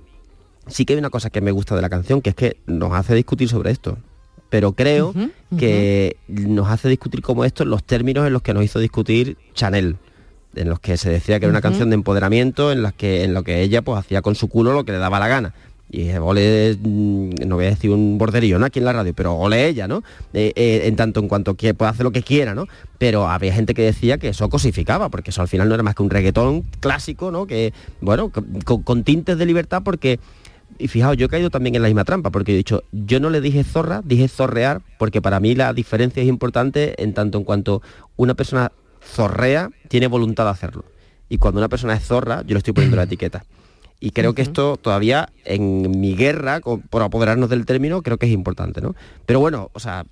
sí 0.66 0.84
que 0.84 0.93
hay 0.93 0.99
una 0.99 1.11
cosa 1.11 1.30
que 1.30 1.40
me 1.40 1.51
gusta 1.51 1.74
de 1.76 1.82
la 1.82 1.88
canción, 1.88 2.20
que 2.20 2.30
es 2.30 2.36
que 2.36 2.57
nos 2.66 2.93
hace 2.93 3.14
discutir 3.14 3.49
sobre 3.49 3.70
esto. 3.70 3.97
Pero 4.53 4.72
creo 4.72 5.14
que 5.57 6.18
nos 6.28 6.68
hace 6.68 6.90
discutir 6.90 7.22
como 7.22 7.46
esto 7.46 7.62
en 7.62 7.70
los 7.70 7.82
términos 7.84 8.26
en 8.26 8.34
los 8.34 8.42
que 8.42 8.53
nos 8.53 8.62
hizo 8.62 8.80
discutir 8.80 9.38
Chanel 9.55 9.96
en 10.55 10.68
los 10.68 10.78
que 10.78 10.98
se 10.98 11.09
decía 11.09 11.40
que 11.40 11.46
era 11.46 11.50
una 11.50 11.62
canción 11.62 11.88
de 11.88 11.94
empoderamiento 11.94 12.70
en 12.70 12.82
las 12.82 12.92
que 12.92 13.24
en 13.24 13.32
lo 13.32 13.44
que 13.44 13.62
ella 13.62 13.80
pues 13.80 13.98
hacía 13.98 14.20
con 14.20 14.34
su 14.34 14.48
culo 14.48 14.74
lo 14.74 14.84
que 14.84 14.92
le 14.92 14.98
daba 14.98 15.18
la 15.18 15.28
gana. 15.28 15.55
Y 15.90 16.11
ole 16.11 16.76
mm, 16.78 17.30
no 17.46 17.57
voy 17.57 17.64
a 17.64 17.70
decir 17.70 17.92
un 17.92 18.18
borderío 18.18 18.59
no 18.59 18.66
aquí 18.66 18.78
en 18.78 18.84
la 18.84 18.92
radio 18.92 19.14
pero 19.14 19.36
ole 19.36 19.66
ella 19.68 19.88
no 19.88 20.03
Eh, 20.34 20.53
eh, 20.55 20.82
en 20.84 20.96
tanto 20.96 21.20
en 21.20 21.28
cuanto 21.28 21.55
que 21.55 21.72
puede 21.72 21.90
hacer 21.90 22.05
lo 22.05 22.12
que 22.12 22.22
quiera 22.22 22.55
no 22.55 22.66
pero 22.98 23.30
había 23.30 23.55
gente 23.55 23.72
que 23.72 23.82
decía 23.82 24.18
que 24.18 24.28
eso 24.28 24.50
cosificaba 24.50 25.09
porque 25.09 25.30
eso 25.30 25.40
al 25.40 25.48
final 25.48 25.66
no 25.66 25.74
era 25.74 25.82
más 25.82 25.94
que 25.94 26.03
un 26.03 26.11
reggaetón 26.11 26.62
clásico 26.80 27.30
no 27.30 27.46
que 27.46 27.72
bueno 28.03 28.28
con, 28.28 28.82
con 28.82 29.03
tintes 29.03 29.38
de 29.38 29.46
libertad 29.46 29.80
porque 29.82 30.20
y 30.83 30.89
fijaos, 30.89 31.16
yo 31.16 31.26
he 31.26 31.28
caído 31.28 31.49
también 31.49 31.76
en 31.76 31.83
la 31.83 31.89
misma 31.89 32.05
trampa, 32.05 32.30
porque 32.30 32.53
he 32.53 32.57
dicho, 32.57 32.83
yo 32.91 33.20
no 33.20 33.30
le 33.30 33.41
dije 33.41 33.62
zorra, 33.62 34.03
dije 34.05 34.26
zorrear, 34.26 34.83
porque 34.99 35.22
para 35.22 35.39
mí 35.39 35.55
la 35.55 35.72
diferencia 35.72 36.22
es 36.22 36.28
importante 36.28 37.01
en 37.01 37.14
tanto 37.14 37.39
en 37.39 37.45
cuanto 37.45 37.83
una 38.16 38.35
persona 38.35 38.72
zorrea, 39.01 39.70
tiene 39.89 40.09
voluntad 40.09 40.45
de 40.45 40.51
hacerlo. 40.51 40.85
Y 41.28 41.39
cuando 41.39 41.61
una 41.61 41.68
persona 41.68 41.95
es 41.95 42.05
zorra, 42.05 42.43
yo 42.43 42.55
le 42.55 42.59
estoy 42.59 42.72
poniendo 42.72 42.97
la 42.97 43.03
etiqueta. 43.05 43.45
Y 44.05 44.11
creo 44.11 44.34
que 44.34 44.42
esto 44.42 44.76
todavía 44.82 45.28
en 45.44 46.00
mi 46.00 46.16
guerra 46.16 46.61
con- 46.61 46.80
por 46.82 47.03
apoderarnos 47.03 47.48
del 47.48 47.64
término 47.66 48.03
creo 48.03 48.18
que 48.18 48.26
es 48.26 48.32
importante, 48.32 48.80
¿no? 48.80 48.96
Pero 49.26 49.38
bueno, 49.38 49.70
o 49.74 49.78
sea, 49.78 50.05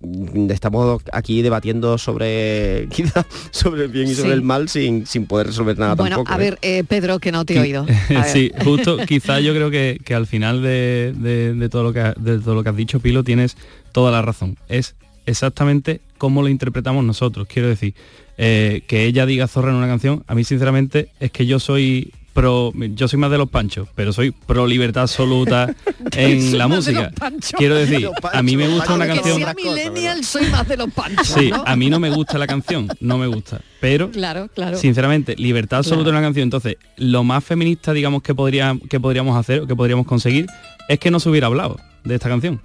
mm, 0.00 0.50
estamos 0.50 1.02
aquí 1.12 1.42
debatiendo 1.42 1.98
sobre 1.98 2.88
quizá 2.90 3.26
sobre 3.50 3.82
el 3.84 3.88
bien 3.90 4.08
y 4.08 4.14
sobre 4.14 4.30
Sí. 4.30 4.32
el 4.34 4.40
mal 4.42 4.70
sin, 4.70 5.06
sin 5.06 5.26
poder 5.26 5.48
resolver 5.48 5.78
nada 5.78 5.94
Bueno, 5.94 6.16
tampoco. 6.16 6.32
a 6.32 6.36
¿eh? 6.36 6.38
ver, 6.38 6.58
eh, 6.62 6.84
Pedro, 6.88 7.18
que 7.18 7.32
no 7.32 7.44
te 7.44 7.56
he 7.56 7.60
oído. 7.60 7.84
Sí, 8.32 8.50
justo, 8.64 8.96
quizás 9.06 9.42
yo 9.42 9.52
creo 9.52 9.70
que, 9.70 10.00
que 10.02 10.14
al 10.14 10.26
final 10.26 10.62
de, 10.62 11.12
de- 11.14 11.52
de 11.52 11.68
todo 11.68 11.82
lo 11.82 11.92
que, 11.92 12.00
ha- 12.00 12.14
de 12.18 12.38
todo 12.38 12.54
lo 12.54 12.62
que 12.62 12.70
has 12.70 12.76
dicho, 12.76 12.98
Pilo, 13.00 13.24
tienes 13.24 13.58
toda 13.92 14.10
la 14.10 14.22
razón. 14.22 14.56
Es 14.70 14.94
exactamente 15.26 16.00
cómo 16.16 16.40
lo 16.40 16.48
interpretamos 16.48 17.04
nosotros. 17.04 17.46
Quiero 17.46 17.68
decir, 17.68 17.94
eh, 18.38 18.82
que 18.86 19.04
ella 19.04 19.26
diga 19.26 19.48
zorra 19.48 19.70
en 19.70 19.76
una 19.76 19.86
canción, 19.86 20.24
a 20.26 20.34
mí 20.34 20.44
sinceramente 20.44 21.10
es 21.20 21.30
que 21.30 21.44
yo 21.44 21.58
soy 21.60 22.12
pro, 22.34 22.72
yo 22.74 23.08
soy 23.08 23.18
más 23.18 23.30
de 23.30 23.38
los 23.38 23.48
panchos, 23.48 23.88
pero 23.94 24.12
soy 24.12 24.32
pro 24.32 24.66
libertad 24.66 25.02
absoluta 25.04 25.74
en 26.12 26.58
la 26.58 26.68
música. 26.68 27.10
Quiero 27.56 27.76
decir, 27.76 28.08
a 28.32 28.42
mí 28.42 28.56
me 28.56 28.68
gusta 28.68 28.92
una 28.94 29.06
canción... 29.06 29.38
sea 29.38 29.54
millennial, 29.54 30.22
soy 30.24 30.48
más 30.50 30.68
de 30.68 30.76
los 30.76 30.92
panchos, 30.92 31.28
Sí, 31.28 31.50
¿no? 31.50 31.62
a 31.66 31.76
mí 31.76 31.88
no 31.88 31.98
me 32.00 32.10
gusta 32.10 32.36
la 32.36 32.46
canción, 32.46 32.88
no 33.00 33.16
me 33.16 33.26
gusta. 33.28 33.60
Pero, 33.80 34.10
Claro, 34.10 34.48
claro. 34.54 34.76
sinceramente, 34.76 35.34
libertad 35.36 35.78
absoluta 35.78 36.10
en 36.10 36.16
una 36.16 36.24
canción. 36.26 36.42
Entonces, 36.44 36.76
lo 36.98 37.24
más 37.24 37.42
feminista, 37.44 37.92
digamos, 37.92 38.22
que, 38.22 38.34
podría, 38.34 38.76
que 38.90 39.00
podríamos 39.00 39.36
hacer 39.38 39.60
o 39.60 39.66
que 39.66 39.76
podríamos 39.76 40.06
conseguir 40.06 40.46
es 40.88 40.98
que 40.98 41.10
no 41.10 41.20
se 41.20 41.28
hubiera 41.30 41.46
hablado 41.46 41.78
de 42.04 42.14
esta 42.16 42.28
canción. 42.28 42.60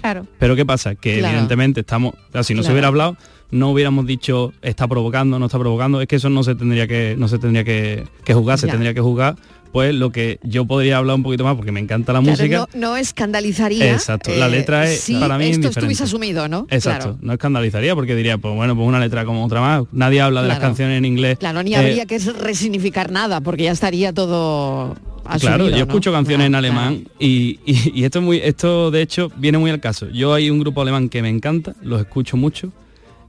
Claro. 0.00 0.26
Pero 0.38 0.56
¿qué 0.56 0.66
pasa? 0.66 0.94
Que 0.96 1.18
Claro. 1.18 1.28
evidentemente 1.34 1.80
estamos, 1.80 2.14
o 2.14 2.32
sea, 2.32 2.42
si 2.42 2.54
no 2.54 2.62
se 2.62 2.72
hubiera 2.72 2.88
hablado, 2.88 3.16
no 3.54 3.70
hubiéramos 3.70 4.06
dicho 4.06 4.52
está 4.62 4.86
provocando, 4.88 5.38
no 5.38 5.46
está 5.46 5.58
provocando, 5.58 6.00
es 6.00 6.06
que 6.08 6.16
eso 6.16 6.28
no 6.28 6.42
se 6.42 6.54
tendría 6.54 6.86
que, 6.86 7.14
no 7.18 7.28
se 7.28 7.38
tendría 7.38 7.64
que, 7.64 8.04
que 8.24 8.34
juzgar, 8.34 8.58
se 8.58 8.66
Ya. 8.66 8.72
tendría 8.72 8.92
que 8.94 9.00
juzgar 9.00 9.36
pues 9.72 9.92
lo 9.92 10.12
que 10.12 10.38
yo 10.44 10.66
podría 10.66 10.98
hablar 10.98 11.16
un 11.16 11.24
poquito 11.24 11.42
más 11.42 11.56
porque 11.56 11.72
me 11.72 11.80
encanta 11.80 12.12
la 12.12 12.20
Claro, 12.20 12.30
música. 12.36 12.58
no, 12.74 12.90
no 12.90 12.96
escandalizaría. 12.96 13.92
Exacto, 13.92 14.30
la 14.36 14.48
letra 14.48 14.88
es- 14.88 15.00
si 15.00 15.16
para 15.16 15.36
mí 15.36 15.46
es 15.46 15.56
esto 15.58 15.68
estuviese 15.70 16.04
asumido, 16.04 16.46
¿no? 16.46 16.66
Exacto, 16.70 17.04
Claro. 17.06 17.18
no 17.20 17.32
escandalizaría 17.32 17.92
porque 17.96 18.14
diría, 18.14 18.38
pues 18.38 18.54
bueno, 18.54 18.76
pues 18.76 18.86
una 18.86 19.00
letra 19.00 19.24
como 19.24 19.44
otra 19.44 19.60
más. 19.60 19.82
Nadie 19.90 20.20
habla 20.20 20.42
de 20.42 20.48
las 20.48 20.60
canciones 20.60 20.98
en 20.98 21.04
inglés. 21.04 21.38
Claro, 21.38 21.62
ni 21.64 21.74
Eh, 21.74 21.76
habría 21.76 22.06
que 22.06 22.18
resignificar 22.20 23.10
nada, 23.10 23.40
porque 23.40 23.64
ya 23.64 23.72
estaría 23.72 24.12
todo 24.12 24.94
asumido, 25.24 25.38
Claro, 25.40 25.64
yo 25.70 25.76
¿no? 25.78 25.82
escucho 25.82 26.12
canciones 26.12 26.46
en 26.46 26.54
alemán 26.54 27.08
y, 27.18 27.58
y- 27.66 27.92
y 28.00 28.04
esto 28.04 28.20
es 28.20 28.24
muy, 28.24 28.36
esto 28.44 28.92
de 28.92 29.02
hecho 29.02 29.32
viene 29.38 29.58
muy 29.58 29.72
al 29.72 29.80
caso. 29.80 30.08
Yo 30.10 30.34
hay 30.34 30.50
un 30.50 30.60
grupo 30.60 30.82
alemán 30.82 31.08
que 31.08 31.20
me 31.20 31.30
encanta, 31.30 31.74
los 31.82 32.00
escucho 32.00 32.36
mucho 32.36 32.70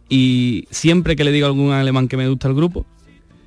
y 0.10 0.68
siempre 0.72 1.16
que 1.16 1.24
le 1.24 1.32
digo 1.32 1.46
a 1.46 1.50
algún 1.50 1.72
alemán 1.72 2.08
que 2.08 2.18
me 2.18 2.28
gusta 2.30 2.48
el 2.48 2.54
grupo, 2.56 2.86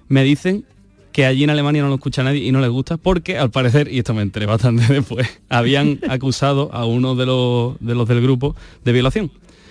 me 0.09 0.25
dicen 0.25 0.65
que 1.13 1.25
allí 1.27 1.43
en 1.45 1.51
Alemania 1.51 1.83
no 1.83 1.89
lo 1.89 1.95
escucha 1.95 2.23
nadie 2.23 2.45
y 2.45 2.53
no 2.53 2.61
les 2.61 2.71
gusta 2.71 2.97
porque 2.97 3.39
al 3.39 3.51
parecer, 3.51 3.89
y 3.93 3.99
esto 3.99 4.15
me 4.15 4.23
enteré 4.23 4.47
bastante 4.47 4.85
después, 4.93 5.27
habían 5.49 5.99
acusado 6.09 6.73
a 6.73 6.85
uno 6.85 7.15
de 7.15 7.27
los, 7.27 7.77
de 7.81 7.95
los 7.95 8.07
del 8.09 8.21
grupo 8.21 8.55
de 8.85 8.93
violación. 8.93 9.31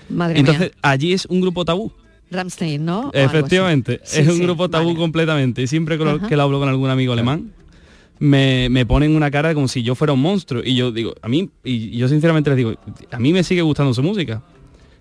Madre 0.10 0.40
Entonces 0.40 0.72
mía. 0.72 0.80
allí 0.82 1.14
es 1.14 1.26
un 1.26 1.42
grupo 1.42 1.66
tabú. 1.66 1.92
Ramstein, 2.30 2.84
¿no? 2.84 3.10
Efectivamente, 3.14 4.02
Sí, 4.04 4.20
es 4.22 4.28
un 4.28 4.36
sí, 4.38 4.44
grupo 4.44 4.70
tabú 4.70 4.96
completamente. 4.96 5.62
Y 5.62 5.68
siempre 5.68 5.98
que 5.98 6.04
lo, 6.04 6.12
Ajá. 6.12 6.28
que 6.28 6.36
lo 6.36 6.44
hablo 6.44 6.60
con 6.60 6.68
algún 6.68 6.90
amigo 6.90 7.14
alemán, 7.14 7.54
me, 8.20 8.68
me 8.70 8.86
ponen 8.86 9.16
una 9.16 9.32
cara 9.32 9.54
como 9.54 9.70
si 9.70 9.82
yo 9.84 9.96
fuera 9.96 10.12
un 10.14 10.22
monstruo. 10.22 10.62
Y 10.66 10.76
yo 10.76 10.92
digo, 10.92 11.14
a 11.22 11.30
mí, 11.30 11.50
y 11.64 11.96
yo 11.98 12.10
sinceramente 12.10 12.50
les 12.50 12.58
digo, 12.58 12.74
a 13.12 13.20
mí 13.20 13.32
me 13.32 13.44
sigue 13.44 13.62
gustando 13.62 13.94
su 13.94 14.04
música. 14.04 14.42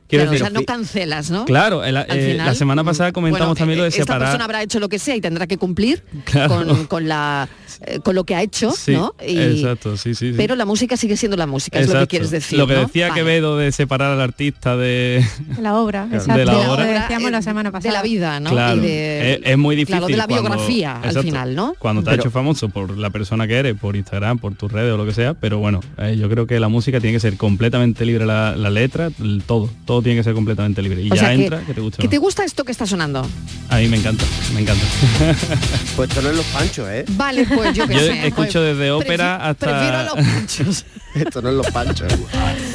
Quiero 0.08 0.22
Claro, 0.24 0.30
decir, 0.32 0.46
o 0.46 0.50
sea, 0.50 0.60
no 0.60 0.64
cancelas, 0.64 1.30
¿no? 1.30 1.44
Claro, 1.46 1.82
el- 1.84 1.96
Al 1.96 2.06
eh, 2.08 2.30
final, 2.32 2.46
la 2.46 2.54
semana 2.54 2.84
pasada 2.84 3.12
comentamos 3.12 3.48
bueno, 3.48 3.54
también 3.58 3.78
lo 3.78 3.82
de 3.84 3.88
eh, 3.88 3.90
Esta 3.90 4.02
separar. 4.04 4.20
persona 4.28 4.44
habrá 4.44 4.62
hecho 4.62 4.78
lo 4.78 4.88
que 4.88 4.98
sea 4.98 5.16
y 5.16 5.20
tendrá 5.20 5.46
que 5.46 5.56
cumplir 5.58 6.02
Claro. 6.24 6.54
con, 6.64 6.86
con 6.86 7.08
la, 7.08 7.48
eh, 7.86 7.98
con 8.04 8.14
lo 8.14 8.24
que 8.24 8.34
ha 8.36 8.42
hecho, 8.42 8.70
Sí, 8.70 8.92
¿no? 8.92 9.14
Y- 9.26 9.36
exacto, 9.38 9.96
sí, 9.96 10.14
sí, 10.14 10.30
sí. 10.30 10.34
Pero 10.36 10.54
la 10.54 10.64
música 10.64 10.96
sigue 10.96 11.16
siendo 11.16 11.36
la 11.36 11.46
música, 11.46 11.78
es 11.80 11.88
lo 11.88 11.98
que 12.00 12.06
quieres 12.06 12.30
decir. 12.30 12.56
Lo 12.58 12.66
que 12.66 12.74
¿no? 12.74 12.80
decía 12.82 13.08
Vale. 13.08 13.20
Quevedo 13.20 13.56
de 13.56 13.72
separar 13.72 14.12
al 14.12 14.20
artista 14.20 14.76
de... 14.76 15.24
La 15.60 15.74
obra, 15.76 16.06
Claro. 16.08 16.16
exacto. 16.22 16.38
De 16.38 16.44
la 16.44 16.72
obra. 16.72 16.86
que 16.86 16.92
decíamos 17.00 17.30
la 17.32 17.42
semana 17.42 17.68
De 17.70 17.72
pasada. 17.72 17.94
la 17.94 18.02
vida, 18.02 18.40
¿no? 18.40 18.50
Claro, 18.50 18.76
Y 18.76 18.86
de- 18.86 19.32
es, 19.34 19.40
es 19.44 19.58
muy 19.58 19.74
difícil. 19.76 19.96
Claro, 19.98 20.06
de 20.06 20.16
la 20.16 20.26
cuando- 20.28 20.50
biografía 20.50 20.92
al 20.92 21.04
exacto, 21.04 21.22
final, 21.22 21.54
¿no? 21.56 21.74
Cuando 21.78 22.02
te 22.02 22.10
Pero- 22.10 22.22
has 22.22 22.26
hecho 22.26 22.30
famoso 22.30 22.68
por 22.68 22.96
la 22.96 23.10
persona 23.10 23.46
que 23.48 23.54
eres, 23.56 23.74
por 23.74 23.96
Instagram, 23.96 24.38
por 24.38 24.54
tus 24.54 24.70
redes 24.70 24.92
o 24.92 24.96
lo 24.96 25.04
que 25.04 25.12
sea, 25.14 25.34
pero 25.34 25.58
bueno, 25.58 25.80
eh, 25.98 26.16
yo 26.18 26.28
creo 26.30 26.46
que 26.46 26.60
la 26.60 26.68
música 26.68 27.00
tiene 27.00 27.14
que 27.16 27.20
ser 27.20 27.36
completamente 27.36 28.04
libre, 28.06 28.24
la, 28.26 28.54
la 28.56 28.70
letra, 28.70 29.10
el 29.20 29.42
todo, 29.46 29.68
todo 29.96 30.02
tiene 30.02 30.20
que 30.20 30.24
ser 30.24 30.34
completamente 30.34 30.82
libre. 30.82 31.00
Y 31.02 31.10
O 31.10 31.14
ya 31.14 31.28
que- 31.28 31.34
entra, 31.44 31.60
que 31.64 31.72
te 31.74 31.80
gusta. 31.80 32.02
¿Que 32.02 32.08
te 32.08 32.18
gusta 32.18 32.44
esto 32.44 32.64
que 32.64 32.72
está 32.72 32.86
sonando? 32.86 33.26
A 33.70 33.76
mí 33.78 33.88
me 33.88 33.96
encanta, 33.96 34.24
me 34.52 34.60
encanta. 34.60 34.84
Pues 35.96 36.10
esto 36.10 36.20
no 36.20 36.30
es 36.30 36.36
los 36.36 36.46
panchos, 36.46 36.86
¿eh? 36.90 37.04
Vale, 37.12 37.46
pues 37.46 37.74
yo 37.74 37.86
que 37.88 37.94
Yo 37.94 38.00
sé. 38.00 38.26
escucho 38.26 38.60
pues, 38.60 38.76
desde 38.76 38.90
ópera 38.90 39.36
hasta... 39.48 39.66
Prefiero 39.66 39.96
a 39.98 40.02
los 40.04 40.14
panchos. 40.14 40.84
Esto 41.16 41.40
no 41.40 41.48
es 41.48 41.54
los 41.54 41.66
panchos. 41.68 42.12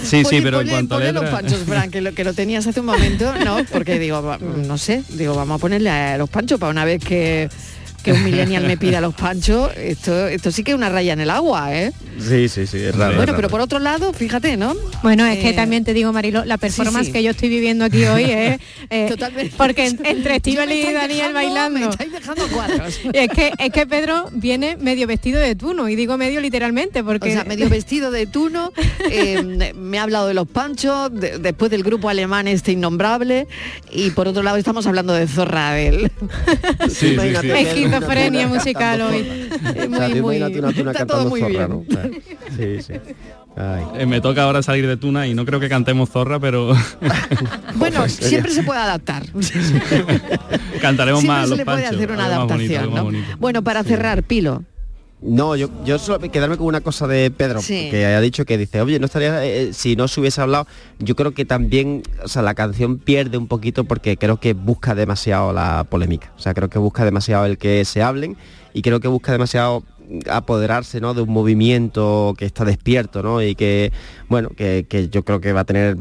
Sí, 0.03 0.23
sí, 0.25 0.37
Ponle- 0.37 0.41
pero 0.43 0.61
en 0.61 0.67
ponle- 0.67 0.71
cuanto 0.71 0.95
a 0.95 0.99
letra... 0.99 1.21
los 1.21 1.29
panchos, 1.29 1.59
Fran, 1.67 1.91
que 1.91 2.01
lo, 2.01 2.13
que 2.15 2.23
lo 2.23 2.33
tenías 2.33 2.65
hace 2.65 2.79
un 2.79 2.87
momento, 2.87 3.31
¿no? 3.45 3.63
Porque 3.71 3.99
digo, 3.99 4.35
no 4.39 4.77
sé, 4.79 5.03
digo, 5.09 5.35
vamos 5.35 5.57
a 5.57 5.61
ponerle 5.61 5.91
a 5.91 6.17
los 6.17 6.27
panchos 6.27 6.59
para 6.59 6.71
una 6.71 6.83
vez 6.83 7.03
que, 7.03 7.47
que 8.03 8.11
un 8.13 8.23
millennial 8.23 8.65
me 8.65 8.77
pida 8.77 8.99
los 9.01 9.13
panchos, 9.13 9.71
esto, 9.77 10.27
esto 10.27 10.51
sí 10.51 10.63
que 10.63 10.71
es 10.71 10.77
una 10.77 10.89
raya 10.89 11.13
en 11.13 11.19
el 11.21 11.29
agua, 11.29 11.75
¿eh? 11.75 11.91
Sí, 12.19 12.49
sí, 12.49 12.67
sí, 12.67 12.77
es 12.77 12.95
raro. 12.95 13.15
Bueno, 13.15 13.33
pero 13.35 13.49
por 13.49 13.61
otro 13.61 13.79
lado, 13.79 14.13
fíjate, 14.13 14.57
¿no? 14.57 14.75
Bueno, 15.03 15.25
es 15.25 15.37
Eh, 15.37 15.41
que 15.41 15.53
también 15.53 15.83
te 15.83 15.93
digo, 15.93 16.11
Marilo, 16.13 16.43
la 16.45 16.57
performance 16.57 17.07
sí. 17.07 17.11
que 17.13 17.23
yo 17.23 17.31
estoy 17.31 17.49
viviendo 17.49 17.85
aquí 17.85 18.03
hoy 18.05 18.23
es... 18.25 18.59
eh, 18.89 19.07
Totalmente. 19.09 19.53
Porque 19.57 19.87
en- 19.87 19.99
entre 20.05 20.35
Estíbal 20.37 20.71
y 20.71 20.83
Daniel 20.93 21.07
dejando- 21.09 21.33
bailando... 21.33 21.79
Me 21.79 21.85
estáis 21.89 22.11
dejando 22.11 22.47
cuadros. 22.49 22.99
es 23.13 23.29
que 23.29 23.51
es 23.57 23.71
que 23.71 23.87
Pedro 23.87 24.29
viene 24.33 24.77
medio 24.77 25.07
vestido 25.07 25.39
de 25.39 25.55
tuno 25.55 25.87
y 25.89 25.95
digo 25.95 26.17
medio 26.17 26.41
literalmente 26.41 27.03
porque 27.03 27.29
O 27.29 27.31
sea, 27.31 27.43
medio 27.43 27.69
vestido 27.69 28.11
de 28.11 28.25
tuno, 28.27 28.71
eh, 29.11 29.73
me 29.75 29.99
ha 29.99 30.03
hablado 30.03 30.27
de 30.27 30.33
los 30.33 30.47
panchos, 30.47 31.13
de- 31.13 31.37
después 31.39 31.71
del 31.71 31.83
grupo 31.83 32.09
alemán 32.09 32.47
este 32.47 32.71
innombrable, 32.73 33.47
y 33.91 34.11
por 34.11 34.27
otro 34.27 34.43
lado 34.43 34.57
estamos 34.57 34.85
hablando 34.85 35.13
de 35.13 35.27
Zorra 35.27 35.71
del... 35.73 36.11
Sí, 36.89 37.15
sí, 37.17 37.35
sí. 37.41 37.47
Esquizofrenia 37.93 38.47
musical 38.47 39.01
hoy. 39.01 39.49
Es 39.51 39.87
O 39.87 39.95
sea, 39.95 40.07
muy, 40.07 40.17
tú 40.17 40.21
muy- 40.23 40.37
imagínate 40.37 40.59
una 40.59 40.73
tuna 40.73 40.91
está 40.91 41.05
todo 41.05 41.17
cantando 41.17 41.29
muy 41.29 41.39
zorra, 41.41 41.67
bien. 41.67 41.69
¿no? 41.69 41.83
Claro. 41.83 42.09
Sí, 42.57 42.81
sí. 42.81 42.93
Ay. 43.55 43.83
Eh, 43.97 44.05
me 44.05 44.21
toca 44.21 44.43
ahora 44.43 44.63
salir 44.63 44.87
de 44.87 44.95
Tuna 44.95 45.27
y 45.27 45.33
no 45.33 45.45
creo 45.45 45.59
que 45.59 45.67
cantemos 45.67 46.09
zorra, 46.09 46.39
pero 46.39 46.73
Bueno, 47.75 48.07
siempre 48.07 48.51
se 48.51 48.63
puede 48.63 48.79
adaptar. 48.79 49.23
cantaremos 50.81 51.21
Siempre 51.21 51.37
más 51.37 51.43
se 51.43 51.49
los 51.49 51.57
le 51.57 51.65
puede 51.65 51.77
panchos, 51.83 51.95
hacer 51.97 52.11
una 52.11 52.37
bonito, 52.45 52.75
adaptación. 52.77 52.93
¿no? 53.29 53.37
Bueno, 53.39 53.61
para 53.63 53.83
cerrar, 53.83 54.23
Pilo, 54.23 54.63
No, 55.21 55.55
yo, 55.55 55.69
yo 55.85 55.99
solo 55.99 56.19
quedarme 56.31 56.57
con 56.57 56.65
una 56.65 56.81
cosa 56.81 57.05
de 57.05 57.29
Pedro, 57.29 57.61
Sí. 57.61 57.89
que 57.91 58.05
haya 58.05 58.19
dicho 58.21 58.43
que 58.43 58.57
dice, 58.57 58.81
oye, 58.81 58.99
no 58.99 59.05
estaría, 59.05 59.45
eh, 59.45 59.71
si 59.71 59.95
no 59.95 60.07
se 60.07 60.19
hubiese 60.19 60.41
hablado, 60.41 60.65
yo 60.97 61.15
creo 61.15 61.31
que 61.33 61.45
también, 61.45 62.01
o 62.23 62.27
sea, 62.27 62.41
la 62.41 62.55
canción 62.55 62.97
pierde 62.97 63.37
un 63.37 63.47
poquito 63.47 63.83
porque 63.83 64.17
creo 64.17 64.39
que 64.39 64.53
busca 64.53 64.95
demasiado 64.95 65.53
la 65.53 65.85
polémica. 65.87 66.31
O 66.37 66.39
sea, 66.39 66.55
creo 66.55 66.69
que 66.69 66.79
busca 66.79 67.05
demasiado 67.05 67.45
el 67.45 67.59
que 67.59 67.85
se 67.85 68.01
hablen 68.01 68.35
y 68.73 68.81
creo 68.81 68.99
que 68.99 69.07
busca 69.09 69.31
demasiado 69.31 69.83
apoderarse 70.29 70.99
¿no? 71.01 71.13
de 71.13 71.21
un 71.21 71.29
movimiento 71.29 72.33
que 72.37 72.45
está 72.45 72.65
despierto 72.65 73.23
¿no? 73.23 73.41
y 73.41 73.55
que 73.55 73.91
bueno 74.29 74.49
que, 74.49 74.85
que 74.89 75.09
yo 75.09 75.23
creo 75.23 75.39
que 75.39 75.53
va 75.53 75.61
a 75.61 75.65
tener 75.65 75.95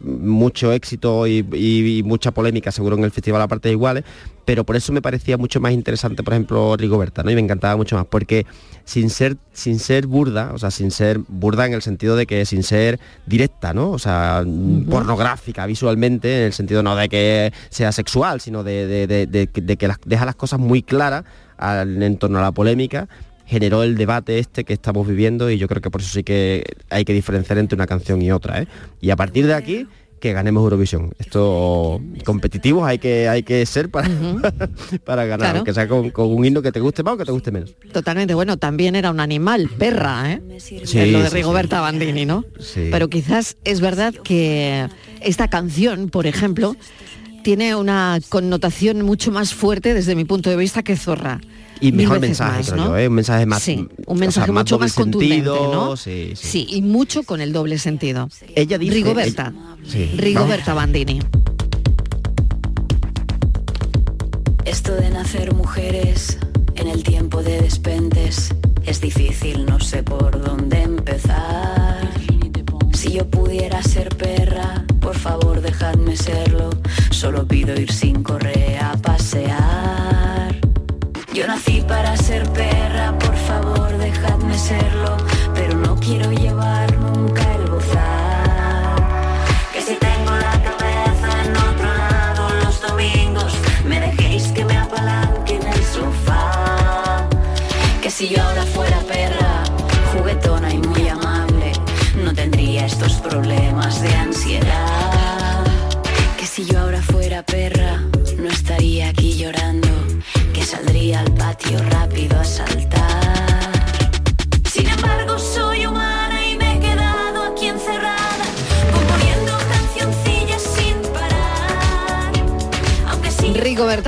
mucho 0.00 0.72
éxito 0.72 1.26
y, 1.26 1.44
y- 1.52 1.98
y 1.98 2.02
mucha 2.02 2.30
polémica 2.32 2.70
seguro 2.72 2.96
en 2.96 3.04
el 3.04 3.10
festival 3.10 3.42
a 3.42 3.48
partes 3.48 3.72
iguales 3.72 4.04
pero 4.44 4.64
por 4.64 4.74
eso 4.76 4.92
me 4.92 5.00
parecía 5.00 5.36
mucho 5.38 5.60
más 5.60 5.72
interesante 5.72 6.22
por 6.22 6.34
ejemplo 6.34 6.76
Rigoberta 6.76 7.22
¿no? 7.22 7.30
y 7.30 7.34
me 7.34 7.40
encantaba 7.40 7.76
mucho 7.76 7.96
más 7.96 8.06
porque 8.06 8.46
sin 8.84 9.10
ser 9.10 9.36
sin 9.52 9.78
ser 9.78 10.06
burda 10.06 10.50
o 10.54 10.58
sea 10.58 10.70
sin 10.70 10.90
ser 10.90 11.18
burda 11.28 11.66
en 11.66 11.74
el 11.74 11.82
sentido 11.82 12.16
de 12.16 12.26
que 12.26 12.44
sin 12.46 12.62
ser 12.62 12.98
directa 13.26 13.72
no 13.74 13.90
o 13.90 13.98
sea 13.98 14.44
pornográfica 14.90 15.66
visualmente 15.66 16.38
en 16.38 16.42
el 16.46 16.52
sentido 16.52 16.82
no 16.82 16.96
de 16.96 17.08
que 17.08 17.52
sea 17.70 17.92
sexual 17.92 18.40
sino 18.40 18.62
de, 18.64 18.86
de- 18.86 19.06
de- 19.06 19.26
de- 19.26 19.48
de 19.62 19.76
que 19.76 19.88
las- 19.88 19.98
deja 20.04 20.24
las 20.26 20.34
cosas 20.36 20.58
muy 20.60 20.82
claras 20.82 21.24
al- 21.58 22.02
en 22.02 22.16
torno 22.18 22.38
a 22.38 22.42
la 22.42 22.52
polémica 22.52 23.08
generó 23.46 23.82
el 23.82 23.96
debate 23.96 24.38
este 24.38 24.64
que 24.64 24.72
estamos 24.72 25.06
viviendo 25.06 25.50
y 25.50 25.58
yo 25.58 25.68
creo 25.68 25.82
que 25.82 25.90
por 25.90 26.00
eso 26.00 26.12
sí 26.12 26.22
que 26.22 26.64
hay 26.90 27.04
que 27.04 27.12
diferenciar 27.12 27.58
entre 27.58 27.74
una 27.76 27.86
canción 27.86 28.22
y 28.22 28.30
otra 28.32 28.62
¿eh? 28.62 28.66
y 29.00 29.10
a 29.10 29.16
partir 29.16 29.46
de 29.46 29.54
aquí 29.54 29.86
que 30.20 30.32
ganemos 30.32 30.62
Eurovisión 30.62 31.10
esto 31.18 32.00
competitivos 32.24 32.86
hay 32.86 32.98
que 32.98 33.28
hay 33.28 33.42
que 33.42 33.66
ser 33.66 33.90
para, 33.90 34.08
para 35.04 35.24
ganar 35.24 35.40
Claro. 35.40 35.56
aunque 35.58 35.74
sea 35.74 35.88
con, 35.88 36.10
con 36.10 36.32
un 36.32 36.44
himno 36.44 36.62
que 36.62 36.70
te 36.70 36.78
guste 36.78 37.02
más 37.02 37.14
o 37.14 37.16
que 37.18 37.24
te 37.24 37.32
guste 37.32 37.50
menos 37.50 37.74
Totalmente, 37.92 38.32
bueno, 38.34 38.56
también 38.56 38.94
era 38.94 39.10
un 39.10 39.18
animal, 39.20 39.68
perra, 39.76 40.32
¿eh? 40.32 40.40
Sí, 40.58 40.76
Es 40.80 40.94
lo 41.10 41.20
de 41.20 41.28
sí, 41.28 41.34
Rigoberta 41.34 41.80
Bandini, 41.80 42.24
¿no? 42.24 42.44
Sí. 42.60 42.88
Pero 42.90 43.08
quizás 43.08 43.56
es 43.64 43.80
verdad 43.80 44.14
que 44.14 44.86
esta 45.20 45.48
canción, 45.48 46.08
por 46.08 46.26
ejemplo, 46.26 46.74
tiene 47.42 47.74
una 47.74 48.18
connotación 48.28 49.02
mucho 49.02 49.30
más 49.32 49.52
fuerte 49.52 49.92
desde 49.92 50.14
mi 50.14 50.24
punto 50.24 50.48
de 50.48 50.56
vista 50.56 50.82
que 50.82 50.96
Zorra. 50.96 51.40
Y 51.88 51.92
mejor 51.92 52.20
mensaje 52.20 52.58
más, 52.58 52.70
creo 52.70 52.76
¿no? 52.84 52.88
yo 52.90 52.96
¿eh? 52.98 53.08
un 53.08 53.14
mensaje 53.14 53.46
más 53.46 53.62
Sí, 53.62 53.88
o 54.06 54.12
un 54.12 54.18
sea, 54.18 54.26
mensaje 54.26 54.52
mucho 54.52 54.78
más 54.78 54.92
contundente, 54.94 55.34
sentido, 55.36 55.72
¿no? 55.72 55.96
sí, 55.96 56.32
sí. 56.34 56.48
Sí, 56.48 56.66
y 56.70 56.82
mucho 56.82 57.22
con 57.24 57.40
el 57.40 57.52
doble 57.52 57.78
sentido. 57.78 58.28
Ella 58.54 58.78
dice- 58.78 58.94
Rigoberta. 58.94 59.52
ella- 59.52 59.90
sí. 59.90 60.10
Rigoberta 60.16 60.74
Bandini. 60.74 61.20
Esto 64.64 64.94
de 64.94 65.10
nacer 65.10 65.54
mujeres 65.54 66.38
en 66.76 66.88
el 66.88 67.02
tiempo 67.02 67.42
de 67.42 67.60
despentes 67.60 68.54
es 68.84 69.00
difícil, 69.00 69.66
no 69.66 69.80
sé 69.80 70.02
por 70.02 70.40
dónde 70.42 70.82
empezar. 70.82 72.08
Si 72.94 73.12
yo 73.14 73.28
pudiera 73.28 73.82
ser 73.82 74.08
perra, 74.16 74.84
por 75.00 75.16
favor 75.18 75.60
dejadme 75.60 76.16
serlo. 76.16 76.70
Solo 77.10 77.46
pido 77.46 77.78
ir 77.78 77.92
sin 77.92 78.22
correa 78.22 78.92
a 78.92 78.96
pasear. 78.96 80.21
Yo 81.34 81.46
nací 81.46 81.80
para 81.80 82.14
ser 82.18 82.46
perra, 82.52 83.16
por 83.18 83.34
favor 83.34 83.96
dejadme 83.96 84.58
serlo. 84.58 85.16
Pero 85.54 85.78
no 85.78 85.96
quiero 85.96 86.30
llevar 86.30 86.94
nunca 86.98 87.51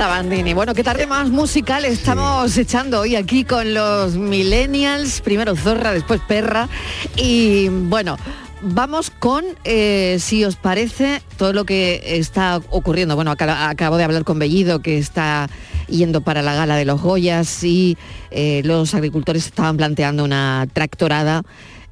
Bandini. 0.07 0.53
Bueno, 0.53 0.73
qué 0.73 0.83
tarde 0.83 1.07
más 1.07 1.29
musical 1.29 1.85
estamos 1.85 2.57
echando 2.57 2.99
hoy 3.01 3.15
aquí 3.15 3.43
con 3.43 3.73
los 3.73 4.15
millennials. 4.15 5.21
Primero 5.21 5.55
Zorra, 5.55 5.91
después 5.91 6.21
Perra. 6.27 6.69
Y 7.15 7.69
bueno, 7.69 8.17
vamos 8.61 9.09
con, 9.09 9.43
eh, 9.63 10.17
si 10.19 10.43
os 10.45 10.55
parece, 10.55 11.21
todo 11.37 11.53
lo 11.53 11.65
que 11.65 12.01
está 12.17 12.61
ocurriendo. 12.69 13.15
Bueno, 13.15 13.31
aca- 13.31 13.69
acabo 13.69 13.97
de 13.97 14.03
hablar 14.03 14.23
con 14.23 14.39
Bellido, 14.39 14.79
que 14.79 14.97
está 14.97 15.49
yendo 15.87 16.21
para 16.21 16.41
la 16.41 16.55
gala 16.55 16.75
de 16.77 16.85
los 16.85 17.01
Goyas 17.01 17.63
y 17.63 17.97
eh, 18.31 18.61
los 18.65 18.93
agricultores 18.95 19.45
estaban 19.45 19.77
planteando 19.77 20.23
una 20.23 20.67
tractorada 20.73 21.43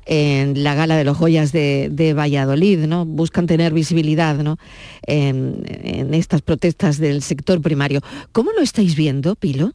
en 0.06 0.64
la 0.64 0.76
gala 0.76 0.98
de 0.98 1.04
los 1.04 1.18
Goyas 1.18 1.52
de, 1.52 1.90
de 1.92 2.14
Valladolid, 2.14 2.80
¿no? 2.86 3.06
Buscan 3.06 3.48
tener 3.48 3.74
visibilidad, 3.74 4.38
¿no? 4.38 4.58
En, 5.04 5.64
en 5.68 6.14
estas 6.14 6.42
protestas 6.42 6.98
del 6.98 7.22
sector 7.22 7.62
primario. 7.62 8.02
¿Cómo 8.32 8.52
lo 8.52 8.62
estáis 8.62 8.96
viendo, 8.96 9.36
Pilo? 9.36 9.74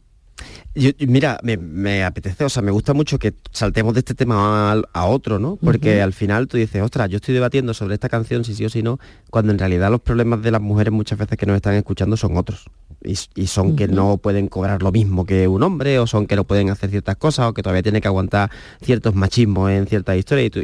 Yo- 0.75 0.91
mira, 0.99 1.39
me, 1.43 1.57
me 1.57 2.03
apetece, 2.03 2.45
o 2.45 2.49
sea, 2.49 2.61
me 2.61 2.71
gusta 2.71 2.93
mucho 2.93 3.19
que 3.19 3.33
saltemos 3.51 3.93
de 3.93 3.99
este 3.99 4.15
tema 4.15 4.71
a, 4.71 4.81
a 4.93 5.05
otro, 5.07 5.37
¿no? 5.39 5.57
Porque 5.57 6.01
al 6.01 6.13
final 6.13 6.47
tú 6.47 6.55
dices, 6.57 6.81
ostras, 6.81 7.09
yo 7.09 7.17
estoy 7.17 7.33
debatiendo 7.33 7.73
sobre 7.73 7.95
esta 7.95 8.07
canción, 8.07 8.45
si 8.45 8.53
sí 8.53 8.63
o 8.63 8.69
si 8.69 8.81
no, 8.81 8.99
cuando 9.29 9.51
en 9.51 9.59
realidad 9.59 9.91
los 9.91 9.99
problemas 9.99 10.41
de 10.41 10.51
las 10.51 10.61
mujeres 10.61 10.93
muchas 10.93 11.17
veces 11.19 11.37
que 11.37 11.45
nos 11.45 11.55
están 11.57 11.73
escuchando 11.75 12.15
son 12.15 12.37
otros. 12.37 12.65
Y, 13.03 13.47
son 13.47 13.75
que 13.77 13.87
no 13.87 14.17
pueden 14.17 14.47
cobrar 14.47 14.83
lo 14.83 14.91
mismo 14.91 15.25
que 15.25 15.47
un 15.47 15.63
hombre, 15.63 15.99
o 15.99 16.07
son 16.07 16.27
que 16.27 16.35
no 16.35 16.43
pueden 16.43 16.69
hacer 16.69 16.89
ciertas 16.89 17.15
cosas, 17.15 17.47
o 17.49 17.53
que 17.53 17.63
todavía 17.63 17.81
tiene 17.83 18.01
que 18.01 18.07
aguantar 18.09 18.51
ciertos 18.81 19.15
machismos 19.15 19.71
en 19.71 19.87
ciertas 19.87 20.17
historias. 20.17 20.51
Y, 20.55 20.59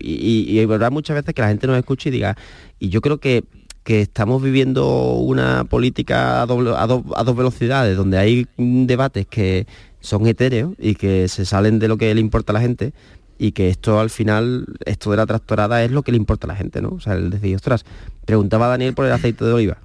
y, 0.51 0.59
y- 0.59 0.65
verdad 0.65 0.91
muchas 0.91 1.15
veces 1.15 1.33
que 1.33 1.41
la 1.41 1.47
gente 1.47 1.65
nos 1.67 1.77
escucha 1.77 2.09
y 2.09 2.11
diga, 2.11 2.36
y 2.79 2.89
yo 2.89 3.01
creo 3.01 3.19
que 3.19 3.43
que 3.83 4.01
estamos 4.01 4.41
viviendo 4.41 5.13
una 5.13 5.63
política 5.65 6.41
a, 6.41 6.47
doble- 6.47 6.75
a 6.75 6.88
do- 6.88 7.05
a 7.15 7.23
dos 7.23 7.36
velocidades, 7.36 7.95
donde 7.95 8.17
hay 8.17 8.47
mm, 8.57 8.86
debates 8.88 9.27
que 9.27 9.67
son 10.01 10.25
etéreos 10.25 10.73
y 10.79 10.95
que 10.95 11.27
se 11.27 11.45
salen 11.45 11.77
de 11.77 11.88
lo 11.88 11.95
que 11.97 12.13
le 12.15 12.19
importa 12.19 12.51
a 12.51 12.55
la 12.55 12.61
gente 12.61 12.93
y 13.38 13.51
que 13.51 13.69
esto 13.69 13.99
al 13.99 14.09
final, 14.09 14.65
esto 14.86 15.11
de 15.11 15.17
la 15.17 15.27
tractorada 15.27 15.83
es 15.83 15.91
lo 15.91 16.01
que 16.01 16.11
le 16.11 16.17
importa 16.17 16.47
a 16.47 16.49
la 16.49 16.55
gente, 16.55 16.81
¿no? 16.81 16.89
O 16.89 16.99
sea, 16.99 17.13
el 17.13 17.29
decir, 17.29 17.55
ostras, 17.55 17.86
preguntaba 18.25 18.67
Daniel 18.69 18.95
por 18.95 19.05
el 19.05 19.11
aceite 19.11 19.45
de 19.45 19.53
oliva. 19.53 19.77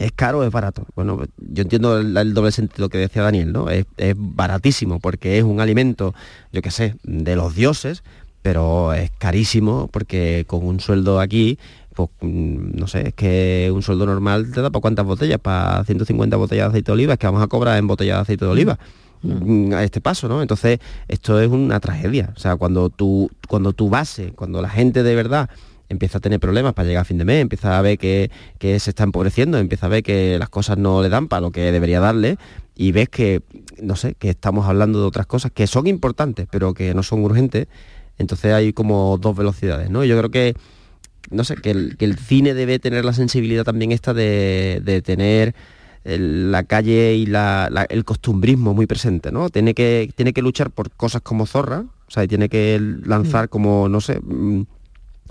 ¿Es 0.00 0.12
caro 0.12 0.38
o 0.38 0.44
es 0.44 0.50
barato? 0.50 0.86
Bueno, 0.96 1.20
yo 1.36 1.62
entiendo 1.62 1.98
el, 1.98 2.16
el 2.16 2.32
doble 2.32 2.52
sentido 2.52 2.88
que 2.88 2.96
decía 2.96 3.22
Daniel, 3.22 3.52
¿no? 3.52 3.68
Es, 3.68 3.84
es 3.98 4.14
baratísimo 4.16 4.98
porque 4.98 5.36
es 5.36 5.44
un 5.44 5.60
alimento, 5.60 6.14
yo 6.52 6.62
qué 6.62 6.70
sé, 6.70 6.96
de 7.02 7.36
los 7.36 7.54
dioses, 7.54 8.02
pero 8.40 8.94
es 8.94 9.10
carísimo 9.18 9.90
porque 9.92 10.44
con 10.46 10.66
un 10.66 10.80
sueldo 10.80 11.20
aquí, 11.20 11.58
pues 11.94 12.08
mm, 12.22 12.78
no 12.78 12.86
sé, 12.86 13.08
es 13.08 13.14
que 13.14 13.70
un 13.74 13.82
sueldo 13.82 14.06
normal 14.06 14.50
te 14.50 14.62
da 14.62 14.70
para 14.70 14.80
cuántas 14.80 15.04
botellas, 15.04 15.38
para 15.38 15.84
150 15.84 16.34
botellas 16.38 16.64
de 16.64 16.68
aceite 16.70 16.86
de 16.86 16.92
oliva, 16.92 17.12
es 17.12 17.18
que 17.18 17.26
vamos 17.26 17.42
a 17.42 17.48
cobrar 17.48 17.76
en 17.76 17.86
botellas 17.86 18.16
de 18.16 18.22
aceite 18.22 18.46
de 18.46 18.50
oliva. 18.50 18.78
mm, 19.20 19.74
a 19.74 19.84
este 19.84 20.00
paso, 20.00 20.28
¿no? 20.28 20.40
Entonces, 20.40 20.80
esto 21.08 21.38
es 21.38 21.50
una 21.50 21.78
tragedia. 21.78 22.32
O 22.34 22.40
sea, 22.40 22.56
cuando 22.56 22.88
tu, 22.88 23.30
cuando 23.48 23.74
tu 23.74 23.90
base, 23.90 24.32
cuando 24.34 24.62
la 24.62 24.70
gente 24.70 25.02
de 25.02 25.14
verdad 25.14 25.50
empieza 25.90 26.18
a 26.18 26.20
tener 26.20 26.40
problemas 26.40 26.72
para 26.72 26.86
llegar 26.88 27.02
a 27.02 27.04
fin 27.04 27.18
de 27.18 27.24
mes, 27.26 27.42
empieza 27.42 27.76
a 27.76 27.82
ver 27.82 27.98
que, 27.98 28.30
que 28.58 28.78
se 28.78 28.90
está 28.90 29.02
empobreciendo, 29.02 29.58
empieza 29.58 29.86
a 29.86 29.88
ver 29.90 30.02
que 30.02 30.38
las 30.38 30.48
cosas 30.48 30.78
no 30.78 31.02
le 31.02 31.08
dan 31.10 31.28
para 31.28 31.40
lo 31.42 31.50
que 31.50 31.72
debería 31.72 32.00
darle 32.00 32.38
y 32.76 32.92
ves 32.92 33.08
que, 33.08 33.42
no 33.82 33.96
sé, 33.96 34.14
que 34.14 34.30
estamos 34.30 34.66
hablando 34.66 35.00
de 35.00 35.06
otras 35.06 35.26
cosas 35.26 35.50
que 35.52 35.66
son 35.66 35.86
importantes, 35.88 36.46
pero 36.50 36.72
que 36.74 36.94
no 36.94 37.02
son 37.02 37.22
urgentes, 37.24 37.66
entonces 38.18 38.52
hay 38.54 38.72
como 38.72 39.18
dos 39.20 39.36
velocidades, 39.36 39.90
¿no? 39.90 40.04
Yo 40.04 40.16
creo 40.16 40.30
que, 40.30 40.54
no 41.30 41.42
sé, 41.42 41.56
que 41.56 41.72
el, 41.72 41.96
que 41.96 42.04
el 42.04 42.16
cine 42.16 42.54
debe 42.54 42.78
tener 42.78 43.04
la 43.04 43.12
sensibilidad 43.12 43.64
también 43.64 43.90
esta 43.92 44.14
de, 44.14 44.80
de 44.84 45.02
tener 45.02 45.54
el- 46.04 46.52
la 46.52 46.62
calle 46.62 47.14
y 47.14 47.26
la- 47.26 47.68
la- 47.70 47.84
el 47.84 48.04
costumbrismo 48.04 48.74
muy 48.74 48.86
presente, 48.86 49.32
¿no? 49.32 49.50
Tiene 49.50 49.74
que, 49.74 50.10
tiene 50.14 50.32
que 50.32 50.40
luchar 50.40 50.70
por 50.70 50.90
cosas 50.92 51.20
como 51.20 51.46
Zorra, 51.46 51.80
o 52.06 52.10
sea, 52.10 52.22
y 52.24 52.28
tiene 52.28 52.48
que 52.48 52.80
lanzar 53.04 53.48
como, 53.48 53.88
no 53.88 54.00
sé, 54.00 54.20
mm, 54.22 54.62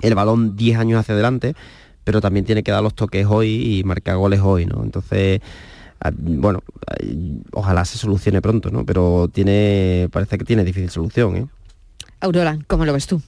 el 0.01 0.15
balón 0.15 0.55
10 0.55 0.77
años 0.77 0.99
hacia 0.99 1.13
adelante, 1.13 1.55
pero 2.03 2.21
también 2.21 2.45
tiene 2.45 2.63
que 2.63 2.71
dar 2.71 2.83
los 2.83 2.95
toques 2.95 3.25
hoy 3.27 3.79
y 3.79 3.83
marcar 3.83 4.17
goles 4.17 4.39
hoy, 4.41 4.65
¿no? 4.65 4.83
Entonces, 4.83 5.41
ah, 6.01 6.11
bueno, 6.15 6.61
ay, 6.87 7.41
ojalá 7.51 7.85
se 7.85 7.97
solucione 7.97 8.41
pronto, 8.41 8.69
¿no? 8.71 8.85
Pero 8.85 9.29
tiene, 9.31 10.09
parece 10.11 10.37
que 10.37 10.45
tiene 10.45 10.63
difícil 10.63 10.89
solución, 10.89 11.35
¿eh? 11.35 11.47
Aurora, 12.21 12.57
¿cómo 12.67 12.85
lo 12.85 12.93
ves 12.93 13.07
tú? 13.07 13.21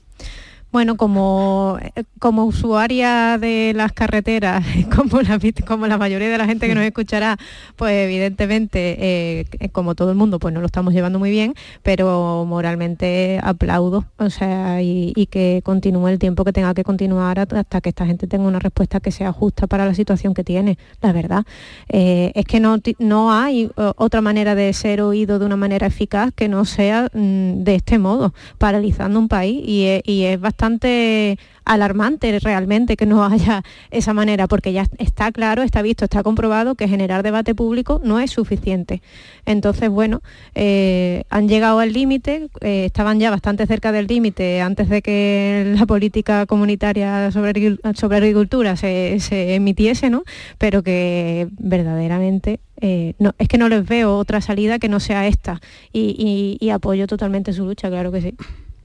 Bueno, 0.72 0.96
como, 0.96 1.78
como 2.18 2.46
usuaria 2.46 3.36
de 3.36 3.74
las 3.76 3.92
carreteras, 3.92 4.64
como 4.96 5.20
la, 5.20 5.38
como 5.66 5.86
la 5.86 5.98
mayoría 5.98 6.30
de 6.30 6.38
la 6.38 6.46
gente 6.46 6.66
que 6.66 6.74
nos 6.74 6.84
escuchará, 6.84 7.36
pues 7.76 7.92
evidentemente, 7.92 8.96
eh, 8.98 9.44
como 9.72 9.94
todo 9.94 10.08
el 10.12 10.16
mundo, 10.16 10.38
pues 10.38 10.54
no 10.54 10.60
lo 10.60 10.66
estamos 10.66 10.94
llevando 10.94 11.18
muy 11.18 11.30
bien, 11.30 11.54
pero 11.82 12.46
moralmente 12.46 13.38
aplaudo, 13.42 14.06
o 14.16 14.30
sea, 14.30 14.80
y, 14.80 15.12
que 15.30 15.60
continúe 15.62 16.08
el 16.08 16.18
tiempo 16.18 16.42
que 16.44 16.52
tenga 16.52 16.72
que 16.72 16.84
continuar 16.84 17.38
hasta 17.38 17.80
que 17.80 17.90
esta 17.90 18.06
gente 18.06 18.26
tenga 18.26 18.44
una 18.44 18.58
respuesta 18.58 19.00
que 19.00 19.12
sea 19.12 19.30
justa 19.32 19.66
para 19.66 19.84
la 19.84 19.94
situación 19.94 20.32
que 20.32 20.42
tiene, 20.42 20.78
la 21.02 21.12
verdad. 21.12 21.44
Eh, 21.90 22.32
es 22.34 22.46
que 22.46 22.60
no, 22.60 22.78
no 22.98 23.32
hay 23.32 23.70
otra 23.76 24.22
manera 24.22 24.54
de 24.54 24.72
ser 24.72 25.02
oído 25.02 25.38
de 25.38 25.44
una 25.46 25.56
manera 25.56 25.86
eficaz 25.86 26.32
que 26.34 26.48
no 26.48 26.64
sea 26.64 27.08
mm, 27.12 27.62
de 27.62 27.74
este 27.74 27.98
modo, 27.98 28.32
paralizando 28.56 29.18
un 29.18 29.28
país, 29.28 29.62
y 29.66 29.82
y 30.04 30.24
es 30.24 30.40
bastante 30.40 30.61
bastante 30.62 31.38
alarmante 31.64 32.38
realmente 32.38 32.96
que 32.96 33.04
no 33.04 33.24
haya 33.24 33.64
esa 33.90 34.14
manera, 34.14 34.46
porque 34.46 34.72
ya 34.72 34.86
está 34.98 35.32
claro, 35.32 35.62
está 35.62 35.82
visto, 35.82 36.04
está 36.04 36.22
comprobado 36.22 36.76
que 36.76 36.86
generar 36.86 37.24
debate 37.24 37.52
público 37.52 38.00
no 38.04 38.20
es 38.20 38.30
suficiente. 38.30 39.02
Entonces, 39.44 39.90
bueno, 39.90 40.22
eh, 40.54 41.24
han 41.30 41.48
llegado 41.48 41.80
al 41.80 41.92
límite, 41.92 42.48
eh, 42.60 42.84
estaban 42.84 43.18
ya 43.18 43.30
bastante 43.30 43.66
cerca 43.66 43.90
del 43.90 44.06
límite 44.06 44.60
antes 44.60 44.88
de 44.88 45.02
que 45.02 45.74
la 45.76 45.84
política 45.84 46.46
comunitaria 46.46 47.32
sobre, 47.32 47.78
sobre 47.94 48.18
agricultura 48.18 48.76
se, 48.76 49.18
emitiese, 49.54 50.10
¿no? 50.10 50.22
Pero 50.58 50.84
que 50.84 51.48
verdaderamente 51.58 52.60
eh, 52.80 53.14
no, 53.18 53.34
es 53.38 53.48
que 53.48 53.58
no 53.58 53.68
les 53.68 53.84
veo 53.84 54.16
otra 54.16 54.40
salida 54.40 54.78
que 54.78 54.88
no 54.88 55.00
sea 55.00 55.26
esta 55.26 55.60
y 55.92 56.70
apoyo 56.70 57.08
totalmente 57.08 57.52
su 57.52 57.64
lucha, 57.64 57.88
claro 57.88 58.12
que 58.12 58.20
sí. 58.20 58.34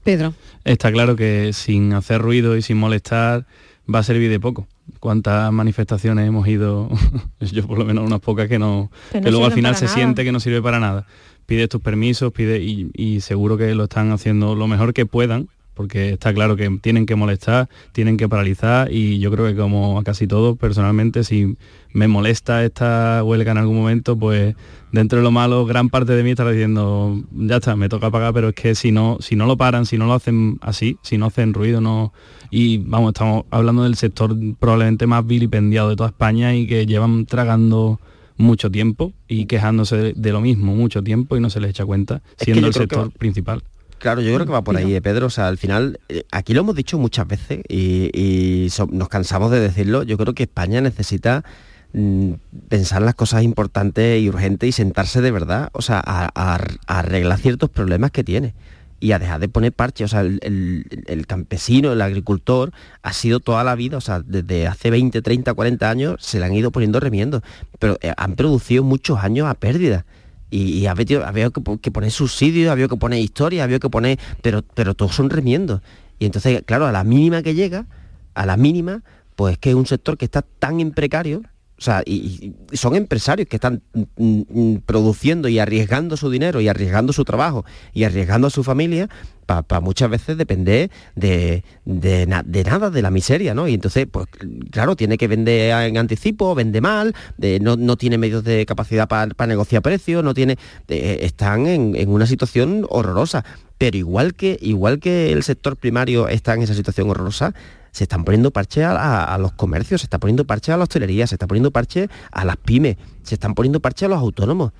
Pedro. 0.04 0.34
Está 0.64 0.90
claro 0.92 1.16
que 1.16 1.52
sin 1.52 1.92
hacer 1.92 2.20
ruido 2.20 2.56
y 2.56 2.62
sin 2.62 2.76
molestar 2.76 3.46
va 3.92 4.00
a 4.00 4.02
servir 4.02 4.30
de 4.30 4.40
poco. 4.40 4.66
¿Cuántas 5.00 5.52
manifestaciones 5.52 6.26
hemos 6.26 6.46
ido? 6.48 6.88
Yo 7.40 7.66
por 7.66 7.78
lo 7.78 7.84
menos 7.84 8.06
unas 8.06 8.20
pocas 8.20 8.48
que 8.48 8.58
no, 8.58 8.90
que, 9.12 9.20
luego 9.20 9.46
al 9.46 9.52
final 9.52 9.76
se 9.76 9.88
siente 9.88 10.24
que 10.24 10.32
no 10.32 10.40
sirve 10.40 10.62
para 10.62 10.80
nada. 10.80 11.06
Pide 11.46 11.68
tus 11.68 11.80
permisos, 11.80 12.32
pide 12.32 12.60
y, 12.60 13.20
seguro 13.20 13.56
que 13.56 13.74
lo 13.74 13.84
están 13.84 14.12
haciendo 14.12 14.54
lo 14.54 14.66
mejor 14.66 14.92
que 14.92 15.06
puedan, 15.06 15.48
porque 15.78 16.14
está 16.14 16.34
claro 16.34 16.56
que 16.56 16.68
tienen 16.82 17.06
que 17.06 17.14
molestar, 17.14 17.68
tienen 17.92 18.16
que 18.16 18.28
paralizar 18.28 18.92
y 18.92 19.20
yo 19.20 19.30
creo 19.30 19.46
que 19.46 19.54
como 19.54 19.96
a 19.96 20.02
casi 20.02 20.26
todos, 20.26 20.58
personalmente, 20.58 21.22
si 21.22 21.56
me 21.92 22.08
molesta 22.08 22.64
esta 22.64 23.22
huelga 23.22 23.52
en 23.52 23.58
algún 23.58 23.76
momento, 23.76 24.18
pues 24.18 24.56
dentro 24.90 25.18
de 25.18 25.22
lo 25.22 25.30
malo, 25.30 25.66
gran 25.66 25.88
parte 25.88 26.14
de 26.14 26.24
mí 26.24 26.30
estará 26.30 26.50
diciendo, 26.50 27.22
ya 27.30 27.58
está, 27.58 27.76
me 27.76 27.88
toca 27.88 28.10
pagar, 28.10 28.34
pero 28.34 28.48
es 28.48 28.56
que 28.56 28.74
si 28.74 28.90
no, 28.90 29.18
si 29.20 29.36
no 29.36 29.46
lo 29.46 29.56
paran, 29.56 29.86
si 29.86 29.98
no 29.98 30.06
lo 30.06 30.14
hacen 30.14 30.58
así, 30.62 30.98
si 31.02 31.16
no 31.16 31.26
hacen 31.26 31.54
ruido, 31.54 31.80
no. 31.80 32.12
Y 32.50 32.78
vamos, 32.78 33.10
estamos 33.10 33.44
hablando 33.50 33.84
del 33.84 33.94
sector 33.94 34.34
probablemente 34.58 35.06
más 35.06 35.24
vilipendiado 35.24 35.90
de 35.90 35.94
toda 35.94 36.08
España 36.08 36.56
y 36.56 36.66
que 36.66 36.86
llevan 36.86 37.24
tragando 37.24 38.00
mucho 38.36 38.68
tiempo 38.68 39.12
y 39.28 39.46
quejándose 39.46 40.12
de, 40.12 40.32
lo 40.32 40.40
mismo 40.40 40.74
mucho 40.74 41.04
tiempo 41.04 41.36
y 41.36 41.40
no 41.40 41.50
se 41.50 41.60
les 41.60 41.70
echa 41.70 41.86
cuenta, 41.86 42.20
siendo 42.36 42.66
el 42.66 42.74
sector 42.74 43.12
principal. 43.12 43.62
Claro, 43.98 44.20
yo 44.20 44.34
creo 44.34 44.46
que 44.46 44.52
va 44.52 44.62
por 44.62 44.76
ahí, 44.76 44.94
eh, 44.94 45.02
Pedro. 45.02 45.26
O 45.26 45.30
sea, 45.30 45.48
al 45.48 45.58
final, 45.58 46.00
eh, 46.08 46.24
aquí 46.30 46.54
lo 46.54 46.60
hemos 46.60 46.74
dicho 46.74 46.98
muchas 46.98 47.26
veces 47.26 47.62
y, 47.68 48.68
nos 48.90 49.08
cansamos 49.08 49.50
de 49.50 49.60
decirlo. 49.60 50.02
Yo 50.02 50.16
creo 50.16 50.34
que 50.34 50.44
España 50.44 50.80
necesita 50.80 51.44
Mm, 51.92 52.34
pensar 52.68 53.00
las 53.00 53.14
cosas 53.14 53.42
importantes 53.42 54.20
y 54.20 54.28
urgentes 54.28 54.68
y 54.68 54.72
sentarse 54.72 55.22
de 55.22 55.30
verdad, 55.30 55.70
o 55.72 55.80
sea, 55.80 56.02
a, 56.04 56.58
arreglar 56.86 57.38
ciertos 57.38 57.70
problemas 57.70 58.10
que 58.10 58.22
tiene 58.22 58.54
y 59.00 59.12
a 59.12 59.18
dejar 59.18 59.40
de 59.40 59.48
poner 59.48 59.72
parche. 59.72 60.04
O 60.04 60.08
sea, 60.08 60.20
el, 60.20 61.24
campesino, 61.26 61.92
el 61.92 62.02
agricultor, 62.02 62.72
ha 63.02 63.12
sido 63.14 63.40
toda 63.40 63.64
la 63.64 63.74
vida, 63.74 63.96
o 63.96 64.00
sea, 64.02 64.20
desde 64.20 64.66
hace 64.66 64.90
20, 64.90 65.22
30, 65.22 65.54
40 65.54 65.90
años 65.90 66.16
se 66.20 66.38
le 66.38 66.44
han 66.44 66.54
ido 66.54 66.70
poniendo 66.70 67.00
remiendos, 67.00 67.42
pero 67.78 67.96
eh, 68.02 68.12
han 68.16 68.34
producido 68.36 68.82
muchos 68.84 69.18
años 69.20 69.48
a 69.48 69.54
pérdida. 69.54 70.04
Y, 70.50 70.86
ha 70.86 70.92
habido, 70.92 71.52
que, 71.80 71.90
poner 71.90 72.10
subsidios, 72.10 72.68
ha 72.68 72.72
habido 72.72 72.88
que 72.88 72.96
poner 72.96 73.20
historia, 73.20 73.62
ha 73.62 73.64
habido 73.64 73.80
que 73.80 73.90
poner, 73.90 74.18
pero, 74.42 74.62
pero 74.62 74.94
todos 74.94 75.14
son 75.14 75.28
remiendos. 75.28 75.82
Y 76.18 76.26
entonces, 76.26 76.62
claro, 76.64 76.86
a 76.86 76.92
la 76.92 77.04
mínima 77.04 77.42
que 77.42 77.54
llega, 77.54 77.86
a 78.34 78.46
la 78.46 78.56
mínima, 78.56 79.02
pues 79.36 79.58
que 79.58 79.70
es 79.70 79.76
un 79.76 79.86
sector 79.86 80.16
que 80.16 80.24
está 80.24 80.42
tan 80.42 80.80
en 80.80 80.92
precario 80.92 81.42
o 81.78 81.80
sea, 81.80 82.02
y, 82.04 82.54
son 82.72 82.96
empresarios 82.96 83.48
que 83.48 83.56
están 83.56 83.82
mm, 83.92 84.42
mm, 84.48 84.76
produciendo 84.84 85.48
y 85.48 85.60
arriesgando 85.60 86.16
su 86.16 86.28
dinero 86.28 86.60
y 86.60 86.68
arriesgando 86.68 87.12
su 87.12 87.24
trabajo 87.24 87.64
y 87.92 88.04
arriesgando 88.04 88.48
a 88.48 88.50
su 88.50 88.64
familia 88.64 89.08
para 89.46 89.80
muchas 89.80 90.10
veces 90.10 90.36
depender 90.36 90.90
de, 91.14 91.62
nada, 91.86 92.90
de 92.90 93.02
la 93.02 93.10
miseria, 93.10 93.54
¿no? 93.54 93.66
Y 93.66 93.72
entonces, 93.72 94.06
pues 94.10 94.26
claro, 94.70 94.94
tiene 94.94 95.16
que 95.16 95.26
vender 95.26 95.70
en 95.86 95.96
anticipo, 95.96 96.54
vende 96.54 96.82
mal, 96.82 97.14
no, 97.62 97.96
tiene 97.96 98.18
medios 98.18 98.44
de 98.44 98.66
capacidad 98.66 99.08
para 99.08 99.46
negociar 99.46 99.80
precios, 99.80 100.22
no 100.22 100.34
tiene. 100.34 100.58
están 100.88 101.66
en, 101.66 101.96
en, 101.96 102.10
una 102.10 102.26
situación 102.26 102.84
horrorosa. 102.90 103.42
Pero 103.78 103.96
igual 103.96 104.34
que, 104.34 104.58
igual 104.60 104.98
que 104.98 105.32
el 105.32 105.42
sector 105.42 105.76
primario 105.76 106.28
está 106.28 106.52
en 106.52 106.62
esa 106.62 106.74
situación 106.74 107.08
horrorosa, 107.08 107.54
se 107.92 108.04
están 108.04 108.24
poniendo 108.24 108.50
parche 108.50 108.84
a, 108.84 109.36
los 109.38 109.52
comercios, 109.52 110.00
se 110.00 110.06
está 110.06 110.18
poniendo 110.18 110.44
parche 110.44 110.72
a 110.72 110.76
la 110.76 110.84
hostelería, 110.84 111.26
se 111.26 111.34
está 111.34 111.46
poniendo 111.46 111.70
parche 111.70 112.08
a 112.30 112.44
las 112.44 112.56
pymes, 112.56 112.96
se 113.22 113.34
están 113.34 113.54
poniendo 113.54 113.80
parche 113.80 114.06
a 114.06 114.08
los 114.08 114.18
autónomos. 114.18 114.72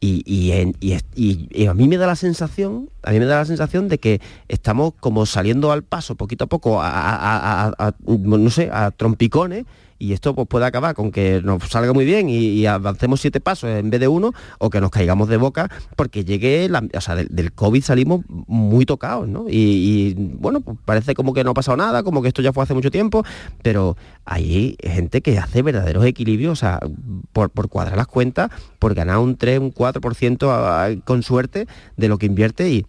Y, 0.00 0.52
a 0.52 1.74
mí 1.74 1.88
me 1.88 1.96
da 1.96 2.06
la 2.06 2.16
sensación, 2.16 2.88
a 3.02 3.10
mí 3.10 3.18
me 3.18 3.26
da 3.26 3.38
la 3.38 3.44
sensación 3.44 3.88
de 3.88 3.98
que 3.98 4.20
estamos 4.46 4.94
como 5.00 5.26
saliendo 5.26 5.72
al 5.72 5.82
paso 5.82 6.14
poquito 6.14 6.44
a 6.44 6.46
poco 6.46 6.78
a 6.80 7.94
no 8.06 8.50
sé, 8.50 8.70
a 8.72 8.92
trompicones 8.92 9.64
y 9.98 10.12
esto 10.12 10.34
pues, 10.34 10.48
puede 10.48 10.66
acabar 10.66 10.94
con 10.94 11.10
que 11.10 11.40
nos 11.42 11.62
salga 11.68 11.92
muy 11.92 12.04
bien 12.04 12.28
y, 12.28 12.66
avancemos 12.66 13.20
siete 13.20 13.40
pasos 13.40 13.70
en 13.70 13.90
vez 13.90 14.00
de 14.00 14.08
uno 14.08 14.32
o 14.58 14.70
que 14.70 14.80
nos 14.80 14.90
caigamos 14.90 15.28
de 15.28 15.36
boca 15.36 15.70
porque 15.96 16.24
llegue, 16.24 16.68
la, 16.68 16.80
del, 16.80 17.52
COVID 17.52 17.82
salimos 17.82 18.24
muy 18.28 18.84
tocados, 18.84 19.26
¿no? 19.26 19.46
Y, 19.48 20.14
bueno, 20.14 20.60
pues 20.60 20.76
parece 20.84 21.14
como 21.14 21.32
que 21.32 21.44
no 21.44 21.50
ha 21.50 21.54
pasado 21.54 21.76
nada, 21.76 22.02
como 22.02 22.22
que 22.22 22.28
esto 22.28 22.42
ya 22.42 22.52
fue 22.52 22.62
hace 22.62 22.74
mucho 22.74 22.90
tiempo, 22.90 23.24
pero 23.62 23.96
hay 24.24 24.76
gente 24.82 25.22
que 25.22 25.38
hace 25.38 25.62
verdaderos 25.62 26.04
equilibrios, 26.04 26.52
o 26.52 26.56
sea, 26.56 26.80
por, 27.32 27.50
cuadrar 27.68 27.96
las 27.96 28.06
cuentas, 28.06 28.50
por 28.78 28.94
ganar 28.94 29.18
un 29.18 29.36
3, 29.36 29.58
un 29.60 29.72
4% 29.72 31.02
con 31.04 31.22
suerte 31.22 31.66
de 31.96 32.08
lo 32.08 32.18
que 32.18 32.26
invierte 32.26 32.70
y 32.70 32.86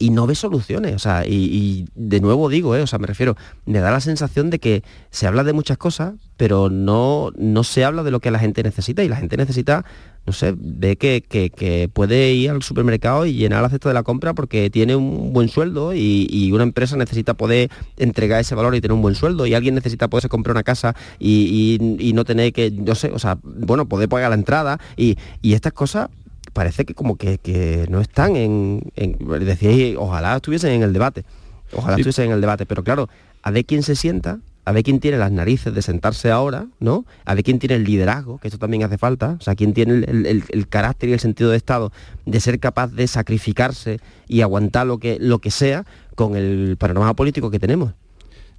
y 0.00 0.10
no 0.10 0.26
ve 0.26 0.34
soluciones. 0.34 0.94
O 0.96 0.98
sea, 0.98 1.24
y, 1.26 1.86
de 1.94 2.20
nuevo 2.20 2.48
digo, 2.48 2.74
eh, 2.74 2.82
o 2.82 2.86
sea, 2.86 2.98
me 2.98 3.06
refiero, 3.06 3.36
me 3.66 3.78
da 3.80 3.92
la 3.92 4.00
sensación 4.00 4.50
de 4.50 4.58
que 4.58 4.82
se 5.10 5.26
habla 5.26 5.44
de 5.44 5.52
muchas 5.52 5.76
cosas, 5.76 6.14
pero 6.38 6.70
no, 6.70 7.30
no 7.36 7.62
se 7.64 7.84
habla 7.84 8.02
de 8.02 8.10
lo 8.10 8.18
que 8.18 8.30
la 8.30 8.38
gente 8.38 8.62
necesita 8.62 9.04
y 9.04 9.08
la 9.08 9.16
gente 9.16 9.36
necesita, 9.36 9.84
no 10.24 10.32
sé, 10.32 10.54
ve 10.56 10.96
que, 10.96 11.90
puede 11.92 12.32
ir 12.32 12.50
al 12.50 12.62
supermercado 12.62 13.26
y 13.26 13.34
llenar 13.34 13.60
la 13.60 13.68
cesta 13.68 13.90
de 13.90 13.94
la 13.94 14.02
compra 14.02 14.32
porque 14.32 14.70
tiene 14.70 14.96
un 14.96 15.34
buen 15.34 15.50
sueldo 15.50 15.92
y, 15.94 16.50
una 16.50 16.62
empresa 16.62 16.96
necesita 16.96 17.34
poder 17.34 17.70
entregar 17.98 18.40
ese 18.40 18.54
valor 18.54 18.74
y 18.74 18.80
tener 18.80 18.94
un 18.94 19.02
buen 19.02 19.14
sueldo 19.14 19.46
y 19.46 19.52
alguien 19.52 19.74
necesita 19.74 20.08
poderse 20.08 20.30
comprar 20.30 20.56
una 20.56 20.62
casa 20.62 20.96
y, 21.18 21.78
no 22.14 22.24
tener 22.24 22.54
que, 22.54 22.70
no 22.70 22.94
sé, 22.94 23.10
o 23.12 23.18
sea, 23.18 23.38
bueno, 23.42 23.86
poder 23.86 24.08
pagar 24.08 24.30
la 24.30 24.36
entrada 24.36 24.80
y, 24.96 25.18
y 25.42 25.52
estas 25.52 25.74
cosas 25.74 26.08
parece 26.52 26.84
que 26.84 26.94
como 26.94 27.16
que, 27.16 27.86
no 27.88 28.00
están 28.00 28.36
en, 28.36 28.92
decía 29.40 29.98
ojalá 29.98 30.36
estuviesen 30.36 30.72
en 30.72 30.82
el 30.82 30.92
debate, 30.92 31.24
ojalá 31.72 31.96
estuviesen 31.96 32.26
en 32.26 32.32
el 32.32 32.40
debate, 32.40 32.66
pero 32.66 32.84
claro, 32.84 33.08
a 33.42 33.50
ver 33.50 33.64
quién 33.64 33.82
se 33.82 33.96
sienta, 33.96 34.40
a 34.64 34.72
ver 34.72 34.84
quién 34.84 35.00
tiene 35.00 35.18
las 35.18 35.32
narices 35.32 35.74
de 35.74 35.82
sentarse 35.82 36.30
ahora, 36.30 36.66
¿no? 36.78 37.04
A 37.24 37.34
ver 37.34 37.44
quién 37.44 37.58
tiene 37.58 37.76
el 37.76 37.84
liderazgo, 37.84 38.38
que 38.38 38.48
esto 38.48 38.58
también 38.58 38.82
hace 38.82 38.98
falta, 38.98 39.36
o 39.38 39.42
sea, 39.42 39.54
quién 39.54 39.72
tiene 39.72 40.04
el, 40.04 40.68
carácter 40.68 41.08
y 41.08 41.12
el 41.12 41.20
sentido 41.20 41.50
de 41.50 41.56
Estado 41.56 41.92
de 42.26 42.40
ser 42.40 42.60
capaz 42.60 42.88
de 42.88 43.06
sacrificarse 43.06 43.98
y 44.28 44.42
aguantar 44.42 44.86
lo 44.86 44.98
que, 44.98 45.18
lo 45.20 45.38
que 45.38 45.50
sea 45.50 45.84
con 46.14 46.36
el 46.36 46.76
panorama 46.78 47.14
político 47.14 47.50
que 47.50 47.58
tenemos. 47.58 47.92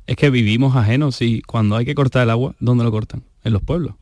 Es 0.07 0.15
que 0.15 0.29
vivimos 0.29 0.75
ajenos 0.75 1.21
y 1.21 1.41
cuando 1.43 1.75
hay 1.75 1.85
que 1.85 1.95
cortar 1.95 2.23
el 2.23 2.31
agua, 2.31 2.55
¿dónde 2.59 2.83
lo 2.83 2.91
cortan? 2.91 3.23
En 3.43 3.53
los 3.53 3.61
pueblos 3.61 3.95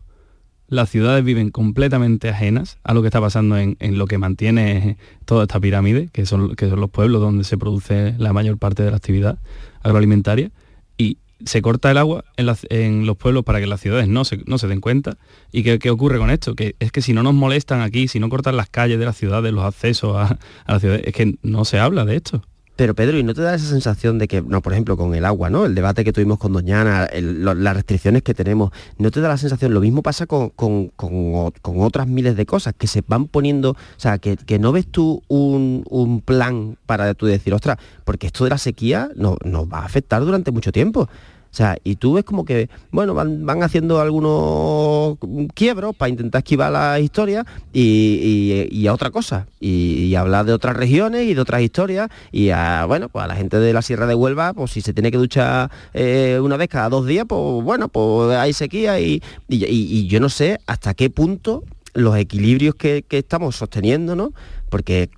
las 0.70 0.90
ciudades 0.90 1.24
viven 1.24 1.50
completamente 1.50 2.30
ajenas 2.30 2.78
a 2.84 2.94
lo 2.94 3.02
que 3.02 3.08
está 3.08 3.20
pasando 3.20 3.58
en, 3.58 3.78
lo 3.98 4.06
que 4.06 4.18
mantiene 4.18 4.98
toda 5.26 5.44
esta 5.44 5.60
pirámide, 5.60 6.10
que 6.14 6.26
son, 6.26 6.56
que 6.56 6.70
son 6.70 6.80
los 6.80 6.90
pueblos 6.90 7.22
donde 7.22 7.44
se 7.44 7.58
produce 7.58 8.16
la 8.18 8.34
mayor 8.34 8.58
parte 8.58 8.84
de 8.84 8.92
la 8.92 8.98
actividad 8.98 9.40
agroalimentaria, 9.82 10.52
y 10.98 11.18
se 11.44 11.62
corta 11.62 11.90
el 11.90 11.98
agua 11.98 12.24
en, 12.38 13.06
los 13.06 13.18
pueblos 13.18 13.44
para 13.44 13.60
que 13.60 13.68
las 13.68 13.80
ciudades 13.82 14.08
no 14.08 14.26
se, 14.26 14.44
no 14.46 14.58
se 14.58 14.68
den 14.68 14.82
cuenta. 14.82 15.18
¿Y 15.52 15.64
qué, 15.64 15.90
ocurre 15.90 16.20
con 16.20 16.30
esto? 16.30 16.54
Que 16.54 16.76
es 16.80 16.92
que 16.92 17.02
si 17.02 17.14
no 17.14 17.24
nos 17.24 17.34
molestan 17.34 17.82
aquí, 17.82 18.08
si 18.08 18.20
no 18.20 18.30
cortan 18.30 18.58
las 18.58 18.70
calles 18.70 19.00
de 19.00 19.06
las 19.06 19.18
ciudades, 19.18 19.52
los 19.54 19.64
accesos 19.64 20.16
a, 20.18 20.38
a 20.66 20.72
las 20.72 20.82
ciudades, 20.82 21.04
es 21.06 21.14
que 21.14 21.36
no 21.42 21.66
se 21.66 21.80
habla 21.80 22.06
de 22.06 22.18
esto. 22.18 22.44
Pero 22.80 22.96
Pedro, 22.96 23.18
¿y 23.18 23.24
no 23.24 23.34
te 23.34 23.42
da 23.42 23.54
esa 23.56 23.68
sensación 23.68 24.20
de 24.20 24.30
que, 24.30 24.42
no, 24.42 24.62
por 24.62 24.72
ejemplo, 24.72 24.96
con 24.96 25.14
el 25.14 25.26
agua, 25.26 25.50
¿no? 25.50 25.66
El 25.66 25.76
debate 25.76 26.06
que 26.06 26.14
tuvimos 26.14 26.38
con 26.40 26.54
Doñana, 26.54 27.10
las 27.14 27.76
restricciones 27.76 28.24
que 28.24 28.34
tenemos, 28.34 28.72
¿no 28.98 29.12
te 29.12 29.20
da 29.20 29.28
la 29.28 29.36
sensación? 29.36 29.74
Lo 29.74 29.82
mismo 29.82 30.02
pasa 30.02 30.28
con, 30.28 30.48
con- 30.52 30.88
con 30.96 31.52
con 31.62 31.82
otras 31.82 32.08
miles 32.08 32.38
de 32.38 32.46
cosas 32.46 32.74
que 32.78 32.88
se 32.88 33.04
van 33.06 33.28
poniendo, 33.28 33.72
o 33.72 33.76
sea, 33.98 34.18
que, 34.18 34.38
que 34.38 34.60
no 34.60 34.72
ves 34.72 34.88
tú 34.88 35.22
un, 35.28 35.84
un 35.90 36.22
plan 36.22 36.78
para 36.86 37.14
tú 37.16 37.26
decir, 37.26 37.54
ostras, 37.54 37.76
porque 38.06 38.28
esto 38.28 38.46
de 38.46 38.52
la 38.52 38.58
sequía 38.58 39.10
no- 39.14 39.36
nos 39.44 39.66
va 39.68 39.80
a 39.80 39.86
afectar 39.86 40.22
durante 40.24 40.52
mucho 40.52 40.72
tiempo. 40.72 41.10
O 41.52 41.56
sea, 41.56 41.78
y 41.84 41.96
tú 41.96 42.14
ves 42.14 42.24
como 42.24 42.46
que, 42.46 42.70
bueno, 42.92 43.14
van, 43.16 43.44
van 43.46 43.64
haciendo 43.64 44.00
algunos 44.00 45.18
quiebros 45.56 45.96
para 45.96 46.10
intentar 46.10 46.40
esquivar 46.40 46.72
la 46.72 47.00
historia 47.00 47.44
y, 47.74 48.68
y- 48.72 48.88
a 48.88 48.94
otra 48.94 49.10
cosa. 49.10 49.48
Y, 49.60 50.14
hablar 50.16 50.46
de 50.46 50.54
otras 50.54 50.76
regiones 50.76 51.28
y 51.28 51.34
de 51.34 51.42
otras 51.42 51.62
historias. 51.62 52.10
Y 52.32 52.50
a, 52.52 52.86
bueno, 52.86 53.10
pues 53.10 53.24
a 53.26 53.28
la 53.28 53.36
gente 53.36 53.58
de 53.60 53.74
la 53.74 53.82
Sierra 53.82 54.06
de 54.06 54.16
Huelva, 54.16 54.54
pues 54.54 54.72
si 54.72 54.82
se 54.82 54.94
tiene 54.94 55.12
que 55.12 55.18
duchar 55.18 55.72
eh, 55.94 56.40
una 56.42 56.56
vez 56.58 56.68
cada 56.70 56.90
dos 56.90 57.06
días, 57.06 57.26
pues 57.28 57.64
bueno, 57.64 57.88
pues 57.90 58.38
hay 58.38 58.54
sequía 58.54 59.00
y, 59.00 59.22
y- 59.48 60.08
yo 60.08 60.20
no 60.20 60.30
sé 60.30 60.60
hasta 60.68 60.94
qué 60.94 61.10
punto 61.10 61.64
los 61.94 62.16
equilibrios 62.18 62.76
que, 62.76 63.04
que 63.08 63.18
estamos 63.20 63.56
sosteniendo, 63.56 64.16
¿no? 64.16 64.34
Porque 64.70 65.10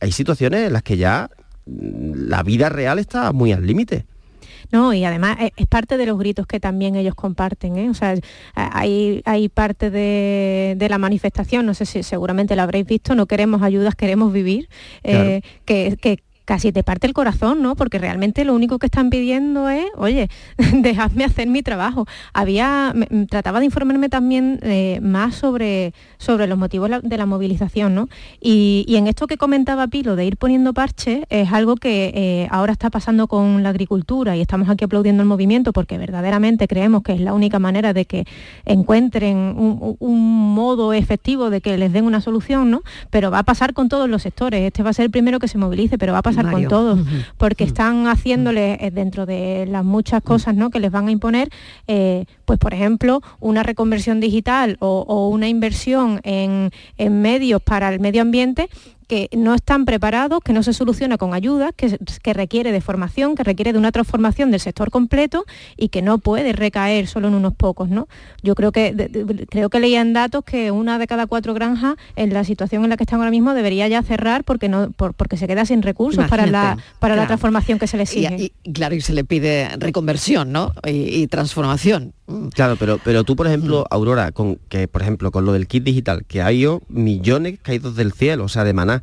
hay 0.00 0.12
situaciones 0.12 0.66
en 0.66 0.72
las 0.74 0.82
que 0.82 0.96
ya 0.98 1.30
mm, 1.66 2.28
la 2.28 2.42
vida 2.42 2.68
real 2.68 2.98
está 2.98 3.32
muy 3.32 3.52
al 3.52 3.66
límite. 3.66 4.04
No, 4.70 4.92
y 4.92 5.04
además 5.04 5.38
es, 5.40 5.52
es 5.56 5.66
parte 5.66 5.96
de 5.96 6.06
los 6.06 6.18
gritos 6.18 6.46
que 6.46 6.60
también 6.60 6.94
ellos 6.96 7.14
comparten, 7.14 7.78
¿eh? 7.78 7.88
O 7.88 7.94
sea, 7.94 8.14
hay, 8.54 9.22
hay 9.24 9.48
parte 9.48 9.90
de, 9.90 10.74
de 10.76 10.88
la 10.88 10.98
manifestación, 10.98 11.64
no 11.66 11.74
sé 11.74 11.86
si 11.86 12.02
seguramente 12.02 12.54
lo 12.54 12.62
habréis 12.62 12.86
visto, 12.86 13.14
no 13.14 13.26
queremos 13.26 13.62
ayudas, 13.62 13.94
queremos 13.94 14.32
vivir, 14.32 14.68
eh, 15.04 15.40
que, 15.64 15.96
que 16.00 16.22
casi 16.48 16.72
te 16.72 16.82
parte 16.82 17.06
el 17.06 17.12
corazón, 17.12 17.60
¿no? 17.60 17.76
Porque 17.76 17.98
realmente 17.98 18.42
lo 18.46 18.54
único 18.54 18.78
que 18.78 18.86
están 18.86 19.10
pidiendo 19.10 19.68
es, 19.68 19.84
oye, 19.96 20.30
dejadme 20.72 21.24
hacer 21.24 21.46
mi 21.46 21.62
trabajo. 21.62 22.06
Había, 22.32 22.92
me- 22.94 23.26
trataba 23.26 23.58
de 23.58 23.66
informarme 23.66 24.08
también 24.08 24.58
eh, 24.62 24.98
más 25.02 25.34
sobre, 25.34 25.92
sobre 26.16 26.46
los 26.46 26.56
motivos 26.56 26.88
de 27.02 27.16
la 27.18 27.26
movilización, 27.26 27.94
¿no? 27.94 28.08
Y, 28.40 28.86
en 28.96 29.08
esto 29.08 29.26
que 29.26 29.36
comentaba 29.36 29.88
Pilo 29.88 30.16
de 30.16 30.24
ir 30.24 30.38
poniendo 30.38 30.72
parches, 30.72 31.24
es 31.28 31.52
algo 31.52 31.76
que 31.76 32.12
eh, 32.14 32.48
ahora 32.50 32.72
está 32.72 32.88
pasando 32.88 33.26
con 33.28 33.62
la 33.62 33.68
agricultura 33.68 34.34
y 34.34 34.40
estamos 34.40 34.70
aquí 34.70 34.84
aplaudiendo 34.84 35.22
el 35.22 35.28
movimiento 35.28 35.74
porque 35.74 35.98
verdaderamente 35.98 36.66
creemos 36.66 37.02
que 37.02 37.12
es 37.12 37.20
la 37.20 37.34
única 37.34 37.58
manera 37.58 37.92
de 37.92 38.06
que 38.06 38.24
encuentren 38.64 39.54
un 39.98 40.54
modo 40.54 40.94
efectivo 40.94 41.50
de 41.50 41.60
que 41.60 41.76
les 41.76 41.92
den 41.92 42.06
una 42.06 42.22
solución, 42.22 42.70
¿no? 42.70 42.82
Pero 43.10 43.30
va 43.30 43.40
a 43.40 43.42
pasar 43.42 43.74
con 43.74 43.90
todos 43.90 44.08
los 44.08 44.22
sectores. 44.22 44.62
Este 44.62 44.82
va 44.82 44.90
a 44.90 44.92
ser 44.94 45.04
el 45.04 45.10
primero 45.10 45.38
que 45.38 45.48
se 45.48 45.58
movilice, 45.58 45.98
pero 45.98 46.14
va 46.14 46.20
a 46.20 46.22
pasar 46.22 46.37
Mario. 46.44 46.68
con 46.68 46.68
todos, 46.68 47.00
porque 47.36 47.64
están 47.64 48.06
haciéndole 48.06 48.78
eh, 48.80 48.90
dentro 48.90 49.26
de 49.26 49.66
las 49.68 49.84
muchas 49.84 50.22
cosas 50.22 50.54
¿no? 50.54 50.70
que 50.70 50.80
les 50.80 50.90
van 50.90 51.08
a 51.08 51.10
imponer, 51.10 51.50
eh, 51.86 52.24
pues 52.44 52.58
por 52.58 52.74
ejemplo, 52.74 53.22
una 53.40 53.62
reconversión 53.62 54.20
digital 54.20 54.76
o, 54.80 55.04
o 55.06 55.28
una 55.28 55.48
inversión 55.48 56.20
en, 56.24 56.70
en 56.96 57.22
medios 57.22 57.62
para 57.62 57.88
el 57.88 58.00
medio 58.00 58.22
ambiente 58.22 58.68
que 59.08 59.28
no 59.36 59.54
están 59.54 59.84
preparados, 59.86 60.40
que 60.44 60.52
no 60.52 60.62
se 60.62 60.72
soluciona 60.72 61.18
con 61.18 61.34
ayudas, 61.34 61.72
que, 61.76 61.98
que 62.22 62.32
requiere 62.34 62.70
de 62.70 62.80
formación, 62.80 63.34
que 63.34 63.42
requiere 63.42 63.72
de 63.72 63.78
una 63.78 63.90
transformación 63.90 64.50
del 64.52 64.60
sector 64.60 64.90
completo 64.90 65.44
y 65.76 65.88
que 65.88 66.02
no 66.02 66.18
puede 66.18 66.52
recaer 66.52 67.06
solo 67.08 67.26
en 67.28 67.34
unos 67.34 67.54
pocos, 67.54 67.88
¿no? 67.88 68.06
Yo 68.42 68.54
creo 68.54 68.70
que 68.70 68.92
de- 68.92 69.08
de- 69.08 69.46
creo 69.46 69.70
que 69.70 69.80
leían 69.80 70.12
datos 70.12 70.44
que 70.44 70.70
una 70.70 70.98
de 70.98 71.06
cada 71.06 71.26
cuatro 71.26 71.54
granjas 71.54 71.96
en 72.14 72.32
la 72.32 72.44
situación 72.44 72.84
en 72.84 72.90
la 72.90 72.96
que 72.96 73.04
están 73.04 73.18
ahora 73.18 73.30
mismo 73.32 73.54
debería 73.54 73.88
ya 73.88 74.02
cerrar 74.02 74.44
porque 74.44 74.68
no 74.68 74.90
por- 74.92 75.14
porque 75.14 75.36
se 75.36 75.46
queda 75.48 75.64
sin 75.64 75.82
recursos 75.82 76.28
para 76.28 76.46
la 76.46 76.76
para 77.00 77.16
la 77.16 77.26
transformación 77.26 77.78
que 77.78 77.86
se 77.86 77.96
le 77.96 78.02
Y, 78.02 78.06
sigue. 78.06 78.52
y- 78.64 78.72
claro, 78.72 78.94
y 78.94 79.00
se 79.00 79.14
le 79.14 79.24
pide 79.24 79.70
reconversión, 79.78 80.52
¿no? 80.52 80.72
Y, 80.86 81.22
y 81.22 81.26
transformación. 81.28 82.12
Mm. 82.28 82.48
Claro, 82.48 82.76
pero, 82.78 83.00
pero 83.02 83.24
tú, 83.24 83.34
por 83.36 83.46
ejemplo, 83.46 83.86
Aurora, 83.90 84.32
con 84.32 84.56
que, 84.68 84.86
por 84.86 85.02
ejemplo, 85.02 85.30
con 85.30 85.44
lo 85.44 85.52
del 85.52 85.66
kit 85.66 85.82
digital, 85.82 86.24
que 86.28 86.42
ha 86.42 86.52
ido 86.52 86.82
millones 86.88 87.58
caídos 87.62 87.96
del 87.96 88.12
cielo, 88.12 88.44
o 88.44 88.48
sea, 88.48 88.64
de 88.64 88.72
maná. 88.74 89.02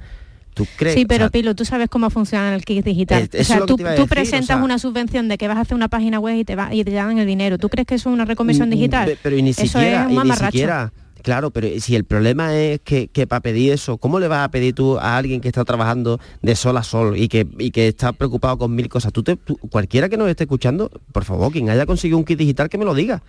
¿Tú 0.54 0.66
crees? 0.78 0.96
Sí, 0.96 1.04
o 1.04 1.08
pero 1.08 1.26
sea, 1.26 1.30
Pilo, 1.32 1.54
tú 1.54 1.66
sabes 1.66 1.90
cómo 1.90 2.10
funciona 2.10 2.56
el 2.56 2.64
kit 2.64 2.86
digital. 2.86 3.28
Eh, 3.34 3.42
o 3.42 3.44
sea, 3.44 3.60
tú, 3.66 3.76
tú 3.76 3.84
decir, 3.84 4.00
o 4.04 4.08
presentas 4.08 4.48
sea- 4.48 4.64
una 4.64 4.80
subvención 4.80 5.28
de 5.28 5.38
que 5.38 5.50
vas 5.50 5.58
a 5.58 5.62
hacer 5.62 5.76
una 5.76 5.90
página 5.90 6.20
web 6.20 6.38
y 6.38 6.46
te, 6.46 6.56
va, 6.56 6.74
y 6.74 6.84
te 6.86 6.92
dan 6.92 7.18
el 7.18 7.28
dinero. 7.28 7.58
¿Tú 7.58 7.68
crees 7.68 7.86
que 7.86 7.96
eso 7.96 8.10
es 8.10 8.14
una 8.14 8.24
reconversión 8.24 8.70
digital? 8.70 9.06
Mm, 9.06 9.12
Pe- 9.12 9.20
Pero 9.22 9.36
y 9.38 9.42
ni 9.42 9.50
eso 9.50 9.64
siquiera, 9.64 10.02
es 10.04 10.06
un 10.08 10.14
y 10.14 10.30
ni 10.30 10.32
siquiera. 10.36 10.94
Claro, 11.26 11.50
pero 11.50 11.68
si 11.80 11.96
el 11.96 12.04
problema 12.04 12.56
es 12.56 12.82
que, 12.82 13.08
que 13.08 13.26
para 13.26 13.40
pedir 13.42 13.74
eso, 13.74 13.98
¿cómo 13.98 14.20
le 14.20 14.28
vas 14.28 14.46
a 14.46 14.52
pedir 14.52 14.76
tú 14.76 15.00
a 15.00 15.18
alguien 15.18 15.42
que 15.42 15.48
está 15.48 15.66
trabajando 15.66 16.20
de 16.44 16.56
sol 16.56 16.78
a 16.78 16.84
sol 16.84 17.18
y 17.18 17.28
que, 17.28 17.48
y 17.58 17.72
que 17.72 17.88
está 17.88 18.12
preocupado 18.14 18.60
con 18.60 18.76
mil 18.76 18.88
cosas? 18.90 19.12
Tú 19.12 19.24
te- 19.24 19.36
tú- 19.36 19.58
cualquiera 19.72 20.08
que 20.08 20.18
nos 20.18 20.30
esté 20.30 20.44
escuchando, 20.44 20.92
por 21.12 21.26
favor, 21.26 21.52
quien 21.52 21.68
haya 21.72 21.88
conseguido 21.88 22.20
un 22.20 22.26
kit 22.26 22.38
digital, 22.38 22.70
que 22.70 22.78
me 22.78 22.86
lo 22.86 22.94
diga. 22.94 23.24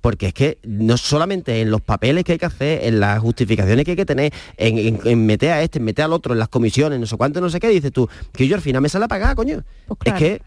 Porque 0.00 0.26
es 0.26 0.34
que 0.34 0.58
no 0.64 0.96
solamente 0.96 1.60
en 1.60 1.70
los 1.70 1.82
papeles 1.82 2.24
que 2.24 2.32
hay 2.32 2.38
que 2.38 2.46
hacer, 2.46 2.82
en 2.84 2.98
las 2.98 3.20
justificaciones 3.20 3.84
que 3.84 3.92
hay 3.92 3.96
que 3.96 4.06
tener, 4.06 4.32
en, 4.56 4.76
en- 4.78 5.00
en 5.04 5.24
meter 5.26 5.52
a 5.52 5.62
este, 5.62 5.78
en 5.78 5.84
meter 5.84 6.04
al 6.04 6.14
otro, 6.14 6.32
en 6.32 6.40
las 6.40 6.48
comisiones, 6.48 6.98
no 6.98 7.06
sé 7.06 7.16
cuánto, 7.16 7.40
no 7.40 7.48
sé 7.48 7.60
qué, 7.60 7.68
dices 7.68 7.92
tú, 7.92 8.08
que 8.32 8.48
yo 8.48 8.56
al 8.56 8.60
final 8.60 8.82
me 8.82 8.88
sale 8.88 9.04
a 9.04 9.08
pagar, 9.08 9.36
coño. 9.36 9.62
Pues 9.86 9.98
claro. 10.00 10.16
Es 10.18 10.22
que... 10.38 10.42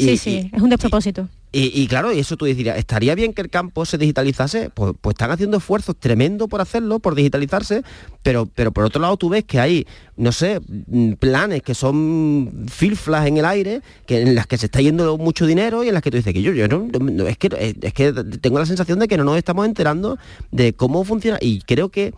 Sí, 0.00 0.10
y- 0.12 0.16
sí, 0.18 0.50
es 0.52 0.62
un 0.62 0.70
despropósito. 0.70 1.28
y, 1.52 1.72
y 1.82 1.86
claro, 1.88 2.12
y 2.12 2.18
eso 2.20 2.36
tú 2.36 2.44
dirías, 2.46 2.78
¿estaría 2.78 3.14
bien 3.14 3.32
que 3.32 3.42
el 3.42 3.50
campo 3.50 3.84
se 3.84 3.98
digitalizase? 3.98 4.70
Pues, 4.70 4.94
pues 5.00 5.14
están 5.14 5.30
haciendo 5.30 5.56
esfuerzos 5.58 5.96
tremendos 5.98 6.48
por 6.48 6.60
hacerlo, 6.60 6.98
por 7.00 7.14
digitalizarse, 7.14 7.82
pero, 8.22 8.46
pero 8.46 8.72
por 8.72 8.84
otro 8.84 9.00
lado 9.02 9.16
tú 9.16 9.28
ves 9.28 9.44
que 9.44 9.58
hay, 9.60 9.86
no 10.16 10.32
sé, 10.32 10.60
mm, 10.86 11.12
planes 11.14 11.62
que 11.62 11.74
son 11.74 12.66
filflas 12.70 13.26
en 13.26 13.36
el 13.38 13.44
aire, 13.44 13.82
que 14.06 14.22
en 14.22 14.34
las 14.34 14.46
que 14.46 14.58
se 14.58 14.66
está 14.66 14.80
yendo 14.80 15.18
mucho 15.18 15.44
dinero 15.46 15.82
y 15.84 15.88
en 15.88 15.94
las 15.94 16.02
que 16.02 16.10
tú 16.10 16.16
dices 16.18 16.32
que 16.32 16.42
yo, 16.42 16.52
yo 16.52 16.68
no, 16.68 16.86
no- 17.00 17.26
es, 17.26 17.36
que, 17.36 17.74
es 17.82 17.92
que 17.94 18.12
tengo 18.40 18.58
la 18.58 18.66
sensación 18.66 18.98
de 19.00 19.08
que 19.08 19.16
no 19.16 19.24
nos 19.24 19.36
estamos 19.36 19.66
enterando 19.66 20.18
de 20.52 20.72
cómo 20.72 21.04
funciona 21.04 21.38
y 21.40 21.60
creo 21.62 21.88
que 21.88 22.14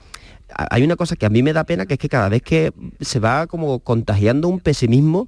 hay 0.55 0.83
una 0.83 0.97
cosa 0.97 1.17
que 1.17 1.25
a 1.25 1.31
mí 1.31 1.43
me 1.43 1.55
da 1.55 1.65
pena, 1.65 1.87
que 1.87 1.95
es 1.95 1.99
que 1.99 2.11
cada 2.11 2.29
vez 2.29 2.43
que 2.43 2.73
se 3.01 3.19
va 3.21 3.47
como 3.47 3.79
contagiando 3.79 4.49
un 4.49 4.61
pesimismo, 4.61 5.27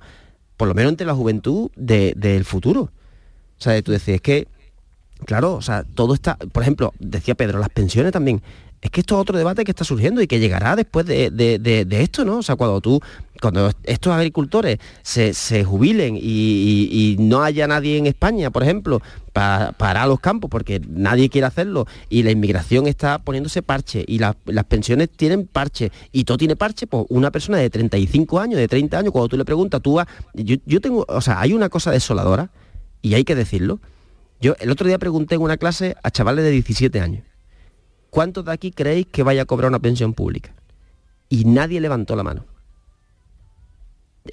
por 0.57 0.68
lo 0.68 0.74
menos 0.74 0.90
entre 0.92 1.07
la 1.07 1.14
juventud, 1.14 1.70
de- 1.76 2.14
del 2.16 2.44
futuro. 2.44 2.82
O 2.82 3.62
sea, 3.62 3.80
tú 3.82 3.92
decís, 3.92 4.09
es 4.16 4.20
que, 4.20 4.46
claro, 5.26 5.55
o 5.55 5.62
sea, 5.62 5.84
todo 5.84 6.14
está, 6.14 6.36
por 6.36 6.62
ejemplo, 6.62 6.92
decía 6.98 7.34
Pedro, 7.34 7.59
las 7.59 7.68
pensiones 7.70 8.12
también. 8.12 8.42
Es 8.80 8.90
que 8.90 9.00
esto 9.00 9.14
es 9.14 9.20
otro 9.22 9.38
debate 9.38 9.64
que 9.64 9.70
está 9.70 9.82
surgiendo 9.84 10.20
y 10.20 10.26
que 10.26 10.38
llegará 10.38 10.76
después 10.76 11.07
de, 11.07 11.30
de- 11.30 11.59
de- 11.59 11.84
de 11.86 12.02
esto, 12.02 12.24
¿no? 12.24 12.38
O 12.38 12.42
sea, 12.42 12.57
cuando 12.57 12.80
tú, 12.82 13.00
cuando 13.45 13.70
estos 13.82 14.11
agricultores 14.14 14.78
se, 15.03 15.64
jubilen 15.64 16.16
y, 16.18 17.16
no 17.18 17.42
haya 17.42 17.66
nadie 17.66 17.99
en 17.99 18.07
España, 18.07 18.51
por 18.51 18.62
ejemplo, 18.62 19.03
para 19.34 19.72
parar 19.72 20.09
los 20.09 20.18
campos, 20.18 20.49
porque 20.49 20.80
nadie 20.88 21.28
quiere 21.28 21.47
hacerlo, 21.47 21.86
y 22.09 22.22
la 22.22 22.30
inmigración 22.30 22.86
está 22.86 23.18
poniéndose 23.18 23.61
parche, 23.61 24.03
y 24.09 24.18
la- 24.18 24.34
las 24.47 24.64
pensiones 24.64 25.11
tienen 25.11 25.47
parche, 25.47 25.92
y 26.11 26.24
todo 26.24 26.38
tiene 26.38 26.57
parche, 26.57 26.86
pues 26.86 27.05
una 27.11 27.30
persona 27.30 27.59
de 27.59 27.68
35 27.68 28.40
años, 28.40 28.59
de 28.59 28.66
30 28.66 28.99
años, 28.99 29.12
cuando 29.12 29.28
tú 29.28 29.36
le 29.36 29.45
preguntas, 29.45 29.82
tú 29.82 29.95
vas, 29.95 30.07
yo, 30.32 30.57
yo 30.64 30.80
tengo, 30.80 31.05
o 31.07 31.20
sea, 31.20 31.38
hay 31.38 31.53
una 31.53 31.68
cosa 31.68 31.90
desoladora, 31.90 32.51
y 33.03 33.12
hay 33.12 33.24
que 33.24 33.34
decirlo. 33.34 33.78
Yo 34.40 34.55
el 34.59 34.70
otro 34.70 34.86
día 34.88 34.99
pregunté 34.99 35.34
en 35.34 35.42
una 35.42 35.59
clase 35.59 35.97
a 36.03 36.11
chavales 36.11 36.47
de 36.47 36.51
17 36.51 36.99
años, 36.99 37.24
¿cuántos 38.09 38.47
de 38.47 38.53
aquí 38.53 38.70
creéis 38.70 39.07
que 39.07 39.22
vaya 39.22 39.42
a 39.42 39.45
cobrar 39.45 39.68
una 39.68 39.80
pensión 39.80 40.14
pública? 40.14 40.55
Y 41.28 41.45
nadie 41.45 41.82
levantó 41.82 42.16
la 42.16 42.22
mano. 42.22 42.53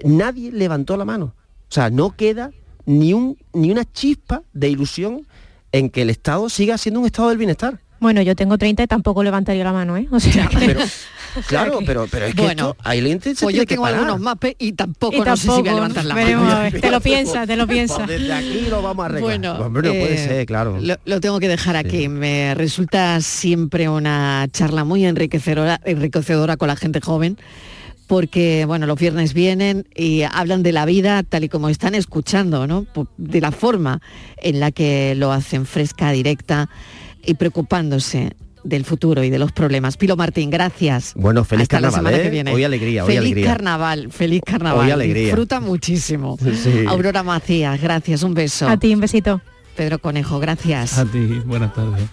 Nadie 0.04 0.52
levantó 0.52 0.98
la 0.98 1.06
mano. 1.06 1.34
O 1.70 1.74
sea, 1.74 1.90
no 1.90 2.12
queda 2.16 2.52
ni, 2.86 3.14
un, 3.14 3.38
ni 3.54 3.72
una 3.72 3.86
chispa 3.92 4.44
de 4.54 4.70
ilusión 4.70 5.26
en 5.72 5.90
que 5.90 6.02
el 6.02 6.10
Estado 6.10 6.50
siga 6.50 6.78
siendo 6.78 7.00
un 7.00 7.06
Estado 7.06 7.30
del 7.30 7.38
bienestar. 7.38 7.80
Bueno, 8.00 8.22
yo 8.24 8.36
tengo 8.36 8.58
30 8.58 8.82
y 8.84 8.88
tampoco 8.88 9.24
levantaría 9.24 9.64
la 9.64 9.74
mano, 9.74 9.96
¿eh? 9.96 10.08
O 10.12 10.20
sea, 10.20 10.50
Pero, 10.58 10.80
claro, 11.48 11.80
pero, 11.86 12.08
pero 12.10 12.26
es 12.26 12.34
que 12.34 12.42
Bueno, 12.42 12.72
esto, 12.72 12.84
hay 12.84 13.00
gente 13.02 13.36
se 13.36 13.44
Pues 13.46 13.54
tiene 13.54 13.58
yo 13.58 13.62
que 13.68 13.76
tengo 13.76 13.84
parar. 13.84 14.00
algunos 14.00 14.20
mapes 14.20 14.56
y 14.58 14.72
tampoco, 14.74 15.16
Y 15.16 15.20
no 15.20 15.38
sé 15.38 15.44
si 15.44 15.48
voy 15.50 15.60
a 15.60 15.64
tampoco, 15.64 15.76
levantar 15.76 16.06
la 16.06 16.16
veremos 16.16 16.46
mano. 16.48 16.62
ver. 16.64 16.82
Te 16.82 16.90
lo 16.90 17.00
piensa, 17.02 17.46
te 17.46 17.56
lo 17.56 17.68
piensa. 17.68 17.98
Pues 17.98 18.08
desde 18.08 18.34
aquí 18.34 18.66
lo 18.72 18.82
vamos 18.82 19.04
a 19.04 19.06
arreglar. 19.06 19.24
Bueno, 19.24 19.54
Hombre, 19.66 19.84
no 19.84 19.90
puede 19.94 20.16
eh, 20.16 20.18
ser, 20.28 20.46
claro. 20.48 20.80
Lo, 20.82 20.96
lo 21.06 21.22
tengo 21.22 21.40
que 21.40 21.48
dejar 21.48 21.76
aquí. 21.76 22.08
Me 22.10 22.56
resulta 22.56 23.22
siempre 23.22 23.88
una 23.88 24.48
charla 24.52 24.84
muy 24.84 25.06
enriquecedora, 25.06 25.80
enriquecedora 25.86 26.58
con 26.58 26.70
la 26.70 26.76
gente 26.76 27.02
joven, 27.02 27.38
porque 28.12 28.66
bueno, 28.68 28.88
los 28.88 29.00
viernes 29.00 29.34
vienen 29.34 29.88
y 29.96 30.24
hablan 30.24 30.64
de 30.64 30.74
la 30.74 30.84
vida 30.84 31.24
tal 31.24 31.46
y 31.46 31.48
como 31.48 31.70
están 31.70 31.96
escuchando, 31.96 32.68
¿no? 32.68 32.86
De 33.16 33.40
la 33.40 33.54
forma 33.54 34.02
en 34.36 34.60
la 34.60 34.72
que 34.72 35.16
lo 35.16 35.32
hacen 35.32 35.66
fresca, 35.66 36.12
directa 36.12 36.70
y 37.26 37.36
preocupándose 37.36 38.36
del 38.66 38.84
futuro 38.84 39.24
y 39.24 39.30
de 39.30 39.40
los 39.40 39.54
problemas. 39.54 39.96
Pilo 39.96 40.18
Martín, 40.18 40.50
gracias. 40.50 41.14
Bueno, 41.16 41.46
feliz 41.46 41.62
Hasta 41.62 41.80
la 41.80 41.88
carnaval, 41.88 42.12
semana 42.12 42.18
¿eh? 42.18 42.24
que 42.24 42.30
viene. 42.32 42.54
Hoy 42.54 42.66
alegría, 42.66 43.06
hoy 43.06 43.16
feliz 43.16 43.22
alegría. 43.22 43.46
carnaval, 43.46 44.12
feliz 44.12 44.42
carnaval. 44.46 44.86
Hoy 44.88 44.92
alegría. 44.92 45.24
Disfruta 45.28 45.62
muchísimo. 45.62 46.38
Sí. 46.62 46.84
Aurora 46.90 47.24
Macías, 47.24 47.82
gracias, 47.82 48.24
un 48.24 48.34
beso. 48.34 48.68
A 48.68 48.76
ti, 48.76 48.94
un 48.94 49.00
besito. 49.00 49.40
Pedro 49.78 50.00
Conejo, 50.00 50.38
gracias. 50.42 50.98
A 50.98 51.06
ti, 51.06 51.42
buenas 51.46 51.74
tardes. 51.74 52.10